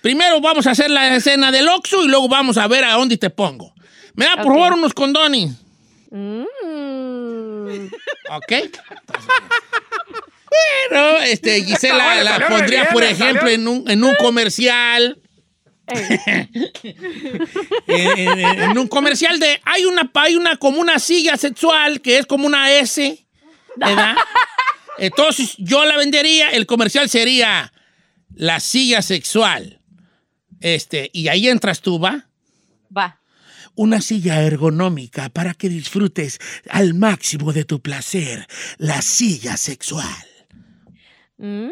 Primero 0.00 0.40
vamos 0.40 0.66
a 0.66 0.72
hacer 0.72 0.90
la 0.90 1.14
escena 1.16 1.52
del 1.52 1.68
Oxxo 1.68 2.04
y 2.04 2.08
luego 2.08 2.28
vamos 2.28 2.56
a 2.58 2.66
ver 2.66 2.84
a 2.84 2.92
dónde 2.94 3.16
te 3.16 3.30
pongo. 3.30 3.72
Me 4.14 4.24
da, 4.24 4.36
por 4.36 4.46
Ok. 4.52 4.58
favor, 4.58 4.72
unos 4.74 4.92
condones. 4.94 5.52
Mm. 6.10 6.42
¿Ok? 8.30 8.52
Bueno, 10.90 11.18
este, 11.24 11.62
Gisela 11.64 12.04
bueno, 12.04 12.22
la 12.24 12.48
pondría, 12.48 12.82
bien, 12.82 12.92
por 12.92 13.02
ejemplo, 13.04 13.48
en 13.48 13.66
un, 13.68 13.90
en 13.90 14.04
un 14.04 14.14
comercial. 14.16 15.18
en, 17.86 18.18
en- 18.18 18.60
en 18.62 18.78
un 18.78 18.88
comercial 18.88 19.38
de. 19.40 19.60
Hay 19.64 19.84
una, 19.84 20.10
hay 20.14 20.36
una 20.36 20.56
como 20.56 20.78
una 20.80 20.98
silla 20.98 21.36
sexual 21.36 22.00
que 22.00 22.18
es 22.18 22.26
como 22.26 22.46
una 22.46 22.70
S. 22.72 23.24
¿Verdad? 23.76 24.16
Entonces, 24.98 25.54
yo 25.58 25.84
la 25.84 25.96
vendería. 25.96 26.50
El 26.50 26.66
comercial 26.66 27.08
sería 27.08 27.72
la 28.34 28.60
silla 28.60 29.02
sexual. 29.02 29.80
Este, 30.60 31.10
y 31.12 31.28
ahí 31.28 31.48
entras 31.48 31.80
tú, 31.80 31.98
¿va? 31.98 32.26
Va. 32.96 33.18
Una 33.74 34.00
silla 34.00 34.42
ergonómica 34.42 35.28
para 35.30 35.54
que 35.54 35.68
disfrutes 35.68 36.38
al 36.68 36.94
máximo 36.94 37.52
de 37.52 37.64
tu 37.64 37.80
placer. 37.80 38.46
La 38.78 39.02
silla 39.02 39.56
sexual. 39.56 40.26
Mm. 41.38 41.70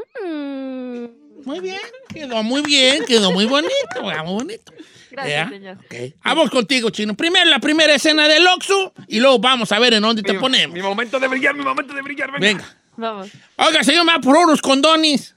Muy 1.44 1.60
bien, 1.60 1.80
quedó 2.12 2.42
muy 2.42 2.62
bien, 2.62 3.04
quedó 3.06 3.32
muy 3.32 3.46
bonito, 3.46 4.02
muy 4.02 4.34
bonito. 4.34 4.72
Gracias, 5.10 5.44
¿Ya? 5.44 5.48
señor. 5.48 5.76
Ok. 5.78 6.14
Vamos 6.24 6.50
contigo, 6.50 6.90
Chino. 6.90 7.14
Primero 7.14 7.48
la 7.50 7.58
primera 7.58 7.94
escena 7.94 8.28
del 8.28 8.46
Oxxo 8.46 8.92
y 9.08 9.20
luego 9.20 9.38
vamos 9.38 9.72
a 9.72 9.78
ver 9.78 9.94
en 9.94 10.02
dónde 10.02 10.22
te 10.22 10.34
ponemos. 10.34 10.74
Mi 10.74 10.82
momento 10.82 11.18
de 11.18 11.28
brillar, 11.28 11.54
mi 11.54 11.64
momento 11.64 11.94
de 11.94 12.02
brillar. 12.02 12.30
Venga. 12.32 12.46
Venga. 12.46 12.76
Vamos. 12.96 13.30
Oiga, 13.56 13.82
señor, 13.82 14.04
me 14.04 14.12
va 14.12 14.20
por 14.20 14.36
unos 14.36 14.60
condones. 14.60 15.34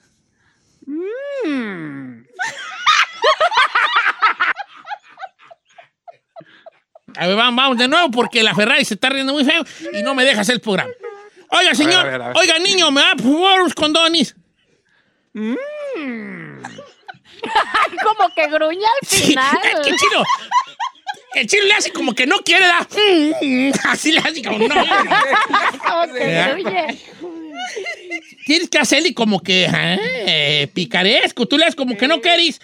A 7.15 7.27
ver, 7.27 7.35
vamos, 7.35 7.55
vamos 7.55 7.77
de 7.77 7.87
nuevo 7.87 8.09
porque 8.11 8.41
la 8.43 8.55
Ferrari 8.55 8.83
se 8.85 8.95
está 8.95 9.09
riendo 9.09 9.33
muy 9.33 9.45
feo 9.45 9.63
y 9.93 10.01
no 10.01 10.15
me 10.15 10.25
deja 10.25 10.41
hacer 10.41 10.55
el 10.55 10.61
programa. 10.61 10.91
Oiga, 11.49 11.75
señor, 11.75 11.99
a 11.99 12.03
ver, 12.03 12.21
a 12.21 12.27
ver. 12.29 12.37
oiga, 12.37 12.57
niño, 12.59 12.89
me 12.91 13.01
va 13.01 13.13
por 13.15 13.61
unos 13.61 13.75
condones. 13.75 14.35
Como 18.03 18.33
que 18.33 18.47
gruñe 18.47 18.85
al 18.85 19.07
Sí, 19.07 19.23
final. 19.27 19.57
es 19.63 19.79
que 19.87 19.95
chino. 19.95 20.23
El 21.35 21.47
chino 21.47 21.63
le 21.65 21.73
hace 21.73 21.91
como 21.91 22.13
que 22.13 22.25
no 22.27 22.37
quiere 22.39 22.65
dar. 22.67 22.87
Así 23.85 24.11
le 24.11 24.19
hace 24.19 24.41
como 24.43 24.59
no. 24.59 24.75
Como 24.75 26.13
que 26.13 26.43
gruñe. 26.53 26.99
Tienes 28.45 28.69
que 28.69 28.77
hacerle 28.77 29.13
como 29.13 29.41
que 29.41 29.67
eh, 29.71 30.67
picaresco. 30.73 31.47
Tú 31.47 31.57
le 31.57 31.65
haces 31.65 31.75
como 31.75 31.97
que 31.97 32.07
no 32.07 32.21
querís. 32.21 32.59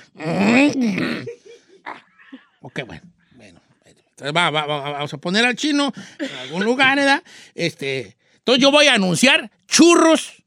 Ok, 2.61 2.81
bueno. 2.85 3.01
bueno. 3.35 3.61
Entonces, 3.85 4.35
va, 4.35 4.49
va, 4.49 4.65
va, 4.65 4.91
vamos 4.91 5.13
a 5.13 5.17
poner 5.17 5.45
al 5.45 5.55
chino 5.55 5.93
en 6.19 6.31
algún 6.39 6.63
lugar, 6.65 6.97
¿verdad? 6.97 7.23
Este, 7.55 8.17
entonces 8.39 8.61
yo 8.61 8.69
voy 8.71 8.87
a 8.87 8.95
anunciar 8.95 9.49
churros 9.67 10.43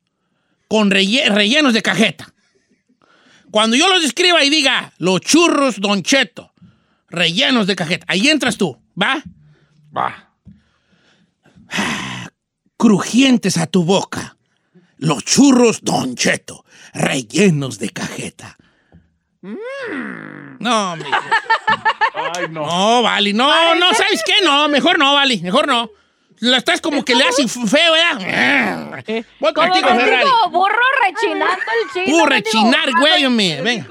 con 0.69 0.91
relle- 0.91 1.29
rellenos 1.29 1.73
de 1.73 1.83
cajeta. 1.83 2.32
Cuando 3.53 3.77
yo 3.77 3.87
los 3.91 4.03
escriba 4.03 4.43
y 4.43 4.51
diga 4.51 4.95
los 4.97 5.21
churros 5.21 5.79
Don 5.79 6.03
Cheto, 6.03 6.55
rellenos 7.11 7.67
de 7.67 7.77
cajeta, 7.77 8.07
ahí 8.09 8.29
entras 8.29 8.57
tú, 8.57 8.79
¿va? 9.01 9.23
Va. 9.95 10.31
crujientes 12.79 13.59
a 13.59 13.67
tu 13.67 13.85
boca. 13.85 14.39
Los 14.97 15.23
churros 15.25 15.83
Don 15.83 16.15
Cheto, 16.17 16.65
rellenos 16.95 17.79
de 17.79 17.91
cajeta. 17.91 18.57
No, 19.43 20.97
mijo. 20.97 21.11
Ay, 22.15 22.49
no. 22.49 22.67
No, 22.67 23.03
vale. 23.03 23.35
No, 23.35 23.75
no, 23.75 23.93
¿sabes 23.93 24.23
qué? 24.25 24.43
No, 24.43 24.67
mejor 24.69 24.99
no, 24.99 25.13
vale. 25.13 25.39
Mejor 25.43 25.67
no. 25.67 25.91
La 26.43 26.57
estás 26.57 26.81
como 26.81 27.05
que 27.05 27.15
le 27.15 27.23
hace 27.23 27.47
feo, 27.47 27.93
¿verdad? 27.93 28.91
Voy 29.39 29.53
Como 29.53 29.69
contigo, 29.69 29.89
Ferrari. 29.91 30.29
burro 30.51 30.75
rechinando 31.05 31.47
el 31.55 31.91
chino. 31.93 32.05
Mendigo 32.05 32.27
rechinar, 32.27 32.87
burro. 32.89 33.01
güey, 33.01 33.25
hombre. 33.27 33.63
Venga. 33.63 33.87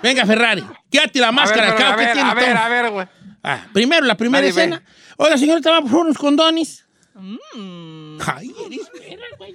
Venga, 0.00 0.26
Ferrari. 0.26 0.64
Quédate 0.88 1.18
la 1.18 1.26
A 1.26 1.30
ver, 1.32 1.34
máscara. 1.34 1.74
cabo 1.74 1.92
a 1.94 1.96
ver, 1.96 2.18
a 2.20 2.34
ver, 2.34 2.56
a 2.56 2.68
ver, 2.68 2.90
güey. 2.90 3.06
Ah, 3.42 3.64
primero, 3.72 4.06
la 4.06 4.14
primera 4.16 4.42
Nadie 4.42 4.50
escena. 4.50 4.80
Oiga, 5.16 5.36
señorita, 5.36 5.72
va 5.72 5.80
por 5.82 5.92
unos 6.02 6.16
condones. 6.18 6.86
Mm. 7.14 8.18
Ay, 8.24 8.54
eres 8.66 8.88
perra, 9.00 9.26
güey. 9.36 9.54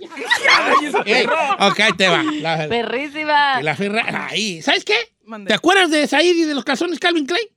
Ey, 1.06 1.26
ok, 1.60 1.80
ahí 1.80 1.94
te 1.94 2.08
va. 2.10 2.24
La, 2.24 2.68
Perrísima. 2.68 3.62
la 3.62 3.74
Ferrari. 3.74 4.18
Ahí. 4.30 4.62
¿Sabes 4.62 4.84
qué? 4.84 5.14
¿Te 5.48 5.54
acuerdas 5.54 5.90
de 5.90 6.06
Said 6.08 6.36
y 6.36 6.44
de 6.44 6.56
los 6.56 6.66
calzones 6.66 7.00
Calvin 7.00 7.26
Klein? 7.26 7.48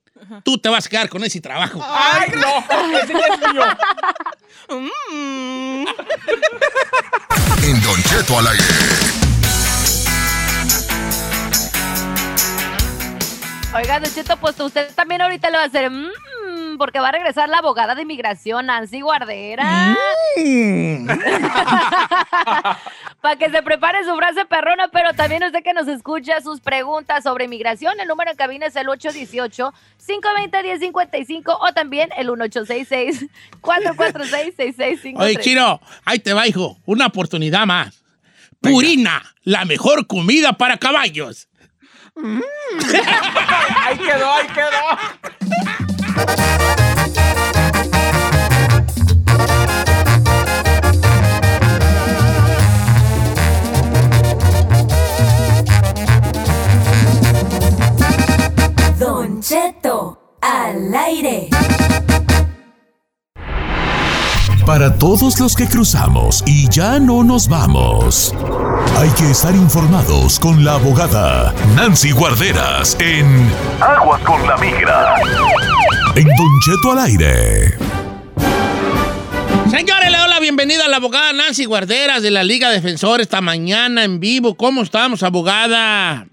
Tú 0.42 0.56
te 0.58 0.68
vas 0.70 0.86
a 0.86 0.88
quedar 0.88 1.08
con 1.10 1.22
ese 1.24 1.40
trabajo. 1.40 1.84
¡Ay, 1.84 2.30
no! 2.36 2.98
¡Ese 2.98 3.12
ya 3.12 3.34
es 3.34 3.52
mío! 3.52 3.62
Mm. 4.68 5.85
En 7.62 7.83
Don 7.83 8.03
Cheto 8.03 8.38
al 8.38 8.46
aire. 8.48 8.64
Oiga, 13.74 13.98
Don 14.00 14.12
Cheto, 14.12 14.37
pues 14.37 14.59
usted 14.61 14.92
también 14.94 15.22
ahorita 15.22 15.50
le 15.50 15.57
va 15.57 15.62
a 15.64 15.66
hacer. 15.66 15.90
mm, 15.90 16.77
porque 16.79 17.00
va 17.00 17.09
a 17.09 17.12
regresar 17.12 17.48
la 17.48 17.59
abogada 17.59 17.94
de 17.94 18.03
inmigración, 18.03 18.66
Nancy 18.66 19.00
Guardera. 19.00 19.96
Mm. 20.37 21.09
Para 23.24 23.37
que 23.37 23.48
se 23.48 23.62
prepare 23.62 24.04
su 24.04 24.14
frase 24.16 24.44
perrona, 24.44 24.88
pero 24.88 25.14
también 25.14 25.42
usted 25.42 25.62
que 25.62 25.72
nos 25.72 25.88
escucha 25.88 26.42
sus 26.42 26.60
preguntas 26.60 27.24
sobre 27.24 27.46
inmigración. 27.46 27.98
El 27.98 28.06
número 28.06 28.30
en 28.30 28.37
cabina 28.37 28.66
es 28.66 28.77
el 28.77 28.87
818-520-1055 28.88 31.56
o 31.58 31.72
también 31.72 32.10
el 32.18 32.29
1866-446-6653. 32.29 35.14
Oye, 35.16 35.37
Chino, 35.37 35.81
ahí 36.04 36.18
te 36.18 36.35
va, 36.35 36.46
hijo. 36.46 36.77
Una 36.85 37.06
oportunidad 37.06 37.64
más. 37.64 38.04
Purina, 38.60 39.22
la 39.42 39.64
mejor 39.64 40.06
comida 40.06 40.52
para 40.52 40.77
caballos. 40.77 41.48
¡Ahí 42.16 43.96
quedó, 43.96 44.33
ahí 44.33 44.46
quedó! 44.48 44.98
Cheto 59.46 60.38
al 60.40 60.94
aire. 60.94 61.50
Para 64.64 64.96
todos 64.96 65.38
los 65.38 65.54
que 65.54 65.68
cruzamos 65.68 66.42
y 66.46 66.66
ya 66.70 66.98
no 66.98 67.22
nos 67.22 67.46
vamos. 67.46 68.34
Hay 68.96 69.10
que 69.10 69.30
estar 69.30 69.54
informados 69.54 70.40
con 70.40 70.64
la 70.64 70.76
abogada 70.76 71.54
Nancy 71.76 72.12
Guarderas 72.12 72.96
en 72.98 73.50
Aguas 73.82 74.22
con 74.22 74.46
la 74.46 74.56
Migra. 74.56 75.14
En 76.16 76.24
Don 76.24 76.60
Cheto 76.64 76.92
al 76.92 76.98
aire. 77.00 77.74
Señores, 79.70 80.10
le 80.10 80.16
doy 80.16 80.30
la 80.30 80.40
bienvenida 80.40 80.86
a 80.86 80.88
la 80.88 80.96
abogada 80.96 81.34
Nancy 81.34 81.66
Guarderas 81.66 82.22
de 82.22 82.30
la 82.30 82.44
Liga 82.44 82.70
Defensor 82.70 83.20
esta 83.20 83.42
mañana 83.42 84.04
en 84.04 84.20
vivo. 84.20 84.54
¿Cómo 84.54 84.80
estamos, 84.80 85.22
abogada? 85.22 86.28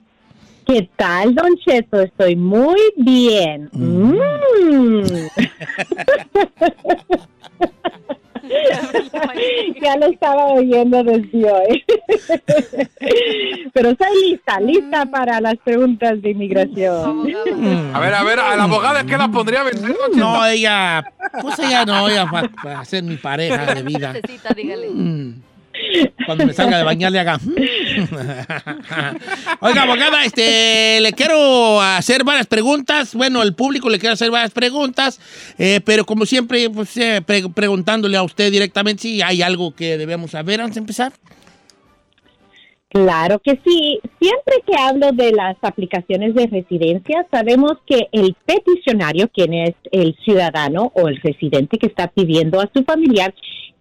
¿Qué 0.65 0.89
tal, 0.95 1.35
Don 1.35 1.55
Cheto? 1.57 2.01
Estoy 2.01 2.35
muy 2.35 2.79
bien. 2.97 3.69
Mm. 3.73 5.01
ya 9.81 9.97
lo 9.97 10.07
estaba 10.07 10.45
oyendo 10.47 11.03
desde 11.03 11.51
hoy. 11.51 11.83
Pero 13.73 13.89
estoy 13.89 14.29
lista, 14.29 14.59
lista 14.59 15.05
para 15.05 15.41
las 15.41 15.57
preguntas 15.57 16.21
de 16.21 16.31
inmigración. 16.31 17.27
A 17.93 17.99
ver, 17.99 18.13
a 18.13 18.23
ver, 18.23 18.39
a 18.39 18.55
la 18.55 18.63
abogada, 18.63 19.03
¿qué 19.03 19.17
la 19.17 19.29
pondría 19.29 19.61
a 19.61 19.65
vender? 19.65 19.93
don 19.93 20.11
Cheto? 20.11 20.17
No, 20.17 20.45
ella, 20.45 21.03
pues 21.41 21.59
ella 21.59 21.85
no, 21.85 22.09
ella 22.09 22.25
va 22.25 22.79
a 22.79 22.85
ser 22.85 23.03
mi 23.03 23.17
pareja 23.17 23.73
de 23.73 23.83
vida. 23.83 24.13
Necesita, 24.13 24.53
dígale. 24.53 24.89
Mm. 24.89 25.41
Cuando 26.25 26.45
me 26.45 26.53
salga 26.53 26.77
de 26.77 26.83
bañar 26.83 27.11
le 27.11 27.19
haga. 27.19 27.39
Oiga, 29.59 29.83
abogada, 29.83 30.23
este, 30.25 30.99
le 31.01 31.13
quiero 31.13 31.81
hacer 31.81 32.23
varias 32.23 32.47
preguntas. 32.47 33.13
Bueno, 33.15 33.41
el 33.43 33.53
público 33.53 33.89
le 33.89 33.99
quiere 33.99 34.13
hacer 34.13 34.31
varias 34.31 34.51
preguntas, 34.51 35.19
eh, 35.57 35.81
pero 35.83 36.05
como 36.05 36.25
siempre, 36.25 36.69
pues, 36.69 36.95
eh, 36.97 37.21
pre- 37.25 37.49
preguntándole 37.49 38.17
a 38.17 38.23
usted 38.23 38.51
directamente 38.51 39.01
si 39.03 39.21
hay 39.21 39.41
algo 39.41 39.75
que 39.75 39.97
debemos 39.97 40.31
saber 40.31 40.61
antes 40.61 40.75
de 40.75 40.79
empezar. 40.81 41.13
Claro 42.89 43.39
que 43.39 43.57
sí. 43.65 43.99
Siempre 44.19 44.55
que 44.67 44.75
hablo 44.77 45.13
de 45.13 45.31
las 45.31 45.55
aplicaciones 45.61 46.35
de 46.35 46.47
residencia, 46.47 47.25
sabemos 47.31 47.77
que 47.87 48.09
el 48.11 48.35
peticionario, 48.45 49.29
quien 49.29 49.53
es 49.53 49.75
el 49.93 50.13
ciudadano 50.25 50.91
o 50.93 51.07
el 51.07 51.21
residente 51.21 51.77
que 51.77 51.87
está 51.87 52.07
pidiendo 52.09 52.59
a 52.59 52.69
su 52.75 52.83
familiar, 52.83 53.33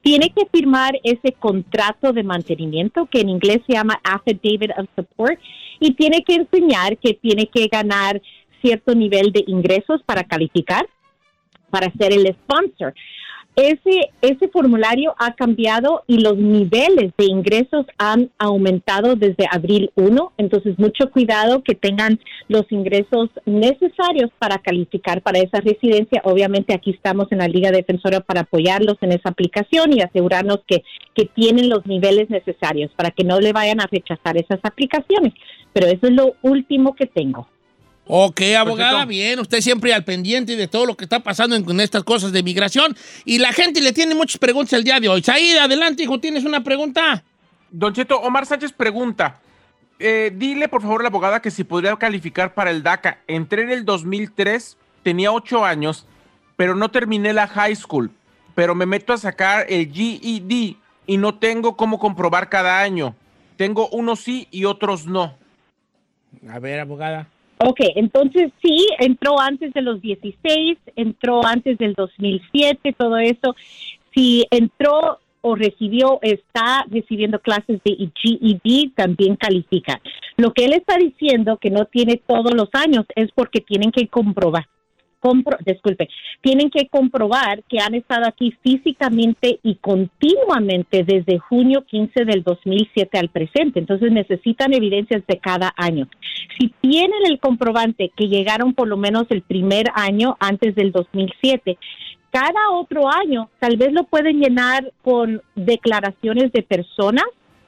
tiene 0.02 0.30
que 0.30 0.46
firmar 0.46 0.98
ese 1.04 1.32
contrato 1.32 2.12
de 2.12 2.22
mantenimiento 2.22 3.06
que 3.06 3.20
en 3.20 3.28
inglés 3.28 3.60
se 3.66 3.74
llama 3.74 4.00
Affidavit 4.02 4.70
of 4.78 4.88
Support 4.96 5.38
y 5.78 5.94
tiene 5.94 6.22
que 6.22 6.34
enseñar 6.34 6.96
que 6.98 7.14
tiene 7.14 7.46
que 7.46 7.66
ganar 7.68 8.20
cierto 8.62 8.94
nivel 8.94 9.32
de 9.32 9.44
ingresos 9.46 10.02
para 10.04 10.24
calificar 10.24 10.86
para 11.70 11.90
ser 11.92 12.12
el 12.12 12.26
sponsor. 12.34 12.92
Ese, 13.60 14.10
ese 14.22 14.48
formulario 14.48 15.14
ha 15.18 15.34
cambiado 15.34 16.02
y 16.06 16.20
los 16.20 16.38
niveles 16.38 17.12
de 17.18 17.26
ingresos 17.26 17.84
han 17.98 18.30
aumentado 18.38 19.16
desde 19.16 19.46
abril 19.50 19.90
1, 19.96 20.32
entonces 20.38 20.78
mucho 20.78 21.10
cuidado 21.10 21.62
que 21.62 21.74
tengan 21.74 22.18
los 22.48 22.64
ingresos 22.72 23.28
necesarios 23.44 24.30
para 24.38 24.60
calificar 24.60 25.20
para 25.20 25.40
esa 25.40 25.60
residencia. 25.60 26.22
Obviamente 26.24 26.72
aquí 26.72 26.92
estamos 26.92 27.30
en 27.32 27.38
la 27.38 27.48
Liga 27.48 27.70
Defensora 27.70 28.20
para 28.20 28.42
apoyarlos 28.42 28.96
en 29.02 29.12
esa 29.12 29.28
aplicación 29.28 29.92
y 29.92 30.00
asegurarnos 30.00 30.60
que, 30.66 30.82
que 31.14 31.26
tienen 31.26 31.68
los 31.68 31.84
niveles 31.84 32.30
necesarios 32.30 32.90
para 32.96 33.10
que 33.10 33.24
no 33.24 33.40
le 33.40 33.52
vayan 33.52 33.82
a 33.82 33.88
rechazar 33.92 34.38
esas 34.38 34.60
aplicaciones. 34.62 35.34
Pero 35.74 35.86
eso 35.86 36.06
es 36.06 36.12
lo 36.12 36.34
último 36.40 36.94
que 36.94 37.04
tengo. 37.04 37.46
Ok, 38.12 38.40
abogada, 38.58 39.04
bien. 39.04 39.38
Usted 39.38 39.60
siempre 39.60 39.94
al 39.94 40.02
pendiente 40.02 40.56
de 40.56 40.66
todo 40.66 40.84
lo 40.84 40.96
que 40.96 41.04
está 41.04 41.20
pasando 41.20 41.54
en, 41.54 41.62
con 41.62 41.80
estas 41.80 42.02
cosas 42.02 42.32
de 42.32 42.42
migración. 42.42 42.96
Y 43.24 43.38
la 43.38 43.52
gente 43.52 43.80
le 43.80 43.92
tiene 43.92 44.16
muchas 44.16 44.38
preguntas 44.38 44.72
el 44.72 44.82
día 44.82 44.98
de 44.98 45.08
hoy. 45.08 45.22
Said, 45.22 45.56
adelante, 45.58 46.02
hijo, 46.02 46.18
¿tienes 46.18 46.44
una 46.44 46.64
pregunta? 46.64 47.22
Don 47.70 47.94
Cheto, 47.94 48.18
Omar 48.20 48.46
Sánchez 48.46 48.72
pregunta. 48.72 49.38
eh, 50.00 50.32
dile 50.34 50.66
por 50.68 50.82
favor 50.82 51.02
a 51.02 51.04
la 51.04 51.08
abogada 51.08 51.40
que 51.40 51.52
si 51.52 51.62
podría 51.62 51.94
calificar 51.94 52.52
para 52.52 52.72
el 52.72 52.82
DACA. 52.82 53.20
Entré 53.28 53.62
en 53.62 53.70
el 53.70 53.84
2003, 53.84 54.76
tenía 55.04 55.30
8 55.30 55.64
años, 55.64 56.04
pero 56.56 56.74
no 56.74 56.90
terminé 56.90 57.32
la 57.32 57.46
high 57.46 57.76
school. 57.76 58.10
Pero 58.56 58.74
me 58.74 58.86
meto 58.86 59.12
a 59.12 59.18
sacar 59.18 59.66
el 59.68 59.92
GED 59.92 60.76
y 61.06 61.16
no 61.16 61.38
tengo 61.38 61.76
cómo 61.76 62.00
comprobar 62.00 62.48
cada 62.48 62.80
año. 62.80 63.14
Tengo 63.56 63.88
unos 63.90 64.18
sí 64.18 64.48
y 64.50 64.64
otros 64.64 65.06
no. 65.06 65.36
A 66.48 66.58
ver, 66.58 66.80
abogada. 66.80 67.28
Ok, 67.62 67.80
entonces 67.94 68.52
sí, 68.62 68.86
entró 68.98 69.38
antes 69.38 69.74
de 69.74 69.82
los 69.82 70.00
16, 70.00 70.78
entró 70.96 71.44
antes 71.44 71.76
del 71.76 71.92
2007, 71.92 72.94
todo 72.96 73.18
eso. 73.18 73.54
Si 74.14 74.46
entró 74.50 75.18
o 75.42 75.54
recibió, 75.54 76.18
está 76.22 76.86
recibiendo 76.90 77.38
clases 77.38 77.80
de 77.84 78.10
GED, 78.14 78.92
también 78.94 79.36
califica. 79.36 80.00
Lo 80.38 80.54
que 80.54 80.64
él 80.64 80.72
está 80.72 80.96
diciendo 80.96 81.58
que 81.58 81.70
no 81.70 81.84
tiene 81.84 82.16
todos 82.26 82.54
los 82.54 82.70
años 82.72 83.04
es 83.14 83.30
porque 83.32 83.60
tienen 83.60 83.92
que 83.92 84.08
comprobar. 84.08 84.66
Compro, 85.20 85.58
disculpe, 85.64 86.08
tienen 86.40 86.70
que 86.70 86.88
comprobar 86.88 87.62
que 87.64 87.78
han 87.78 87.94
estado 87.94 88.26
aquí 88.26 88.54
físicamente 88.62 89.60
y 89.62 89.74
continuamente 89.76 91.04
desde 91.04 91.38
junio 91.38 91.84
15 91.84 92.24
del 92.24 92.42
2007 92.42 93.18
al 93.18 93.28
presente. 93.28 93.80
Entonces 93.80 94.10
necesitan 94.10 94.72
evidencias 94.72 95.22
de 95.26 95.38
cada 95.38 95.72
año. 95.76 96.08
Si 96.58 96.72
tienen 96.80 97.26
el 97.26 97.38
comprobante 97.38 98.10
que 98.16 98.28
llegaron 98.28 98.72
por 98.72 98.88
lo 98.88 98.96
menos 98.96 99.26
el 99.28 99.42
primer 99.42 99.86
año 99.94 100.36
antes 100.40 100.74
del 100.74 100.90
2007, 100.90 101.76
cada 102.30 102.70
otro 102.72 103.08
año 103.08 103.50
tal 103.58 103.76
vez 103.76 103.92
lo 103.92 104.04
pueden 104.04 104.40
llenar 104.40 104.92
con 105.02 105.42
declaraciones 105.54 106.52
de 106.52 106.62
personas 106.62 107.24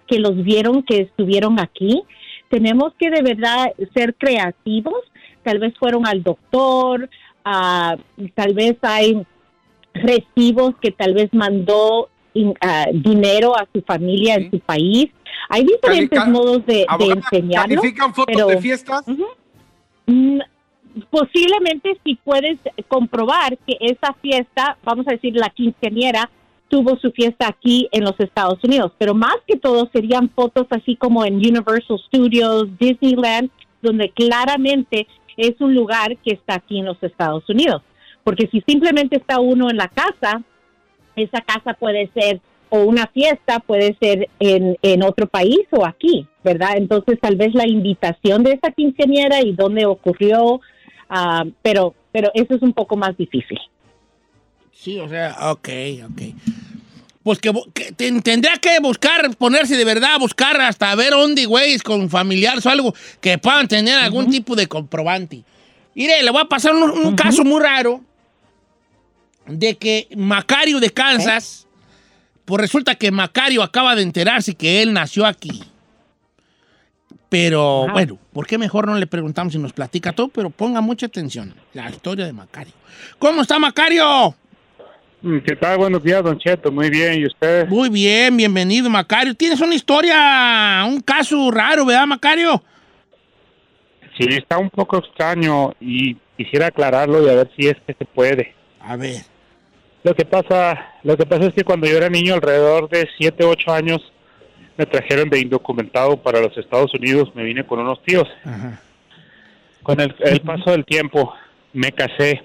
que 0.07 0.21
los 0.21 0.43
vieron 0.43 0.83
que 0.83 0.99
estuvieron 0.99 1.59
aquí. 1.59 2.03
Tenemos 2.49 2.93
que 2.99 3.11
de 3.11 3.23
verdad 3.23 3.73
ser 3.95 4.15
creativos. 4.15 5.03
Tal 5.43 5.59
vez 5.59 5.75
fueron 5.79 6.07
al 6.07 6.23
doctor, 6.23 7.11
ah, 7.45 7.97
tal 8.35 8.55
vez 8.55 8.77
hay 8.83 9.23
recibos 9.95 10.75
que 10.81 10.91
tal 10.91 11.15
vez 11.15 11.29
mandó 11.33 12.09
in- 12.35 12.55
dinero 12.95 13.55
a 13.57 13.67
su 13.73 13.83
familia 13.83 14.35
en 14.37 14.51
su 14.51 14.59
país. 14.61 15.11
Hay 15.49 15.65
diferentes 15.65 16.19
Calica- 16.19 16.31
modos 16.31 16.65
de, 16.67 16.75
de 16.75 16.87
Abogada, 16.89 17.21
enseñarlo. 17.31 17.77
¿Califican 17.77 18.15
fotos 18.15 18.35
pero- 18.37 18.47
de 18.49 18.59
fiestas? 18.61 19.05
Mm, 20.07 20.39
posiblemente 21.11 21.99
si 22.05 22.17
puedes 22.17 22.59
comprobar 22.89 23.57
que 23.67 23.77
esa 23.81 24.13
fiesta, 24.21 24.77
vamos 24.85 25.07
a 25.09 25.13
decir 25.13 25.35
la 25.37 25.49
quinceañera, 25.51 26.31
tuvo 26.69 26.97
su 26.99 27.11
fiesta 27.13 27.49
aquí 27.49 27.89
en 27.93 28.05
los 28.05 28.19
Estados 28.19 28.59
Unidos, 28.65 28.93
pero 28.99 29.15
más 29.15 29.37
que 29.47 29.57
todo 29.59 29.91
serían 29.93 30.31
fotos 30.31 30.67
así 30.71 30.97
como 30.97 31.25
en 31.25 31.35
Universal 31.37 31.99
Studios, 32.07 32.67
Disneyland, 32.79 33.51
donde 33.83 34.11
claramente 34.11 35.07
es 35.37 35.61
un 35.61 35.75
lugar 35.75 36.17
que 36.19 36.33
está 36.33 36.55
aquí 36.55 36.79
en 36.79 36.87
los 36.87 37.03
Estados 37.03 37.49
Unidos. 37.49 37.83
Porque 38.25 38.49
si 38.49 38.61
simplemente 38.63 39.17
está 39.17 39.41
uno 39.41 39.71
en 39.71 39.77
la 39.77 39.89
casa, 39.89 40.43
esa 41.17 41.41
casa 41.41 41.75
puede 41.75 42.11
ser 42.15 42.41
o 42.75 42.85
una 42.85 43.07
fiesta, 43.09 43.59
puede 43.61 43.95
ser 44.01 44.31
en, 44.41 44.79
en 44.81 45.03
otro 45.03 45.27
país 45.27 45.61
o 45.73 45.85
aquí, 45.85 46.27
¿verdad? 46.43 46.77
Entonces 46.77 47.19
tal 47.21 47.37
vez 47.37 47.55
la 47.55 47.69
invitación 47.69 48.43
de 48.43 48.53
esa 48.53 48.73
quinceañera 48.73 49.43
y 49.43 49.53
dónde 49.53 49.85
ocurrió, 49.85 50.63
ah, 51.11 51.45
pero, 51.61 51.95
pero 52.13 52.31
eso 52.33 52.55
es 52.55 52.63
un 52.63 52.73
poco 52.73 52.97
más 52.97 53.15
difícil. 53.19 53.59
Sí, 54.73 54.99
o 54.99 55.09
sea, 55.09 55.37
ok, 55.51 55.69
ok. 56.11 56.23
Pues 57.23 57.39
que, 57.39 57.53
que 57.73 57.93
ten- 57.93 58.21
tendría 58.23 58.57
que 58.57 58.81
buscar, 58.81 59.37
ponerse 59.37 59.77
de 59.77 59.85
verdad 59.85 60.15
a 60.15 60.19
buscar 60.19 60.61
hasta 60.61 60.93
ver 60.97 61.11
dónde, 61.11 61.47
güey, 61.47 61.79
con 61.79 62.11
familiares 62.11 62.67
o 62.67 62.71
algo 62.71 62.95
que 63.21 63.39
puedan 63.39 63.69
tener 63.69 63.97
algún 63.99 64.29
tipo 64.31 64.57
de 64.57 64.67
comprobante. 64.67 65.45
Mire, 65.95 66.23
le 66.23 66.31
voy 66.31 66.43
a 66.43 66.47
pasar 66.47 66.75
un, 66.75 66.83
un 66.91 67.15
caso 67.17 67.45
muy 67.45 67.61
raro 67.63 68.01
de 69.47 69.77
que 69.77 70.09
Macario 70.17 70.81
de 70.81 70.91
Kansas, 70.91 71.67
pues 72.45 72.61
resulta 72.61 72.95
que 72.97 73.11
Macario 73.13 73.63
acaba 73.63 73.95
de 73.95 74.03
enterarse 74.03 74.55
que 74.55 74.83
él 74.83 74.93
nació 74.93 75.25
aquí. 75.27 75.63
Pero 77.29 77.87
bueno, 77.93 78.19
¿por 78.33 78.47
qué 78.47 78.59
mejor 78.59 78.87
no 78.87 78.97
le 78.99 79.07
preguntamos 79.07 79.53
si 79.55 79.59
nos 79.59 79.73
platica 79.73 80.13
todo? 80.13 80.29
Pero 80.29 80.51
ponga 80.51 80.81
mucha 80.81 81.07
atención, 81.07 81.55
la 81.73 81.89
historia 81.91 82.27
de 82.27 82.33
Macario. 82.33 82.75
¿Cómo 83.19 83.43
está 83.43 83.59
Macario? 83.59 84.35
Mm, 85.23 85.39
¿Qué 85.39 85.55
tal? 85.55 85.79
Buenos 85.79 86.03
días, 86.03 86.21
Don 86.25 86.37
Cheto. 86.37 86.73
Muy 86.73 86.91
bien. 86.91 87.21
¿Y 87.21 87.27
usted? 87.27 87.69
Muy 87.69 87.89
bien, 87.89 88.37
bienvenido, 88.37 88.91
Macario. 88.91 89.35
Tienes 89.35 89.61
una 89.61 89.75
historia, 89.75 90.85
un 90.85 91.01
caso 91.01 91.49
raro, 91.53 91.87
¿verdad, 91.87 92.07
Macario? 92.07 92.61
Sí, 94.19 94.27
está 94.31 94.59
un 94.59 94.69
poco 94.69 94.99
extraño 94.99 95.75
y 95.81 96.17
quisiera 96.37 96.67
aclararlo 96.67 97.25
y 97.25 97.31
a 97.31 97.35
ver 97.35 97.51
si 97.57 97.69
es 97.69 97.77
que 97.87 97.95
se 97.95 98.05
puede. 98.05 98.53
A 98.81 98.97
ver. 98.97 99.23
Lo 100.03 100.13
que 100.17 100.25
pasa, 100.25 100.95
lo 101.05 101.17
que 101.17 101.25
pasa 101.25 101.47
es 101.47 101.55
que 101.55 101.63
cuando 101.63 101.87
yo 101.87 101.97
era 101.97 102.09
niño, 102.09 102.35
alrededor 102.35 102.89
de 102.89 103.09
7, 103.17 103.45
8 103.45 103.73
años, 103.73 104.13
me 104.77 104.87
trajeron 104.87 105.31
de 105.31 105.39
indocumentado 105.39 106.17
para 106.17 106.41
los 106.41 106.59
Estados 106.59 106.93
Unidos. 106.95 107.31
Me 107.37 107.45
vine 107.45 107.65
con 107.65 107.79
unos 107.79 108.03
tíos. 108.03 108.27
Con 109.85 110.01
el, 110.01 110.13
el 110.19 110.41
paso 110.41 110.73
del 110.73 110.85
tiempo, 110.85 111.33
me 111.73 111.93
casé 111.93 112.43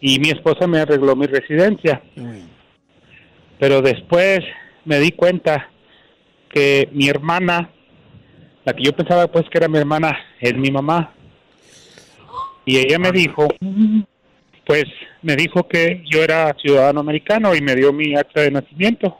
y 0.00 0.18
mi 0.18 0.30
esposa 0.30 0.66
me 0.66 0.80
arregló 0.80 1.14
mi 1.14 1.26
residencia. 1.26 2.02
Pero 3.58 3.82
después 3.82 4.40
me 4.84 4.98
di 4.98 5.12
cuenta 5.12 5.68
que 6.48 6.88
mi 6.92 7.08
hermana, 7.08 7.70
la 8.64 8.72
que 8.72 8.82
yo 8.82 8.92
pensaba 8.92 9.26
pues 9.28 9.48
que 9.50 9.58
era 9.58 9.68
mi 9.68 9.78
hermana, 9.78 10.18
es 10.40 10.56
mi 10.56 10.70
mamá. 10.70 11.12
Y 12.64 12.78
ella 12.78 12.98
me 12.98 13.12
dijo, 13.12 13.48
pues 14.66 14.84
me 15.22 15.36
dijo 15.36 15.66
que 15.68 16.02
yo 16.10 16.22
era 16.22 16.54
ciudadano 16.60 17.00
americano 17.00 17.54
y 17.54 17.60
me 17.60 17.74
dio 17.74 17.92
mi 17.92 18.16
acta 18.16 18.42
de 18.42 18.50
nacimiento. 18.50 19.18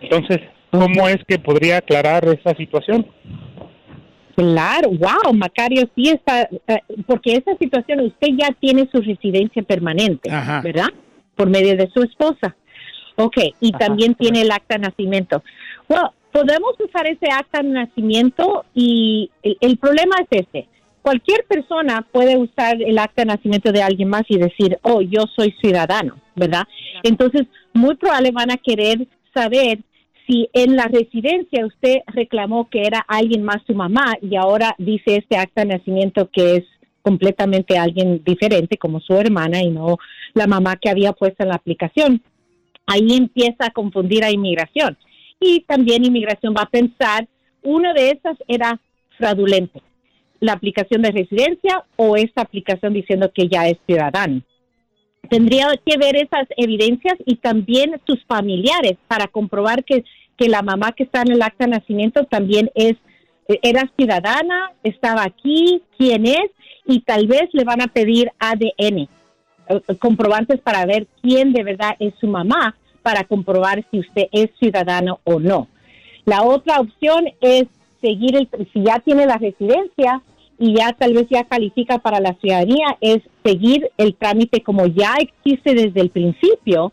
Entonces, 0.00 0.40
¿cómo 0.70 1.08
es 1.08 1.18
que 1.26 1.38
podría 1.38 1.78
aclarar 1.78 2.26
esa 2.28 2.54
situación? 2.56 3.06
Claro, 4.34 4.90
wow, 4.90 5.32
Macario, 5.34 5.88
sí 5.94 6.08
está, 6.08 6.42
eh, 6.42 6.80
porque 7.06 7.34
esa 7.34 7.56
situación 7.58 8.00
usted 8.00 8.28
ya 8.36 8.48
tiene 8.58 8.88
su 8.90 9.00
residencia 9.00 9.62
permanente, 9.62 10.30
Ajá. 10.30 10.60
¿verdad? 10.62 10.88
Por 11.36 11.50
medio 11.50 11.76
de 11.76 11.90
su 11.92 12.02
esposa. 12.02 12.56
Ok, 13.16 13.36
y 13.60 13.72
también 13.72 14.14
tiene 14.14 14.42
el 14.42 14.50
acta 14.50 14.76
de 14.76 14.80
nacimiento. 14.80 15.42
Bueno, 15.86 16.14
podemos 16.32 16.74
usar 16.80 17.06
ese 17.06 17.30
acta 17.30 17.62
de 17.62 17.68
nacimiento 17.68 18.64
y 18.74 19.30
el, 19.42 19.56
el 19.60 19.76
problema 19.76 20.16
es 20.20 20.28
este. 20.30 20.68
Cualquier 21.02 21.44
persona 21.46 22.06
puede 22.10 22.38
usar 22.38 22.80
el 22.80 22.98
acta 22.98 23.22
de 23.22 23.26
nacimiento 23.26 23.72
de 23.72 23.82
alguien 23.82 24.08
más 24.08 24.22
y 24.28 24.38
decir, 24.38 24.78
oh, 24.82 25.02
yo 25.02 25.24
soy 25.36 25.52
ciudadano, 25.60 26.16
¿verdad? 26.36 26.62
Entonces, 27.02 27.42
muy 27.74 27.96
probable 27.96 28.30
van 28.30 28.52
a 28.52 28.56
querer 28.56 29.06
saber 29.34 29.80
si 30.26 30.48
en 30.52 30.76
la 30.76 30.86
residencia 30.86 31.66
usted 31.66 31.98
reclamó 32.06 32.68
que 32.68 32.82
era 32.82 33.04
alguien 33.08 33.42
más 33.42 33.62
su 33.66 33.74
mamá 33.74 34.16
y 34.20 34.36
ahora 34.36 34.74
dice 34.78 35.16
este 35.16 35.36
acta 35.36 35.62
de 35.62 35.76
nacimiento 35.76 36.28
que 36.30 36.56
es 36.56 36.64
completamente 37.02 37.78
alguien 37.78 38.22
diferente 38.24 38.78
como 38.78 39.00
su 39.00 39.14
hermana 39.14 39.62
y 39.62 39.70
no 39.70 39.98
la 40.34 40.46
mamá 40.46 40.76
que 40.76 40.88
había 40.88 41.12
puesto 41.12 41.42
en 41.42 41.48
la 41.48 41.56
aplicación. 41.56 42.22
Ahí 42.86 43.16
empieza 43.16 43.66
a 43.66 43.70
confundir 43.70 44.24
a 44.24 44.30
inmigración. 44.30 44.96
Y 45.40 45.60
también 45.60 46.04
inmigración 46.04 46.54
va 46.56 46.62
a 46.62 46.70
pensar, 46.70 47.28
uno 47.62 47.92
de 47.94 48.10
esas 48.10 48.36
era 48.46 48.80
fraudulento, 49.18 49.82
la 50.40 50.52
aplicación 50.52 51.02
de 51.02 51.10
residencia 51.10 51.84
o 51.96 52.16
esta 52.16 52.42
aplicación 52.42 52.92
diciendo 52.92 53.30
que 53.34 53.48
ya 53.48 53.68
es 53.68 53.78
ciudadano 53.86 54.42
tendría 55.28 55.68
que 55.84 55.98
ver 55.98 56.16
esas 56.16 56.46
evidencias 56.56 57.14
y 57.26 57.36
también 57.36 58.00
sus 58.06 58.24
familiares 58.24 58.96
para 59.08 59.28
comprobar 59.28 59.84
que, 59.84 60.04
que 60.36 60.48
la 60.48 60.62
mamá 60.62 60.92
que 60.92 61.04
está 61.04 61.22
en 61.22 61.32
el 61.32 61.42
acta 61.42 61.64
de 61.64 61.70
nacimiento 61.72 62.24
también 62.24 62.70
es 62.74 62.96
era 63.62 63.90
ciudadana, 63.96 64.72
estaba 64.82 65.24
aquí, 65.24 65.82
quién 65.98 66.26
es 66.26 66.50
y 66.86 67.00
tal 67.00 67.26
vez 67.26 67.48
le 67.52 67.64
van 67.64 67.82
a 67.82 67.88
pedir 67.88 68.30
ADN, 68.38 68.98
eh, 68.98 69.08
comprobantes 69.98 70.60
para 70.60 70.84
ver 70.86 71.06
quién 71.20 71.52
de 71.52 71.62
verdad 71.62 71.96
es 71.98 72.14
su 72.20 72.26
mamá 72.26 72.76
para 73.02 73.24
comprobar 73.24 73.84
si 73.90 74.00
usted 74.00 74.28
es 74.32 74.50
ciudadano 74.58 75.20
o 75.24 75.40
no. 75.40 75.68
La 76.24 76.42
otra 76.42 76.80
opción 76.80 77.28
es 77.40 77.64
seguir 78.00 78.36
el 78.36 78.48
si 78.72 78.84
ya 78.84 79.00
tiene 79.00 79.26
la 79.26 79.38
residencia 79.38 80.22
y 80.64 80.76
ya 80.76 80.92
tal 80.92 81.12
vez 81.12 81.26
ya 81.28 81.42
califica 81.42 81.98
para 81.98 82.20
la 82.20 82.34
ciudadanía, 82.40 82.96
es 83.00 83.18
seguir 83.44 83.90
el 83.98 84.14
trámite 84.14 84.62
como 84.62 84.86
ya 84.86 85.16
existe 85.18 85.74
desde 85.74 86.00
el 86.00 86.10
principio 86.10 86.92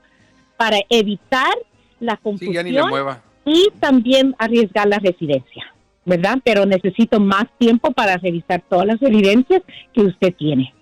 para 0.57 0.77
evitar 0.89 1.53
la 1.99 2.13
Sí, 2.15 2.19
confusión 2.23 2.53
ya 2.55 2.63
ni 2.63 2.71
le 2.71 2.83
mueva. 2.83 3.21
y 3.45 3.67
también 3.79 4.35
arriesgar 4.39 4.87
la 4.87 4.97
residencia, 4.97 5.71
¿verdad? 6.03 6.39
Pero 6.43 6.65
necesito 6.65 7.19
más 7.19 7.45
tiempo 7.59 7.91
para 7.91 8.17
revisar 8.17 8.63
todas 8.67 8.87
las 8.87 9.01
evidencias 9.03 9.61
que 9.93 10.01
usted 10.01 10.33
tiene. 10.35 10.73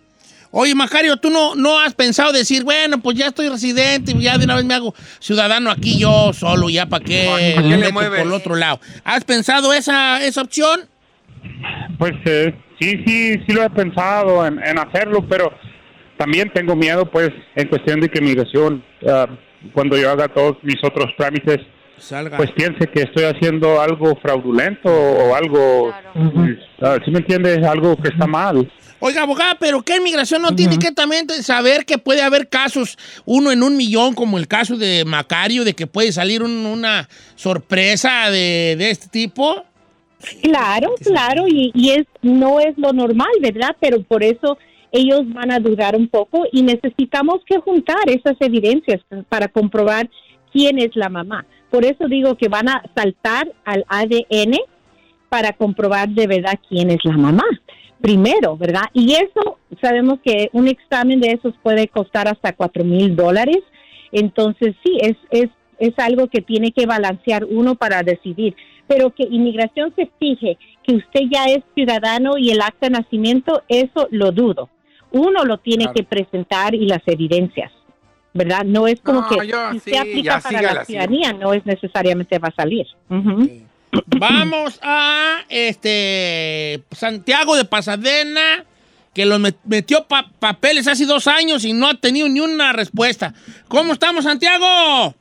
Oye, 0.51 0.73
Macario, 0.73 1.17
¿tú 1.17 1.29
no, 1.29 1.55
no 1.55 1.77
has 1.77 1.93
pensado 1.93 2.31
decir, 2.31 2.63
bueno, 2.63 2.99
pues 3.01 3.17
ya 3.17 3.27
estoy 3.27 3.49
residente, 3.49 4.13
ya 4.17 4.38
de 4.38 4.45
una 4.45 4.55
vez 4.55 4.63
me 4.63 4.75
hago 4.75 4.95
ciudadano 5.19 5.69
aquí 5.69 5.99
yo 5.99 6.31
solo, 6.31 6.69
ya 6.69 6.85
para 6.85 7.03
qué, 7.03 7.25
¿Para 7.27 7.61
qué 7.63 7.69
me 7.69 7.77
le 7.77 7.91
mueves? 7.91 8.19
por 8.21 8.27
el 8.27 8.33
otro 8.33 8.55
lado? 8.55 8.79
¿Has 9.03 9.25
pensado 9.25 9.73
esa, 9.73 10.23
esa 10.25 10.41
opción? 10.41 10.88
Pues 11.97 12.13
eh, 12.25 12.53
sí, 12.79 13.03
sí, 13.05 13.33
sí 13.47 13.53
lo 13.53 13.63
he 13.63 13.69
pensado 13.69 14.45
en, 14.45 14.59
en 14.63 14.77
hacerlo, 14.79 15.25
pero 15.27 15.51
también 16.17 16.51
tengo 16.53 16.75
miedo, 16.75 17.09
pues, 17.09 17.29
en 17.55 17.67
cuestión 17.67 17.99
de 18.01 18.09
que 18.09 18.21
migración, 18.21 18.83
ah, 19.07 19.27
cuando 19.73 19.97
yo 19.97 20.09
haga 20.11 20.27
todos 20.27 20.57
mis 20.63 20.77
otros 20.83 21.07
trámites, 21.17 21.59
Salga. 21.97 22.37
pues 22.37 22.51
piense 22.51 22.87
que 22.87 23.01
estoy 23.01 23.23
haciendo 23.23 23.81
algo 23.81 24.15
fraudulento 24.21 24.89
o 24.91 25.33
algo, 25.35 25.91
ah, 26.81 26.97
¿sí 27.03 27.11
me 27.11 27.19
entiendes? 27.19 27.63
Algo 27.65 27.95
que 27.97 28.09
está 28.09 28.27
mal. 28.27 28.71
Oiga, 28.99 29.21
abogada, 29.21 29.55
pero 29.59 29.83
¿qué 29.83 29.97
inmigración 29.97 30.41
no 30.41 30.55
tiene 30.55 30.79
que 30.79 30.91
también 30.91 31.29
saber 31.29 31.85
que 31.85 31.99
puede 31.99 32.23
haber 32.23 32.49
casos, 32.49 32.97
uno 33.25 33.51
en 33.51 33.61
un 33.61 33.77
millón, 33.77 34.15
como 34.15 34.39
el 34.39 34.47
caso 34.47 34.75
de 34.75 35.05
Macario, 35.05 35.63
de 35.63 35.73
que 35.75 35.85
puede 35.85 36.11
salir 36.11 36.41
un- 36.41 36.65
una 36.65 37.07
sorpresa 37.35 38.31
de, 38.31 38.75
de 38.75 38.89
este 38.89 39.07
tipo? 39.07 39.63
Claro, 40.41 40.95
claro, 41.03 41.45
y, 41.47 41.72
y 41.76 41.91
es 41.91 42.05
no 42.22 42.59
es 42.59 42.78
lo 42.78 42.91
normal, 42.91 43.30
¿verdad? 43.41 43.76
Pero 43.80 44.01
por 44.01 44.24
eso 44.24 44.57
ellos 44.91 45.22
van 45.34 45.51
a 45.51 45.59
dudar 45.59 45.95
un 45.95 46.07
poco 46.07 46.45
y 46.51 46.63
necesitamos 46.63 47.41
que 47.45 47.59
juntar 47.59 48.09
esas 48.09 48.36
evidencias 48.39 49.01
para 49.30 49.47
comprobar 49.47 50.09
quién 50.51 50.80
es 50.80 50.95
la 50.95 51.09
mamá. 51.09 51.45
Por 51.70 51.86
eso 51.86 52.07
digo 52.07 52.36
que 52.36 52.47
van 52.47 52.70
a 52.70 52.84
saltar 52.95 53.51
al 53.65 53.86
ADN 53.89 54.55
para 55.30 55.53
comprobar 55.53 56.09
de 56.09 56.28
verdad 56.28 56.59
quién 56.70 56.89
es 56.89 57.03
la 57.03 57.18
mamá. 57.18 57.43
Primero, 57.99 58.55
¿verdad? 58.57 58.86
Y 58.93 59.13
eso, 59.13 59.57
sabemos 59.82 60.20
que 60.24 60.49
un 60.53 60.68
examen 60.68 61.20
de 61.20 61.32
esos 61.32 61.53
puede 61.61 61.88
costar 61.88 62.28
hasta 62.28 62.53
cuatro 62.53 62.84
mil 62.84 63.15
dólares. 63.15 63.57
Entonces, 64.11 64.76
sí, 64.84 64.97
es, 65.01 65.18
es, 65.32 65.49
es 65.80 65.93
algo 65.97 66.28
que 66.28 66.41
tiene 66.41 66.72
que 66.72 66.86
balancear 66.86 67.43
uno 67.43 67.76
para 67.76 68.03
decidir. 68.03 68.55
Pero 68.88 69.13
que 69.13 69.23
inmigración 69.23 69.93
se 69.95 70.09
fije 70.19 70.57
que 70.83 70.95
usted 70.95 71.21
ya 71.31 71.45
es 71.45 71.63
ciudadano 71.75 72.38
y 72.38 72.51
el 72.51 72.61
acta 72.61 72.88
de 72.88 72.91
nacimiento, 72.91 73.63
eso 73.67 74.07
lo 74.11 74.31
dudo. 74.31 74.69
Uno 75.11 75.43
lo 75.45 75.57
tiene 75.57 75.85
Claro. 75.85 75.95
que 75.95 76.03
presentar 76.03 76.73
y 76.75 76.85
las 76.88 77.01
evidencias, 77.05 77.71
¿verdad? 78.33 78.63
No 78.65 78.88
es 78.88 78.99
como 79.01 79.21
No, 79.21 79.27
que 79.29 79.47
yo 79.47 79.71
si 79.71 79.77
usted 79.77 79.91
sí, 79.91 79.97
aplica 79.97 80.39
para 80.39 80.61
la 80.73 80.85
ciudadanía, 80.85 81.33
no 81.33 81.53
es 81.53 81.65
necesariamente 81.65 82.39
va 82.39 82.49
a 82.49 82.55
salir. 82.55 82.85
Vamos 84.05 84.79
a 84.83 85.39
este 85.49 86.83
Santiago 86.91 87.55
de 87.55 87.65
Pasadena, 87.65 88.65
que 89.13 89.25
met- 89.25 89.55
metió 89.65 90.05
pa- 90.07 90.29
papeles 90.39 90.88
hace 90.88 91.05
dos 91.05 91.27
años 91.27 91.65
y 91.65 91.73
no 91.73 91.88
ha 91.89 91.95
tenido 91.95 92.27
ni 92.29 92.39
una 92.39 92.73
respuesta. 92.73 93.33
¿Cómo 93.67 93.93
estamos, 93.93 94.23
Santiago? 94.25 95.15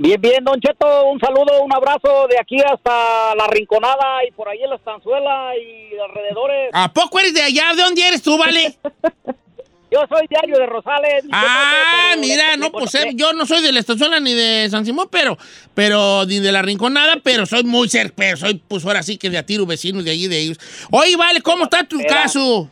Bien, 0.00 0.20
bien, 0.20 0.44
Don 0.44 0.60
Cheto, 0.60 1.06
un 1.06 1.18
saludo, 1.18 1.60
un 1.60 1.74
abrazo 1.74 2.28
de 2.28 2.38
aquí 2.38 2.56
hasta 2.60 3.34
la 3.34 3.48
Rinconada 3.48 4.24
y 4.28 4.30
por 4.30 4.48
ahí 4.48 4.62
en 4.62 4.70
la 4.70 4.76
Estanzuela 4.76 5.50
y 5.56 5.98
alrededores. 5.98 6.70
¿A 6.72 6.92
poco 6.92 7.18
eres 7.18 7.34
de 7.34 7.42
allá? 7.42 7.74
¿De 7.74 7.82
dónde 7.82 8.06
eres 8.06 8.22
tú, 8.22 8.38
vale? 8.38 8.78
Yo 9.90 10.00
soy 10.08 10.26
diario 10.28 10.56
de 10.58 10.66
Rosales. 10.66 11.24
Ah, 11.32 12.14
mira, 12.18 12.56
no, 12.58 12.70
pues 12.70 12.94
eh, 12.94 13.12
yo 13.14 13.32
no 13.32 13.46
soy 13.46 13.62
de 13.62 13.72
la 13.72 13.80
estación 13.80 14.22
ni 14.22 14.34
de 14.34 14.68
San 14.68 14.84
Simón, 14.84 15.08
pero, 15.10 15.38
pero 15.74 16.26
ni 16.26 16.40
de 16.40 16.52
la 16.52 16.60
Rinconada, 16.60 17.16
pero 17.22 17.46
soy 17.46 17.64
muy 17.64 17.88
cerca, 17.88 18.12
pero 18.14 18.36
soy 18.36 18.62
pues 18.68 18.84
ahora 18.84 19.02
sí 19.02 19.16
que 19.16 19.30
de 19.30 19.38
Atiro, 19.38 19.64
vecinos 19.64 20.04
de 20.04 20.10
allí 20.10 20.28
de 20.28 20.40
ellos. 20.40 20.58
Oye, 20.90 21.16
vale, 21.16 21.40
¿cómo 21.40 21.64
está 21.64 21.84
tu 21.84 21.96
Mira. 21.96 22.08
caso? 22.22 22.68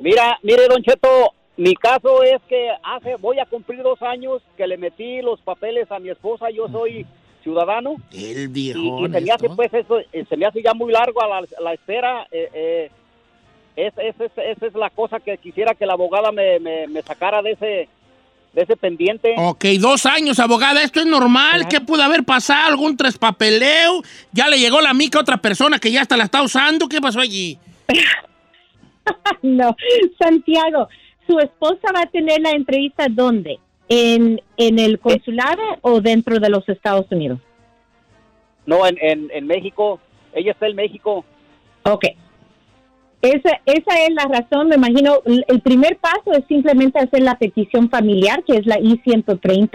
Mira, 0.00 0.36
mire, 0.42 0.66
Don 0.66 0.82
Cheto, 0.82 1.32
mi 1.56 1.74
caso 1.74 2.22
es 2.22 2.40
que 2.48 2.68
hace, 2.82 3.16
voy 3.16 3.38
a 3.38 3.46
cumplir 3.46 3.82
dos 3.82 4.00
años 4.02 4.42
que 4.56 4.66
le 4.66 4.76
metí 4.76 5.22
los 5.22 5.40
papeles 5.40 5.90
a 5.90 5.98
mi 5.98 6.10
esposa, 6.10 6.50
yo 6.50 6.68
soy 6.68 7.06
ciudadano. 7.42 7.96
El 8.12 8.42
Y, 8.42 8.46
viejo. 8.48 9.06
y 9.06 9.10
se 9.12 9.20
me 9.20 9.30
hace, 9.30 9.48
pues, 9.50 9.72
eso, 9.72 9.98
eh, 10.12 10.24
se 10.28 10.36
me 10.36 10.46
hace 10.46 10.62
ya 10.62 10.74
muy 10.74 10.92
largo 10.92 11.22
a 11.22 11.40
la, 11.60 11.72
espera. 11.72 12.26
Eh, 12.30 12.50
eh, 12.52 12.90
es- 13.76 13.94
es- 13.98 14.20
es- 14.20 14.56
esa 14.56 14.66
es 14.66 14.74
la 14.74 14.90
cosa 14.90 15.20
que 15.20 15.38
quisiera 15.38 15.74
que 15.74 15.86
la 15.86 15.92
abogada 15.94 16.32
me, 16.32 16.58
me, 16.58 16.86
me 16.88 17.02
sacara 17.02 17.40
de 17.42 17.52
ese, 17.52 17.88
de 18.52 18.62
ese 18.62 18.76
pendiente. 18.76 19.34
Ok, 19.38 19.64
dos 19.78 20.06
años, 20.06 20.38
abogada. 20.40 20.82
¿Esto 20.82 21.00
es 21.00 21.06
normal? 21.06 21.68
¿Qué 21.68 21.80
pudo 21.80 22.02
haber 22.02 22.24
pasado? 22.24 22.66
¿Algún 22.68 22.96
traspapeleo? 22.96 24.02
¿Ya 24.32 24.48
le 24.48 24.58
llegó 24.58 24.80
la 24.80 24.92
mica 24.94 25.18
a 25.18 25.22
otra 25.22 25.36
persona 25.36 25.78
que 25.78 25.92
ya 25.92 26.02
hasta 26.02 26.16
la 26.16 26.24
está 26.24 26.42
usando? 26.42 26.88
¿Qué 26.88 27.00
pasó 27.00 27.20
allí? 27.20 27.58
no, 29.42 29.76
Santiago, 30.18 30.88
su 31.26 31.38
esposa 31.38 31.92
va 31.94 32.02
a 32.02 32.10
tener 32.10 32.40
la 32.40 32.50
entrevista 32.50 33.06
¿dónde? 33.08 33.58
¿En, 33.88 34.40
en 34.56 34.78
el 34.78 34.98
consulado 34.98 35.62
o 35.82 36.00
dentro 36.00 36.38
de 36.40 36.48
los 36.48 36.68
Estados 36.68 37.06
Unidos? 37.10 37.38
No, 38.66 38.86
en, 38.86 38.96
en, 39.00 39.30
en 39.32 39.46
México. 39.46 40.00
Ella 40.34 40.52
está 40.52 40.66
en 40.66 40.76
México. 40.76 41.24
Ok. 41.84 42.04
Esa, 43.22 43.60
esa 43.64 44.04
es 44.04 44.10
la 44.12 44.24
razón, 44.24 44.68
me 44.68 44.76
imagino. 44.76 45.20
El 45.24 45.44
el 45.48 45.60
primer 45.60 45.96
paso 45.98 46.32
es 46.32 46.44
simplemente 46.46 46.98
hacer 46.98 47.22
la 47.22 47.38
petición 47.38 47.88
familiar, 47.88 48.42
que 48.44 48.56
es 48.56 48.66
la 48.66 48.78
I-130. 48.78 49.70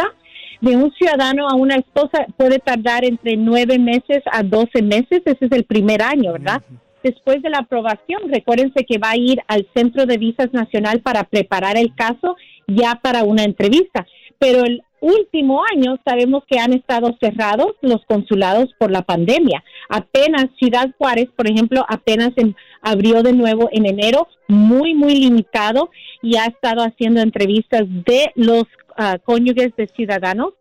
De 0.62 0.76
un 0.76 0.92
ciudadano 0.94 1.50
a 1.50 1.56
una 1.56 1.76
esposa 1.76 2.28
puede 2.38 2.60
tardar 2.60 3.04
entre 3.04 3.36
nueve 3.36 3.80
meses 3.80 4.22
a 4.32 4.44
doce 4.44 4.82
meses. 4.82 5.22
Ese 5.26 5.46
es 5.46 5.52
el 5.52 5.64
primer 5.64 6.02
año, 6.02 6.34
¿verdad? 6.34 6.62
Después 7.04 7.42
de 7.42 7.50
la 7.50 7.60
aprobación, 7.60 8.22
recuérdense 8.32 8.86
que 8.86 8.98
va 8.98 9.12
a 9.12 9.18
ir 9.18 9.40
al 9.48 9.68
Centro 9.76 10.06
de 10.06 10.18
Visas 10.18 10.54
Nacional 10.54 11.02
para 11.02 11.24
preparar 11.24 11.78
el 11.78 11.96
caso 11.96 12.36
ya 12.68 13.00
para 13.02 13.24
una 13.24 13.44
entrevista. 13.44 14.06
Pero 14.38 14.64
el 14.64 14.84
último 15.00 15.64
año 15.76 15.98
sabemos 16.06 16.44
que 16.48 16.60
han 16.60 16.74
estado 16.74 17.16
cerrados 17.20 17.74
los 17.82 18.06
consulados 18.06 18.72
por 18.78 18.92
la 18.92 19.02
pandemia. 19.02 19.64
Apenas 19.90 20.46
Ciudad 20.60 20.92
Juárez, 20.98 21.28
por 21.36 21.50
ejemplo, 21.50 21.84
apenas 21.90 22.32
en- 22.38 22.56
abrió 22.82 23.24
de 23.24 23.34
nuevo 23.34 23.68
en 23.72 23.88
enero, 23.88 24.28
muy, 24.48 24.94
muy 24.94 25.16
limitado, 25.16 25.90
y 26.22 26.38
ha 26.38 26.46
estado 26.46 26.82
haciendo 26.84 27.22
entrevistas 27.22 27.84
de 27.88 28.32
los 28.36 28.66
ah, 28.96 29.18
cónyuges 29.24 29.76
de 29.76 29.88
ciudadanos 29.88 30.54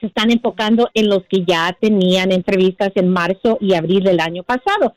se 0.00 0.08
están 0.08 0.30
enfocando 0.30 0.90
en 0.92 1.08
los 1.08 1.24
que 1.24 1.42
ya 1.46 1.74
tenían 1.80 2.30
entrevistas 2.30 2.92
en 2.96 3.08
marzo 3.08 3.56
y 3.62 3.72
abril 3.72 4.04
del 4.04 4.20
año 4.20 4.42
pasado. 4.42 4.92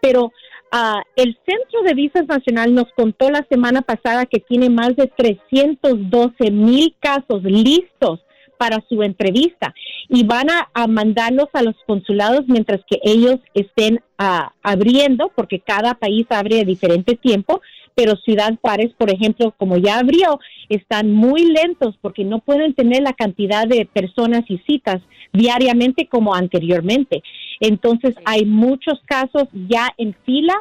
Pero 0.00 0.32
ah, 0.70 1.02
el 1.16 1.38
Centro 1.46 1.82
de 1.82 1.94
Visas 1.94 2.26
Nacional 2.26 2.74
nos 2.74 2.92
contó 2.96 3.30
la 3.30 3.46
semana 3.48 3.82
pasada 3.82 4.26
que 4.26 4.40
tiene 4.40 4.70
más 4.70 4.96
de 4.96 5.06
312 5.06 6.50
mil 6.50 6.94
casos 7.00 7.42
listos 7.42 8.20
para 8.58 8.84
su 8.88 9.02
entrevista 9.02 9.72
y 10.08 10.24
van 10.24 10.50
a, 10.50 10.68
a 10.74 10.86
mandarlos 10.86 11.48
a 11.52 11.62
los 11.62 11.76
consulados 11.86 12.42
mientras 12.48 12.80
que 12.90 12.98
ellos 13.02 13.36
estén 13.54 14.00
ah, 14.18 14.52
abriendo, 14.62 15.30
porque 15.34 15.60
cada 15.60 15.94
país 15.94 16.26
abre 16.30 16.60
a 16.60 16.64
diferente 16.64 17.14
tiempo, 17.16 17.60
pero 17.94 18.16
Ciudad 18.16 18.54
Juárez, 18.60 18.92
por 18.96 19.10
ejemplo, 19.10 19.52
como 19.58 19.76
ya 19.76 19.98
abrió, 19.98 20.38
están 20.68 21.12
muy 21.12 21.44
lentos 21.46 21.96
porque 22.00 22.24
no 22.24 22.40
pueden 22.40 22.74
tener 22.74 23.02
la 23.02 23.12
cantidad 23.12 23.66
de 23.66 23.86
personas 23.86 24.44
y 24.48 24.58
citas 24.58 25.00
diariamente 25.32 26.06
como 26.06 26.34
anteriormente. 26.34 27.22
Entonces 27.60 28.14
hay 28.24 28.44
muchos 28.44 29.00
casos 29.04 29.44
ya 29.52 29.88
en 29.98 30.14
fila 30.24 30.54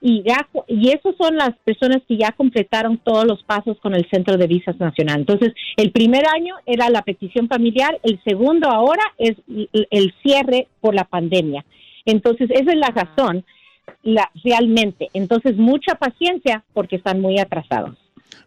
y 0.00 0.22
ya 0.22 0.46
y 0.68 0.90
esos 0.90 1.16
son 1.16 1.36
las 1.36 1.56
personas 1.64 2.02
que 2.06 2.16
ya 2.18 2.32
completaron 2.32 2.98
todos 2.98 3.24
los 3.26 3.42
pasos 3.42 3.78
con 3.80 3.94
el 3.94 4.06
Centro 4.10 4.36
de 4.36 4.46
Visas 4.46 4.78
Nacional. 4.78 5.20
Entonces, 5.20 5.54
el 5.76 5.92
primer 5.92 6.24
año 6.28 6.54
era 6.66 6.90
la 6.90 7.02
petición 7.02 7.48
familiar, 7.48 7.98
el 8.02 8.20
segundo 8.22 8.68
ahora 8.68 9.02
es 9.18 9.34
el- 9.90 10.14
cierre 10.22 10.68
por 10.80 10.94
la 10.94 11.04
pandemia. 11.04 11.64
Entonces, 12.04 12.50
esa 12.50 12.70
es 12.72 12.76
la 12.78 12.88
razón 12.88 13.44
la, 14.02 14.30
realmente. 14.44 15.08
Entonces, 15.14 15.56
mucha 15.56 15.94
paciencia 15.94 16.62
porque 16.74 16.96
están 16.96 17.20
muy 17.20 17.38
atrasados. 17.38 17.96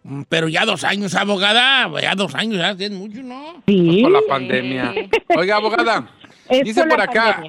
Mm, 0.03 0.23
Pero 0.29 0.47
ya 0.47 0.65
dos 0.65 0.83
años, 0.83 1.15
abogada. 1.15 1.89
Ya 2.01 2.13
dos 2.15 2.33
años, 2.35 2.57
ya 2.57 2.71
es 2.71 2.91
mucho, 2.91 3.21
¿no? 3.23 3.63
Sí. 3.67 4.01
Por 4.03 4.11
la 4.11 4.21
pandemia. 4.27 4.93
Oiga, 5.35 5.57
abogada, 5.57 6.09
Es 6.49 6.65
dice 6.65 6.83
por 6.85 7.01
acá. 7.01 7.43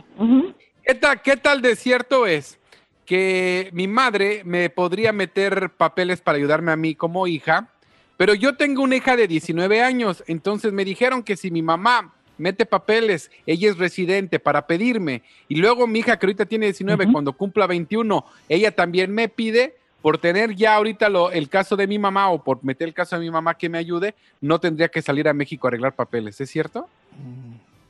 ¿qué 0.84 0.94
tal, 0.94 1.22
¿qué 1.22 1.36
tal 1.36 1.62
de 1.62 1.76
cierto 1.76 2.26
es 2.26 2.58
que 3.06 3.70
mi 3.72 3.86
madre 3.88 4.42
me 4.44 4.68
podría 4.70 5.12
meter 5.12 5.70
papeles 5.70 6.20
para 6.20 6.36
ayudarme 6.38 6.72
a 6.72 6.76
mí 6.76 6.94
como 6.94 7.26
hija? 7.26 7.68
Pero 8.16 8.34
yo 8.34 8.56
tengo 8.56 8.82
una 8.82 8.96
hija 8.96 9.16
de 9.16 9.28
19 9.28 9.80
años, 9.82 10.24
entonces 10.26 10.72
me 10.72 10.84
dijeron 10.84 11.22
que 11.22 11.36
si 11.36 11.50
mi 11.50 11.62
mamá 11.62 12.12
mete 12.36 12.66
papeles, 12.66 13.30
ella 13.46 13.70
es 13.70 13.78
residente 13.78 14.38
para 14.40 14.66
pedirme, 14.66 15.22
y 15.48 15.56
luego 15.56 15.86
mi 15.86 16.00
hija 16.00 16.18
que 16.18 16.26
ahorita 16.26 16.46
tiene 16.46 16.66
19, 16.66 17.10
cuando 17.12 17.32
cumpla 17.32 17.66
21, 17.66 18.24
ella 18.48 18.72
también 18.74 19.12
me 19.12 19.28
pide, 19.28 19.76
por 20.02 20.18
tener 20.18 20.54
ya 20.54 20.76
ahorita 20.76 21.08
lo- 21.08 21.32
el 21.32 21.48
caso 21.48 21.76
de 21.76 21.86
mi 21.88 21.98
mamá 21.98 22.30
o 22.30 22.42
por 22.42 22.62
meter 22.64 22.86
el 22.88 22.94
caso 22.94 23.16
de 23.16 23.22
mi 23.22 23.30
mamá 23.30 23.54
que 23.54 23.68
me 23.68 23.78
ayude, 23.78 24.14
no 24.40 24.60
tendría 24.60 24.88
que 24.88 25.02
salir 25.02 25.28
a 25.28 25.32
México 25.34 25.66
a 25.66 25.70
arreglar 25.70 25.94
papeles, 25.94 26.40
¿es 26.40 26.48
cierto? 26.50 26.88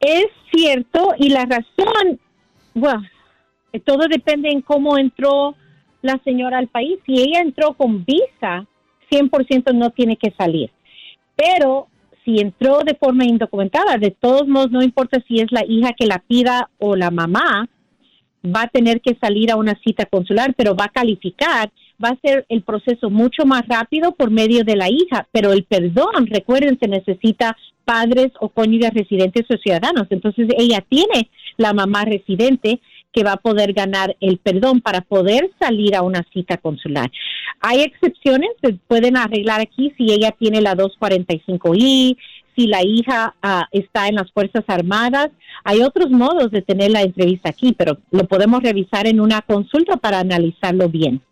Es 0.00 0.26
cierto 0.52 1.14
y 1.18 1.30
la 1.30 1.44
razón, 1.44 2.20
bueno, 2.74 3.02
todo 3.84 4.06
depende 4.08 4.50
en 4.50 4.62
cómo 4.62 4.98
entró 4.98 5.54
la 6.02 6.20
señora 6.24 6.58
al 6.58 6.68
país. 6.68 6.98
Si 7.06 7.14
ella 7.20 7.40
entró 7.40 7.74
con 7.74 8.04
visa, 8.04 8.66
100% 9.10 9.74
no 9.74 9.90
tiene 9.90 10.16
que 10.16 10.32
salir. 10.32 10.70
Pero 11.36 11.88
si 12.24 12.38
entró 12.40 12.80
de 12.84 12.94
forma 12.94 13.24
indocumentada, 13.24 13.96
de 13.96 14.10
todos 14.10 14.46
modos, 14.46 14.70
no 14.70 14.82
importa 14.82 15.22
si 15.26 15.40
es 15.40 15.50
la 15.50 15.64
hija 15.66 15.92
que 15.96 16.06
la 16.06 16.18
pida 16.18 16.70
o 16.78 16.94
la 16.94 17.10
mamá, 17.10 17.68
va 18.44 18.62
a 18.62 18.68
tener 18.68 19.00
que 19.00 19.16
salir 19.20 19.50
a 19.50 19.56
una 19.56 19.78
cita 19.84 20.06
consular, 20.06 20.54
pero 20.56 20.76
va 20.76 20.84
a 20.84 20.92
calificar, 20.92 21.70
va 22.02 22.10
a 22.10 22.20
ser 22.20 22.46
el 22.48 22.62
proceso 22.62 23.10
mucho 23.10 23.44
más 23.44 23.66
rápido 23.66 24.12
por 24.12 24.30
medio 24.30 24.62
de 24.64 24.76
la 24.76 24.88
hija, 24.88 25.26
pero 25.32 25.52
el 25.52 25.64
perdón, 25.64 26.26
recuerden, 26.26 26.78
se 26.78 26.86
necesita 26.86 27.56
padres 27.88 28.32
o 28.38 28.50
cónyuges 28.50 28.92
residentes 28.92 29.46
o 29.48 29.56
ciudadanos. 29.56 30.06
Entonces 30.10 30.46
ella 30.58 30.84
tiene 30.86 31.30
la 31.56 31.72
mamá 31.72 32.04
residente 32.04 32.80
que 33.14 33.24
va 33.24 33.32
a 33.32 33.36
poder 33.38 33.72
ganar 33.72 34.14
el 34.20 34.36
perdón 34.36 34.82
para 34.82 35.00
poder 35.00 35.50
salir 35.58 35.96
a 35.96 36.02
una 36.02 36.22
cita 36.34 36.58
consular. 36.58 37.10
Hay 37.60 37.80
excepciones, 37.80 38.50
se 38.62 38.74
pueden 38.74 39.16
arreglar 39.16 39.62
aquí 39.62 39.94
si 39.96 40.12
ella 40.12 40.32
tiene 40.38 40.60
la 40.60 40.76
245I, 40.76 42.18
si 42.54 42.66
la 42.66 42.84
hija 42.84 43.34
ah, 43.40 43.66
está 43.72 44.08
en 44.08 44.16
las 44.16 44.30
Fuerzas 44.32 44.64
Armadas. 44.66 45.30
Hay 45.64 45.80
otros 45.80 46.10
modos 46.10 46.50
de 46.50 46.60
tener 46.60 46.90
la 46.90 47.00
entrevista 47.00 47.48
aquí, 47.48 47.72
pero 47.72 47.96
lo 48.10 48.24
podemos 48.24 48.62
revisar 48.62 49.06
en 49.06 49.18
una 49.18 49.40
consulta 49.40 49.96
para 49.96 50.20
analizarlo 50.20 50.90
bien. 50.90 51.22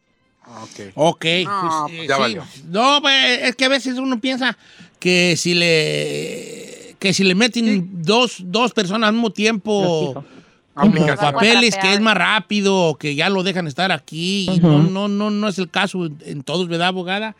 Ok. 0.95 1.25
No, 1.45 1.87
pues, 1.89 2.01
eh, 2.01 2.07
ya 2.09 2.15
sí. 2.15 2.21
valió. 2.21 2.45
No, 2.69 3.01
pues, 3.03 3.43
es 3.43 3.57
que 3.57 3.65
a 3.65 3.69
veces 3.69 3.99
uno 3.99 4.21
piensa 4.21 4.57
que 4.99 5.37
si 5.37 5.55
le 5.55 6.97
que 6.99 7.13
si 7.13 7.25
le 7.25 7.35
meten 7.35 8.03
dos, 8.03 8.39
dos 8.45 8.73
personas 8.73 9.09
al 9.09 9.15
mismo 9.15 9.31
tiempo 9.31 10.25
como 10.75 11.07
papeles, 11.17 11.77
que 11.77 11.93
es 11.93 12.01
más 12.01 12.17
rápido, 12.17 12.97
que 12.99 13.15
ya 13.15 13.29
lo 13.31 13.43
dejan 13.43 13.67
estar 13.67 13.93
aquí. 13.93 14.49
y 14.51 14.61
no, 14.61 14.83
no, 14.83 15.09
no, 15.09 15.31
no 15.31 15.49
es 15.49 15.59
el 15.59 15.71
caso 15.71 16.09
en 16.25 16.43
todos, 16.43 16.69
¿verdad, 16.69 16.89
abogada? 16.89 17.35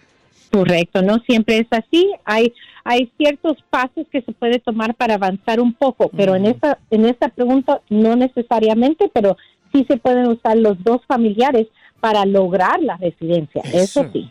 Correcto, 0.51 1.03
no 1.03 1.19
siempre 1.27 1.59
es 1.59 1.67
así. 1.71 2.11
Hay 2.25 2.53
hay 2.85 3.11
ciertos 3.17 3.57
pasos 3.69 4.07
que 4.13 4.23
se 4.23 4.33
puede 4.33 4.61
tomar 4.61 4.95
para 4.95 5.15
avanzar 5.15 5.61
un 5.61 5.73
poco, 5.73 6.09
pero 6.17 6.37
en 6.37 6.47
esta 6.47 6.79
en 6.91 7.05
esta 7.05 7.29
pregunta 7.29 7.81
no 7.91 8.15
necesariamente, 8.15 9.11
pero 9.13 9.37
sí 9.73 9.85
se 9.89 9.97
pueden 9.97 10.29
usar 10.29 10.57
los 10.57 10.83
dos 10.85 11.01
familiares 11.07 11.67
para 12.01 12.25
lograr 12.25 12.81
la 12.83 12.97
residencia. 12.97 13.63
Eso, 13.73 14.09
sí. 14.13 14.31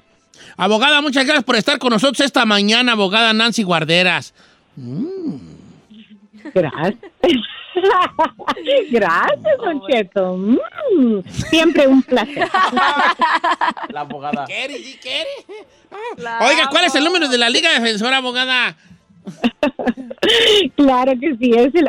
Abogada, 0.57 1.01
muchas 1.01 1.26
gracias 1.26 1.43
por 1.43 1.55
estar 1.55 1.80
con 1.80 1.91
nosotros 1.91 2.26
esta 2.26 2.45
mañana, 2.45 2.93
abogada 2.93 3.34
Nancy 3.34 3.63
Guarderas. 3.63 4.34
Gracias. 6.53 6.95
Gracias, 8.91 9.57
Don 9.57 9.82
Cheto. 9.88 10.38
Mm, 10.38 11.22
siempre 11.28 11.88
un 11.88 12.03
placer. 12.03 12.47
La 13.89 14.01
abogada. 14.01 14.45
¿Quiere, 14.45 14.78
sí 14.78 14.99
quiere? 15.01 15.30
Oiga, 16.41 16.68
¿cuál 16.70 16.86
es 16.86 16.95
el 16.95 17.03
número 17.03 17.28
de 17.28 17.38
la 17.38 17.49
Liga 17.49 17.70
Defensora, 17.72 18.18
abogada? 18.18 18.78
Claro 20.76 21.13
que 21.20 21.36
sí, 21.38 21.51
es 21.55 21.74
el 21.76 21.88